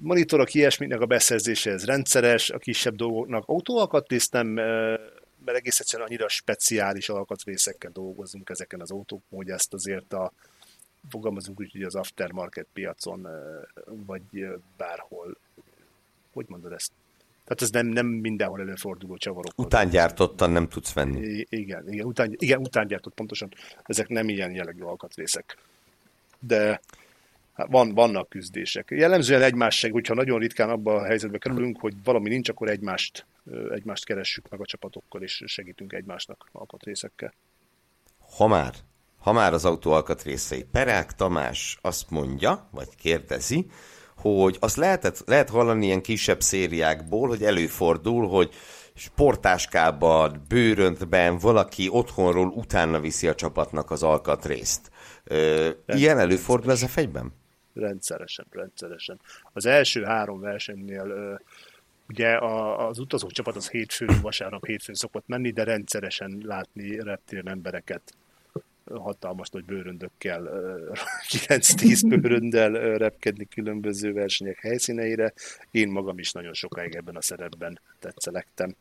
[0.00, 4.46] Monitorok ilyesminek a beszerzése, ez rendszeres, a kisebb dolgoknak autóalkatrészt nem,
[5.44, 10.32] mert egész egyszerűen annyira speciális alkatrészekkel dolgozunk ezeken az autókon, hogy ezt azért a
[11.08, 13.28] fogalmazunk úgy, hogy az aftermarket piacon,
[13.84, 14.46] vagy
[14.76, 15.36] bárhol,
[16.32, 16.92] hogy mondod ezt,
[17.50, 19.52] tehát ez nem, nem mindenhol előforduló csavarok.
[19.56, 21.20] Utángyártottan nem tudsz venni.
[21.20, 23.52] I- igen, igen, után, igen, utángyártott pontosan.
[23.82, 25.56] Ezek nem ilyen jellegű alkatrészek.
[26.38, 26.80] De
[27.54, 28.90] hát van, vannak küzdések.
[28.90, 33.26] Jellemzően egymás hogyha nagyon ritkán abban a helyzetbe kerülünk, hogy valami nincs, akkor egymást,
[33.70, 37.34] egymást keressük meg a csapatokkal, és segítünk egymásnak alkatrészekkel.
[38.36, 38.74] Ha már,
[39.18, 40.64] ha már az autó alkatrészei.
[40.72, 43.66] Perák Tamás azt mondja, vagy kérdezi,
[44.20, 48.50] hogy azt lehetett, lehet hallani ilyen kisebb szériákból, hogy előfordul, hogy
[48.94, 54.90] sportáskában, bőröntben valaki otthonról utána viszi a csapatnak az alkatrészt.
[55.86, 57.32] Ilyen előfordul ez a fegyben?
[57.74, 59.20] Rendszeresen, rendszeresen.
[59.52, 61.40] Az első három versenynél
[62.08, 62.38] ugye
[62.88, 68.14] az utazók csapat az hétfőn, vasárnap hétfőn szokott menni, de rendszeresen látni reptéren embereket
[68.98, 70.50] hatalmas nagy bőröndökkel,
[71.28, 75.32] 9-10 bőröndel repkedni különböző versenyek helyszíneire.
[75.70, 78.74] Én magam is nagyon sokáig ebben a szerepben tetszelektem.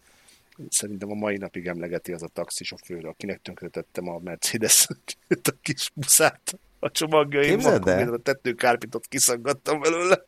[0.69, 4.87] Szerintem a mai napig emlegeti az a taxisofőr, akinek tönkretettem a Mercedes
[5.43, 10.25] a kis buszát a csomagjaimban, a tetőkárpitot kiszaggattam belőle.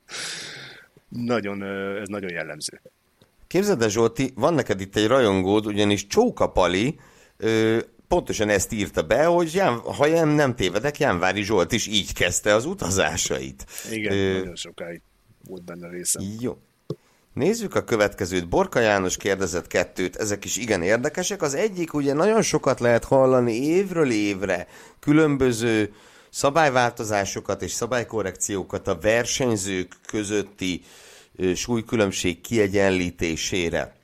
[1.08, 1.64] Nagyon,
[1.98, 2.82] ez nagyon jellemző.
[3.48, 7.00] Képzeld el, Zsolti, van neked itt egy rajongód, ugyanis Csóka Pali
[8.12, 12.54] pontosan ezt írta be, hogy Ján, ha nem, nem tévedek, Jánvári Zsolt is így kezdte
[12.54, 13.66] az utazásait.
[13.92, 14.38] Igen, Ö...
[14.38, 15.02] nagyon sokáig
[15.48, 16.24] volt benne részem.
[16.40, 16.58] Jó.
[17.34, 18.50] Nézzük a következőt.
[18.50, 21.42] Borka János kérdezett kettőt, ezek is igen érdekesek.
[21.42, 24.68] Az egyik ugye nagyon sokat lehet hallani évről évre
[25.00, 25.94] különböző
[26.30, 30.84] szabályváltozásokat és szabálykorrekciókat a versenyzők közötti
[31.56, 33.96] súlykülönbség kiegyenlítésére.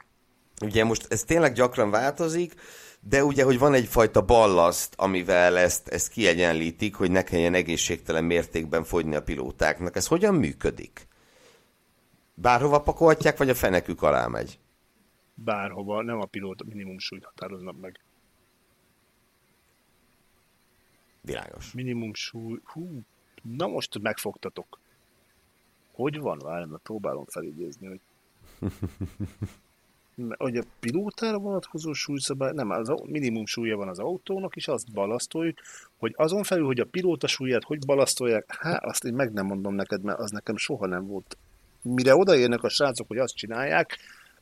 [0.62, 2.54] Ugye most ez tényleg gyakran változik,
[3.10, 8.84] de ugye, hogy van egyfajta ballaszt, amivel ezt, ezt kiegyenlítik, hogy ne kelljen egészségtelen mértékben
[8.84, 9.96] fogyni a pilótáknak.
[9.96, 11.08] Ez hogyan működik?
[12.34, 14.60] Bárhova pakolhatják, vagy a fenekük alá megy?
[15.34, 18.00] Bárhova, nem a pilóta minimum súlyt határoznak meg.
[21.22, 21.72] Világos.
[21.72, 22.60] Minimum súly...
[22.64, 23.02] Hú,
[23.42, 24.80] na most megfogtatok.
[25.92, 26.38] Hogy van?
[26.38, 28.02] Várj, mert próbálom felidézni, hogy
[30.38, 35.58] hogy a pilótára vonatkozó súlyszabály, nem, az minimum súlya van az autónak, és azt balasztoljuk,
[35.98, 39.76] hogy azon felül, hogy a pilóta súlyát hogy balasztolják, hát azt én meg nem mondom
[39.76, 41.38] neked, mert az nekem soha nem volt.
[41.82, 43.98] Mire odaérnek a srácok, hogy azt csinálják,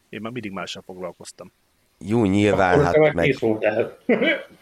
[0.09, 1.51] én már mindig mással foglalkoztam.
[1.97, 3.37] Jó, nyilván, hát meg...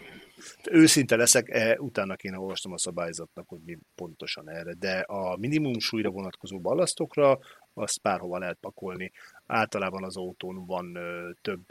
[0.72, 5.80] Őszinte leszek, e, utána kéne olvastam a szabályzatnak, hogy mi pontosan erre, de a minimum
[5.80, 7.40] súlyra vonatkozó balasztokra
[7.73, 9.11] azt bárhova lehet pakolni.
[9.54, 11.62] Általában az autón van ö, több,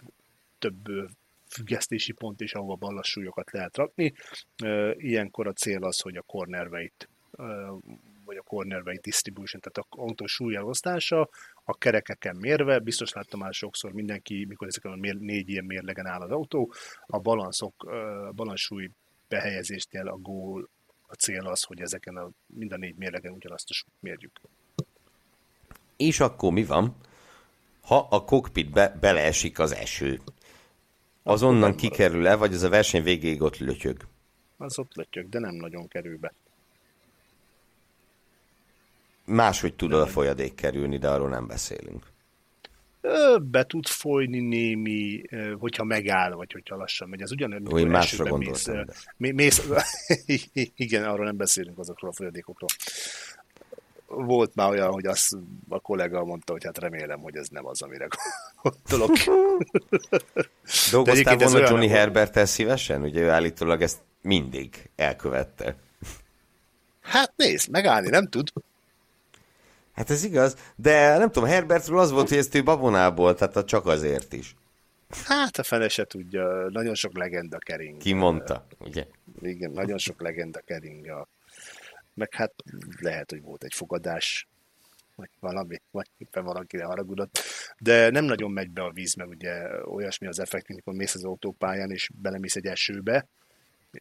[0.59, 1.05] több ö,
[1.49, 4.13] függesztési pont is, ahova ballassúlyokat lehet rakni.
[4.63, 6.69] Ö, ilyenkor a cél az, hogy a corner
[8.25, 11.29] vagy a corner weight distribution, tehát a autó súlyelosztása,
[11.65, 16.07] a kerekeken mérve, biztos láttam már sokszor mindenki, mikor ezeken a mér, négy ilyen mérlegen
[16.07, 16.73] áll az autó,
[17.07, 17.75] a balanszok,
[18.35, 18.91] balanszsúly
[19.29, 20.69] behelyezést jel a gól,
[21.07, 24.41] a cél az, hogy ezeken a, mind a négy mérlegen ugyanazt a mérjük.
[25.97, 26.97] És akkor mi van?
[27.83, 30.21] Ha a kokpitbe beleesik az eső,
[31.23, 33.97] azonnan kikerül-e, vagy az a verseny végéig ott lötyög?
[34.57, 36.33] Az ott lötyög, de nem nagyon kerül be.
[39.25, 42.11] Máshogy tud a folyadék kerülni, de arról nem beszélünk.
[43.43, 45.23] Be tud folyni némi,
[45.59, 47.21] hogyha megáll, vagy hogyha lassan megy.
[47.21, 48.37] Ez ugyanúgy, Jó, én másra.
[48.37, 48.69] Mész,
[49.17, 49.71] mész,
[50.77, 52.69] igen, arról nem beszélünk azokról a folyadékokról
[54.15, 55.37] volt már olyan, hogy azt
[55.69, 58.09] a kollega mondta, hogy hát remélem, hogy ez nem az, amire
[58.63, 59.17] gondolok.
[60.91, 63.03] Dolgoztál volna Johnny herbert szívesen?
[63.03, 65.77] Ugye ő állítólag ezt mindig elkövette.
[67.01, 68.53] Hát nézd, megállni nem tud.
[69.95, 73.87] Hát ez igaz, de nem tudom, Herbertről az volt, hogy ezt ő babonából, tehát csak
[73.87, 74.57] azért is.
[75.25, 77.97] Hát a fele se tudja, nagyon sok legenda kering.
[77.97, 79.07] Ki mondta, ugye?
[79.43, 81.29] Igen, nagyon sok legenda kering a
[82.15, 82.53] meg hát
[83.01, 84.47] lehet, hogy volt egy fogadás,
[85.15, 87.39] vagy valami, vagy éppen valakire haragudott,
[87.79, 91.25] de nem nagyon megy be a víz, meg ugye olyasmi az effekt, amikor mész az
[91.25, 93.27] autópályán, és belemész egy esőbe,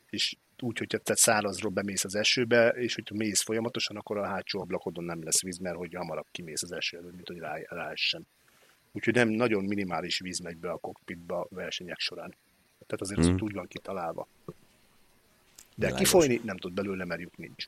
[0.09, 4.61] és úgy, hogyha te szárazról bemész az esőbe, és hogyha mész folyamatosan, akkor a hátsó
[4.61, 8.27] ablakodon nem lesz víz, mert hogy hamarabb kimész az eső előtt, mint hogy rá, ráessen.
[8.91, 12.35] Úgyhogy nem nagyon minimális víz megy be a kokpitba a versenyek során.
[12.87, 13.33] Tehát azért mm.
[13.33, 14.27] az úgy van kitalálva.
[14.45, 14.53] De
[15.75, 15.99] Világos.
[15.99, 17.67] kifolyni nem tud belőle, mert lyuk nincs.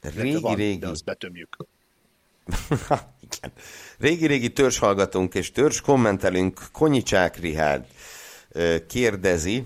[0.00, 0.78] Régi, van, régi.
[0.78, 1.56] De azt betömjük.
[3.30, 3.52] Igen.
[3.98, 7.86] Régi-régi hallgatunk és törzs kommentelünk Konyicsák Rihárd
[8.86, 9.62] kérdezi,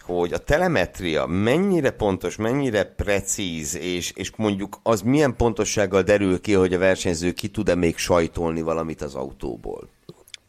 [0.00, 6.52] hogy a telemetria mennyire pontos, mennyire precíz, és, és mondjuk az milyen pontossággal derül ki,
[6.52, 9.88] hogy a versenyző ki tud-e még sajtolni valamit az autóból?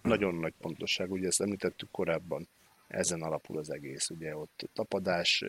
[0.02, 2.48] Nagyon nagy pontosság, ugye ezt említettük korábban,
[2.88, 5.44] ezen alapul az egész, ugye ott tapadás,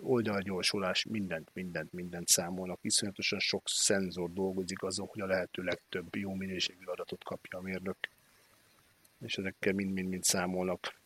[0.00, 2.78] oldalgyorsulás, mindent, mindent, mindent számolnak.
[2.82, 7.96] Iszonyatosan sok szenzor dolgozik azon, hogy a lehető legtöbb jó minőségű adatot kapja a mérnök.
[9.20, 11.00] És ezekkel mind-mind-mind számolnak.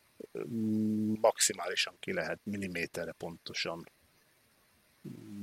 [1.20, 3.88] Maximálisan ki lehet, milliméterre pontosan,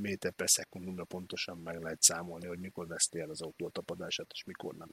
[0.01, 4.43] méter per szekundumra pontosan meg lehet számolni, hogy mikor veszti el az autó tapadását, és
[4.43, 4.89] mikor nem.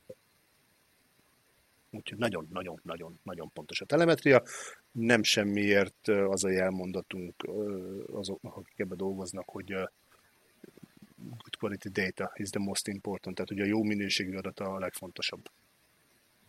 [1.95, 4.43] Úgyhogy nagyon-nagyon-nagyon-nagyon pontos a telemetria.
[4.93, 7.43] Nem semmiért az a jelmondatunk
[8.12, 9.66] azok, akik ebbe dolgoznak, hogy
[11.16, 15.43] good quality data is the most important, tehát hogy a jó minőségű adata a legfontosabb.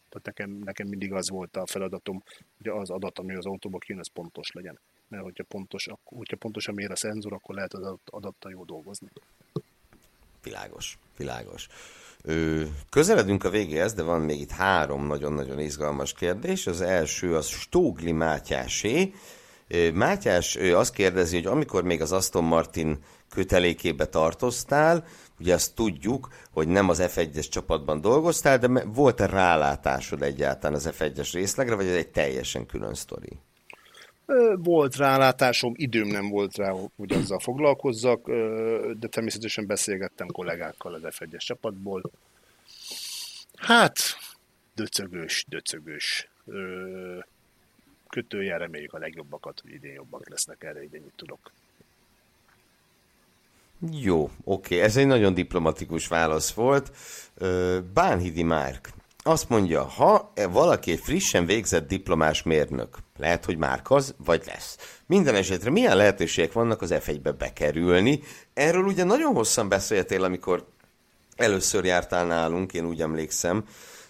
[0.09, 2.23] Tehát nekem, nekem mindig az volt a feladatom,
[2.57, 4.79] hogy az adat, ami az autóba kijön, az pontos legyen.
[5.07, 9.07] Mert hogyha, pontos, hogyha pontosan mér a szenzor, akkor lehet az adattal jó dolgozni.
[10.43, 11.67] Világos, világos.
[12.89, 16.67] Közeledünk a végéhez, de van még itt három nagyon-nagyon izgalmas kérdés.
[16.67, 19.13] Az első az Stógli Mátyásé.
[19.93, 22.99] Mátyás azt kérdezi, hogy amikor még az Aston Martin
[23.29, 25.05] kötelékébe tartoztál,
[25.39, 31.29] ugye azt tudjuk, hogy nem az F1-es csapatban dolgoztál, de volt-e rálátásod egyáltalán az F1-es
[31.33, 33.39] részlegre, vagy ez egy teljesen külön sztori?
[34.55, 38.27] Volt rálátásom, időm nem volt rá, hogy azzal foglalkozzak,
[38.99, 42.11] de természetesen beszélgettem kollégákkal az F1-es csapatból.
[43.55, 43.99] Hát,
[44.75, 46.29] döcögös, döcögös.
[48.09, 51.51] Kötőjel reméljük a legjobbakat, hogy idén jobbak lesznek erre, így ennyit tudok.
[53.91, 56.91] Jó, oké, ez egy nagyon diplomatikus válasz volt.
[57.93, 58.89] Bánhidi Márk
[59.27, 64.99] azt mondja, ha valaki egy frissen végzett diplomás mérnök, lehet, hogy már az, vagy lesz.
[65.05, 68.19] Minden esetre milyen lehetőségek vannak az F1-be bekerülni?
[68.53, 70.67] Erről ugye nagyon hosszan beszéltél, amikor
[71.35, 73.65] először jártál nálunk, én úgy emlékszem.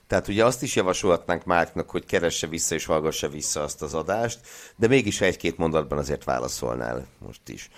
[0.08, 4.40] Tehát ugye azt is javasolhatnánk Márknak, hogy keresse vissza és hallgassa vissza azt az adást,
[4.76, 7.70] de mégis egy-két mondatban azért válaszolnál most is.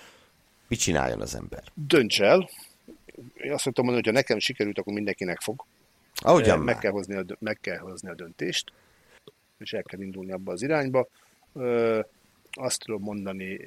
[0.68, 1.62] Mit csináljon az ember?
[1.74, 2.50] Dönts el.
[3.34, 5.64] Én azt mondani, hogy ha nekem sikerült, akkor mindenkinek fog.
[6.20, 8.72] Ahogyan meg, kell hozni a, meg kell hozni a döntést,
[9.58, 11.08] és el kell indulni abba az irányba.
[12.50, 13.60] Azt tudom mondani,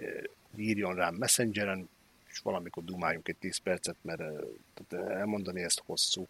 [0.56, 1.90] írjon rám Messengeren,
[2.30, 4.22] és valamikor dumáljunk egy 10 percet, mert
[4.74, 6.28] tehát elmondani ezt hosszú.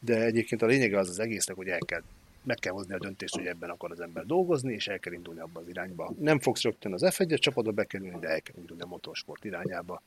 [0.00, 2.02] De egyébként a lényege az az egésznek, hogy el kell,
[2.42, 5.40] meg kell hozni a döntést, hogy ebben akar az ember dolgozni, és el kell indulni
[5.40, 6.14] abba az irányba.
[6.18, 10.02] Nem fogsz rögtön az F1-es csapatba bekerülni, de el kell indulni a motorsport irányába.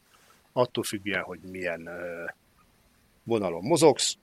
[0.52, 1.90] Attól függően, hogy milyen
[3.24, 4.18] vonalon mozogsz,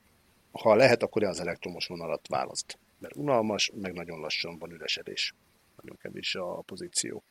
[0.52, 2.78] ha lehet, akkor az elektromos vonalat választ.
[2.98, 5.34] Mert unalmas, meg nagyon lassan van üresedés.
[5.82, 7.22] Nagyon kevés a pozíció.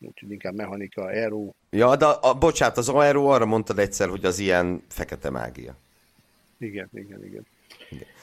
[0.00, 1.52] Úgyhogy inkább mechanika, aero.
[1.70, 5.76] Ja, de a, bocsánat, az aero arra mondtad egyszer, hogy az ilyen fekete mágia.
[6.58, 7.46] Igen, igen, igen.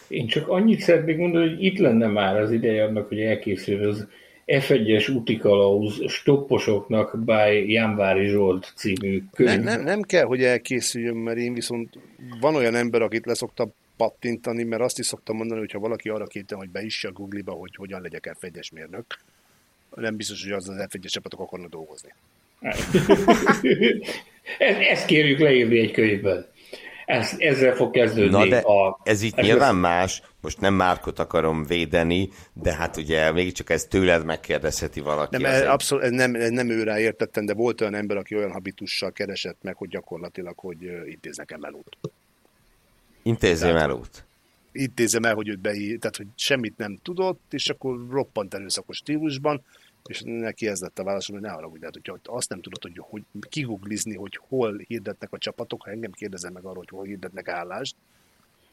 [0.07, 4.07] Én csak annyit szeretnék mondani, hogy itt lenne már az ideje annak, hogy elkészül az
[4.45, 9.49] F1-es utikalauz stopposoknak by Jánvári Zsolt című könyv.
[9.49, 11.97] Nem, nem, nem kell, hogy elkészüljön, mert én viszont
[12.39, 16.25] van olyan ember, akit leszoktam pattintani, mert azt is szoktam mondani, hogy ha valaki arra
[16.25, 19.05] kétem, hogy beisse a Google-ba, hogy hogyan legyek F1-es mérnök,
[19.95, 22.13] nem biztos, hogy az az F1-es csapatok akarnak dolgozni.
[24.91, 26.45] ezt kérjük leírni egy könyvben.
[27.05, 28.99] Ez, ezzel fog kezdődni Na de a...
[29.03, 34.25] ez itt nyilván más, most nem Márkot akarom védeni, de hát ugye mégiscsak ez tőled
[34.25, 35.41] megkérdezheti valaki.
[35.41, 38.51] Nem, ez abszolút, ez nem, ez nem őrá értettem, de volt olyan ember, aki olyan
[38.51, 41.59] habitussal keresett meg, hogy gyakorlatilag, hogy intéz nekem
[43.27, 43.43] elút.
[43.43, 44.25] Intézzem elút.
[44.71, 49.63] Intézem el, hogy őt beír, tehát hogy semmit nem tudott, és akkor roppant erőszakos stílusban,
[50.07, 52.97] és neki ez lett a válaszom, hogy ne haragudj, hát, hogyha azt nem tudod, hogy,
[53.09, 57.47] hogy kiguglizni, hogy hol hirdetnek a csapatok, ha engem kérdezem meg arról, hogy hol hirdetnek
[57.47, 57.95] állást,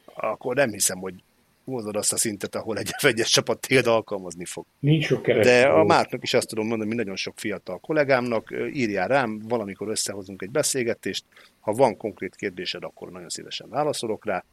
[0.05, 1.23] akkor nem hiszem, hogy
[1.65, 4.67] hozod azt a szintet, ahol egy egyes csapat téged alkalmazni fog.
[4.81, 9.09] Nincs sok De a Márknak is azt tudom mondani, hogy nagyon sok fiatal kollégámnak, írjál
[9.09, 11.25] rám, valamikor összehozunk egy beszélgetést,
[11.61, 14.45] ha van konkrét kérdésed, akkor nagyon szívesen válaszolok rá,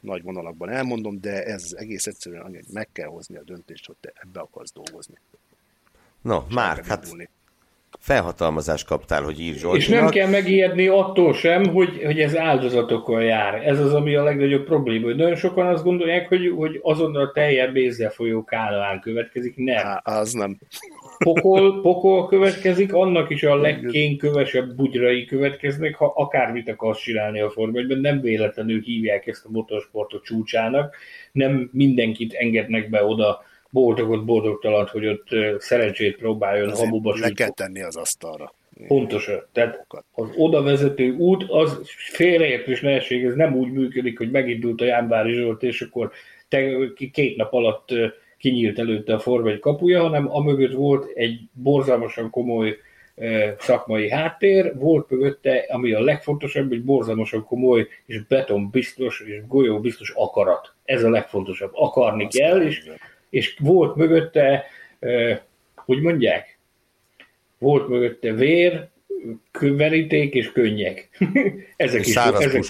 [0.00, 3.96] nagy vonalakban elmondom, de ez egész egyszerűen annyi, hogy meg kell hozni a döntést, hogy
[4.00, 5.14] te ebbe akarsz dolgozni.
[6.22, 7.14] No, Márk, hát
[7.98, 9.76] felhatalmazást kaptál, hogy ír Zsoltinak.
[9.76, 13.66] És nem kell megijedni attól sem, hogy, hogy ez áldozatokkal jár.
[13.66, 15.04] Ez az, ami a legnagyobb probléma.
[15.04, 19.56] Hogy nagyon sokan azt gondolják, hogy, hogy azonnal a teljes bézzel folyó kánoán következik.
[19.56, 19.84] Nem.
[19.84, 20.58] Há, az nem.
[21.18, 27.98] Pokol, pokol következik, annak is a legkénkövesebb bugyrai következnek, ha akármit akarsz csinálni a formában.
[27.98, 30.96] Nem véletlenül hívják ezt a motorsportot csúcsának.
[31.32, 35.28] Nem mindenkit engednek be oda boldogot, boldogtalan, hogy ott
[35.58, 38.52] szerencsét próbáljon Azért hamuba Le kell tenni az asztalra.
[38.86, 39.46] Pontosan.
[39.52, 41.80] Tehát az oda vezető út, az
[42.12, 46.10] félreértés nehézség, ez nem úgy működik, hogy megindult a Jánvári Zsolt, és akkor
[46.48, 46.70] te,
[47.12, 47.88] két nap alatt
[48.38, 52.76] kinyílt előtte a Forma egy kapuja, hanem amögött volt egy borzalmasan komoly
[53.58, 59.80] szakmai háttér, volt mögötte, ami a legfontosabb, egy borzalmasan komoly és beton biztos és golyó
[59.80, 60.72] biztos akarat.
[60.84, 61.70] Ez a legfontosabb.
[61.74, 62.90] Akarni Azt kell, és
[63.30, 64.64] és volt mögötte,
[65.74, 66.58] hogy mondják,
[67.58, 68.88] volt mögötte vér,
[69.60, 71.08] veríték és könnyek.
[71.76, 72.68] ezek is, ezek is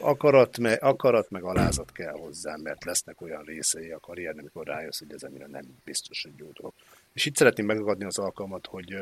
[0.00, 4.98] akarat, meg, akarat meg alázat kell hozzá, mert lesznek olyan részei a karriernek, amikor rájössz,
[4.98, 6.72] hogy ez amire nem biztos, hogy jó dolog.
[7.12, 8.96] És itt szeretném megadni az alkalmat, hogy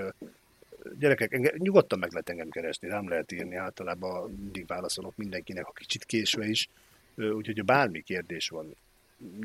[0.99, 5.73] gyerekek, engem, nyugodtan meg lehet engem keresni, nem lehet írni, általában mindig válaszolok mindenkinek, ha
[5.73, 6.69] kicsit késve is,
[7.17, 8.77] úgyhogy ha bármi kérdés van,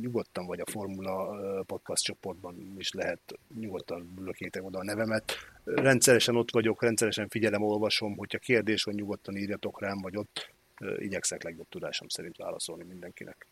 [0.01, 3.19] nyugodtan vagy a Formula podcast csoportban is lehet,
[3.59, 5.33] nyugodtan lökétek oda a nevemet.
[5.63, 10.53] Rendszeresen ott vagyok, rendszeresen figyelem, olvasom, hogyha kérdés van, nyugodtan írjatok rám, vagy ott
[10.97, 13.47] igyekszek legjobb tudásom szerint válaszolni mindenkinek.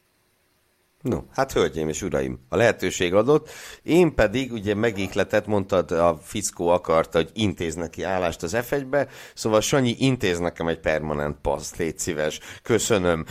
[1.01, 3.49] No, hát hölgyeim és uraim, a lehetőség adott,
[3.83, 9.61] én pedig ugye megikletet, mondtad, a fickó akarta, hogy intéz neki állást az F1-be, szóval
[9.61, 13.25] Sanyi, intéz nekem egy permanent paszt, légy szíves, köszönöm.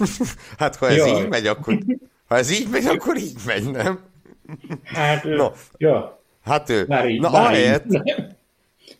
[0.58, 1.20] hát ha ez Jaj.
[1.22, 1.78] így megy, akkor
[2.28, 4.00] ha ez így megy, akkor így megy, nem?
[4.84, 5.52] Hát, no.
[5.76, 6.20] ja.
[6.44, 8.14] Hát ő, már így, na már ahelyett, így.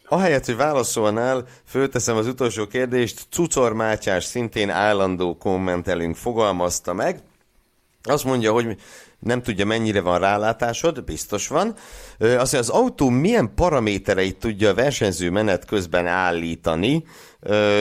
[0.09, 7.21] ahelyett, hogy válaszolnál, fölteszem az utolsó kérdést, Cucor Mátyás szintén állandó kommentelünk fogalmazta meg,
[8.03, 8.77] azt mondja, hogy
[9.19, 11.75] nem tudja, mennyire van rálátásod, biztos van.
[12.19, 17.05] Azt az autó milyen paramétereit tudja a versenyző menet közben állítani.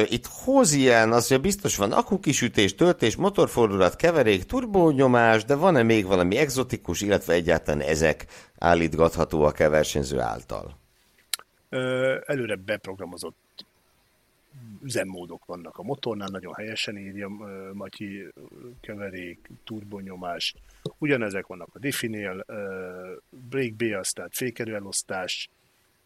[0.06, 6.06] Itt hoz ilyen, az mondja, biztos van akukisütés, töltés, motorfordulat, keverék, turbónyomás, de van-e még
[6.06, 8.26] valami exotikus, illetve egyáltalán ezek
[8.58, 10.78] állítgathatóak a versenyző által?
[12.26, 13.38] Előre beprogramozott
[14.88, 17.28] üzemmódok vannak a motornál, nagyon helyesen írja
[17.74, 18.28] Matyi,
[18.82, 20.56] keverék, turbonyomás,
[20.98, 22.46] ugyanezek vannak a diffinél,
[23.30, 25.50] brake bias, tehát fékerő elosztás,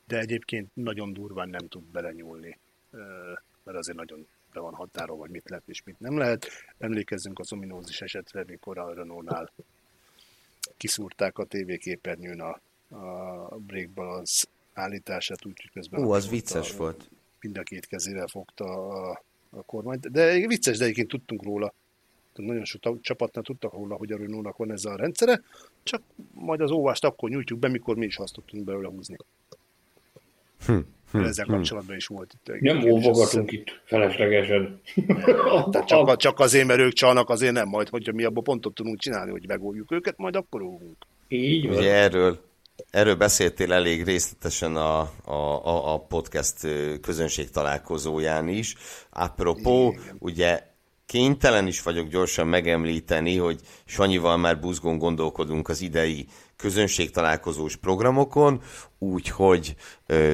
[0.08, 2.58] de egyébként nagyon durván nem tud belenyúlni
[3.64, 6.48] mert azért nagyon be van határól, hogy mit lehet és mit nem lehet.
[6.78, 9.52] Emlékezzünk az ominózis esetre, mikor a Renault-nál
[10.78, 12.60] kiszúrták a tévéképernyőn a,
[12.96, 16.04] a break balance állítását, úgyhogy közben...
[16.04, 17.10] Ó, az vicces a, volt.
[17.42, 21.74] Mind a két kezével fogta a, a kormányt, de vicces, de egyébként tudtunk róla,
[22.36, 25.42] nagyon sok csapatnál tudtak róla, hogy a Renault-nak van ez a rendszere,
[25.84, 26.02] csak
[26.34, 29.16] majd az óvást akkor nyújtjuk be, mikor mi is azt tudtunk belőle húzni.
[30.66, 30.78] Hm.
[31.12, 31.52] Hm, Ezzel hm.
[31.52, 32.62] kapcsolatban is volt itt.
[32.62, 34.82] Nem óvogatunk itt feleslegesen.
[35.72, 37.68] Tehát csak, csak azért, mert ők csalnak, azért nem.
[37.68, 40.98] Majd, hogyha mi abból pontot tudunk csinálni, hogy megoljuk őket, majd akkor óvunk.
[41.28, 41.78] Így van.
[41.78, 42.42] Ugye erről,
[42.92, 46.56] erről beszéltél elég részletesen a, a, a, podcast
[47.02, 48.76] közönség találkozóján is.
[49.10, 50.16] Apropó, Igen.
[50.20, 50.70] ugye
[51.06, 56.28] kénytelen is vagyok gyorsan megemlíteni, hogy Sanyival már buzgón gondolkodunk az idei
[56.58, 58.62] közönségtalálkozós programokon,
[59.00, 59.76] úgyhogy,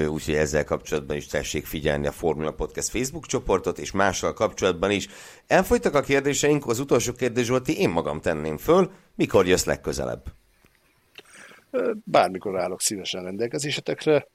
[0.07, 5.07] úgyhogy ezzel kapcsolatban is tessék figyelni a Formula Podcast Facebook csoportot, és mással kapcsolatban is.
[5.47, 10.36] Elfolytak a kérdéseink, az utolsó kérdés volt, én magam tenném föl, mikor jössz legközelebb?
[12.03, 14.27] Bármikor állok szívesen rendelkezésetekre,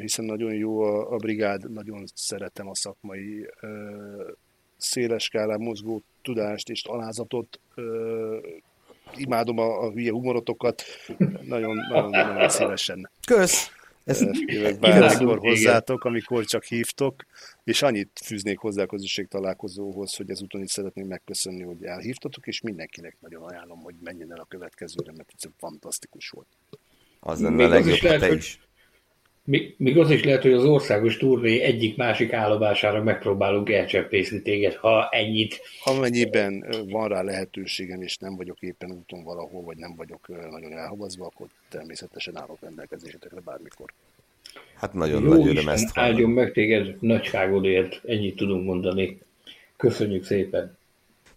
[0.00, 3.46] hiszen nagyon jó a, a brigád, nagyon szeretem a szakmai
[4.76, 7.60] széles skálán mozgó tudást és alázatot,
[9.16, 10.82] imádom a, a hülye humorotokat,
[11.42, 13.10] nagyon, nagyon, nagyon szívesen.
[13.26, 13.72] Kösz!
[14.04, 17.24] Ezt jövök bármikor hozzátok, amikor csak hívtok,
[17.64, 22.60] és annyit fűznék hozzá a közösség találkozóhoz, hogy ezúton is szeretném megköszönni, hogy elhívtatok, és
[22.60, 26.46] mindenkinek nagyon ajánlom, hogy menjen el a következőre, mert ez fantasztikus volt.
[27.20, 28.60] Az lenne a legjobb, lehet, te is.
[29.46, 35.60] Még, az is lehet, hogy az országos turné egyik-másik állomására megpróbálunk elcsempészni téged, ha ennyit.
[35.84, 41.26] Amennyiben van rá lehetőségem, és nem vagyok éppen úton valahol, vagy nem vagyok nagyon elhavazva,
[41.26, 43.92] akkor természetesen állok rendelkezésetekre bármikor.
[44.74, 49.18] Hát nagyon Jó nagy öröm ezt áldjon meg téged nagyságodért, ennyit tudunk mondani.
[49.76, 50.76] Köszönjük szépen!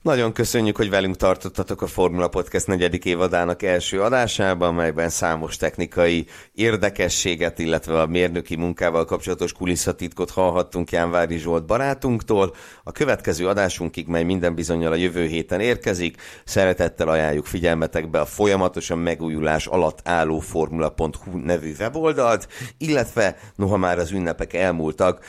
[0.01, 6.25] Nagyon köszönjük, hogy velünk tartottatok a Formula Podcast negyedik évadának első adásában, melyben számos technikai
[6.53, 12.55] érdekességet, illetve a mérnöki munkával kapcsolatos kulisszatitkot hallhattunk Jánvári Zsolt barátunktól.
[12.83, 18.97] A következő adásunkig, mely minden bizonyal a jövő héten érkezik, szeretettel ajánljuk figyelmetekbe a folyamatosan
[18.97, 22.47] megújulás alatt álló formula.hu nevű weboldalt,
[22.77, 25.25] illetve noha már az ünnepek elmúltak,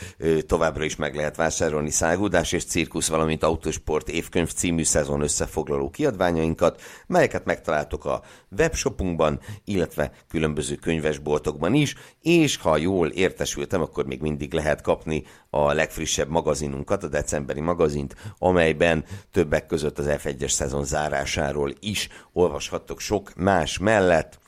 [0.47, 6.81] továbbra is meg lehet vásárolni szágúdás és cirkusz, valamint autosport évkönyv című szezon összefoglaló kiadványainkat,
[7.07, 8.23] melyeket megtaláltok a
[8.59, 15.73] webshopunkban, illetve különböző könyvesboltokban is, és ha jól értesültem, akkor még mindig lehet kapni a
[15.73, 23.33] legfrissebb magazinunkat, a decemberi magazint, amelyben többek között az F1-es szezon zárásáról is olvashattok sok
[23.37, 24.39] más mellett.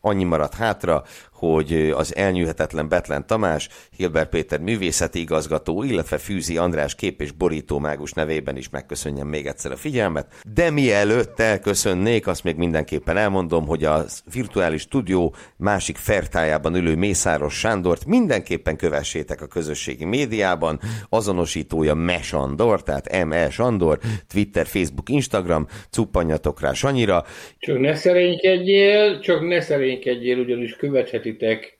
[0.00, 1.04] Annyi maradt hátra,
[1.52, 7.78] hogy az elnyűhetetlen Betlen Tamás, Hilbert Péter művészeti igazgató, illetve Fűzi András kép és borító
[7.78, 10.26] mágus nevében is megköszönjem még egyszer a figyelmet.
[10.54, 17.58] De mielőtt elköszönnék, azt még mindenképpen elmondom, hogy a virtuális stúdió másik fertájában ülő Mészáros
[17.58, 23.50] Sándort mindenképpen kövessétek a közösségi médiában, azonosítója Mesandor, tehát M.E.
[23.50, 23.98] Sandor,
[24.32, 27.24] Twitter, Facebook, Instagram, cuppanjatok rá Sanyira.
[27.58, 31.78] Csak ne szerénykedjél, csak ne szerénykedjél, ugyanis követheti követitek,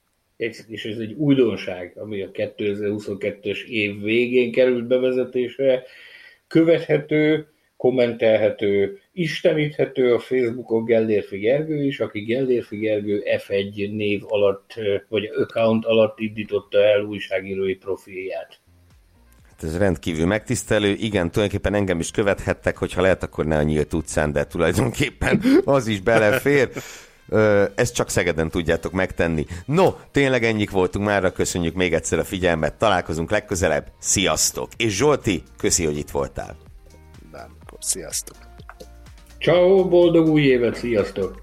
[0.69, 5.83] és ez egy újdonság, ami a 2022-es év végén került bevezetésre,
[6.47, 14.75] követhető, kommentelhető, isteníthető a Facebookon Gellérfi Gergő is, aki Gellérfi Gergő F1 név alatt,
[15.09, 18.59] vagy account alatt indította el újságírói profilját.
[19.51, 20.89] Hát ez rendkívül megtisztelő.
[20.89, 25.87] Igen, tulajdonképpen engem is követhettek, hogyha lehet, akkor ne a nyílt utcán, de tulajdonképpen az
[25.87, 26.69] is belefér.
[27.75, 29.47] Ezt csak Szegeden tudjátok megtenni.
[29.65, 34.69] No, tényleg ennyik voltunk már, köszönjük még egyszer a figyelmet, találkozunk legközelebb, sziasztok!
[34.77, 36.57] És Zsolti, köszi, hogy itt voltál.
[37.33, 38.37] Bármikor, sziasztok!
[39.41, 41.43] Ciao, boldog új évet, sziasztok!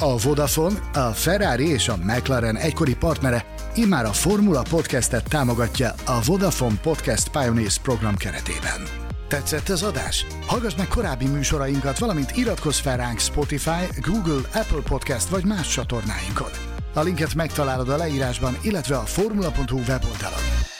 [0.00, 3.44] A Vodafone, a Ferrari és a McLaren egykori partnere
[3.74, 9.07] immár a Formula Podcastet támogatja a Vodafone Podcast Pioneers program keretében.
[9.28, 10.26] Tetszett az adás?
[10.46, 16.50] Hallgass meg korábbi műsorainkat, valamint iratkozz fel ránk Spotify, Google, Apple Podcast vagy más csatornáinkon.
[16.94, 20.77] A linket megtalálod a leírásban, illetve a formula.hu weboldalon.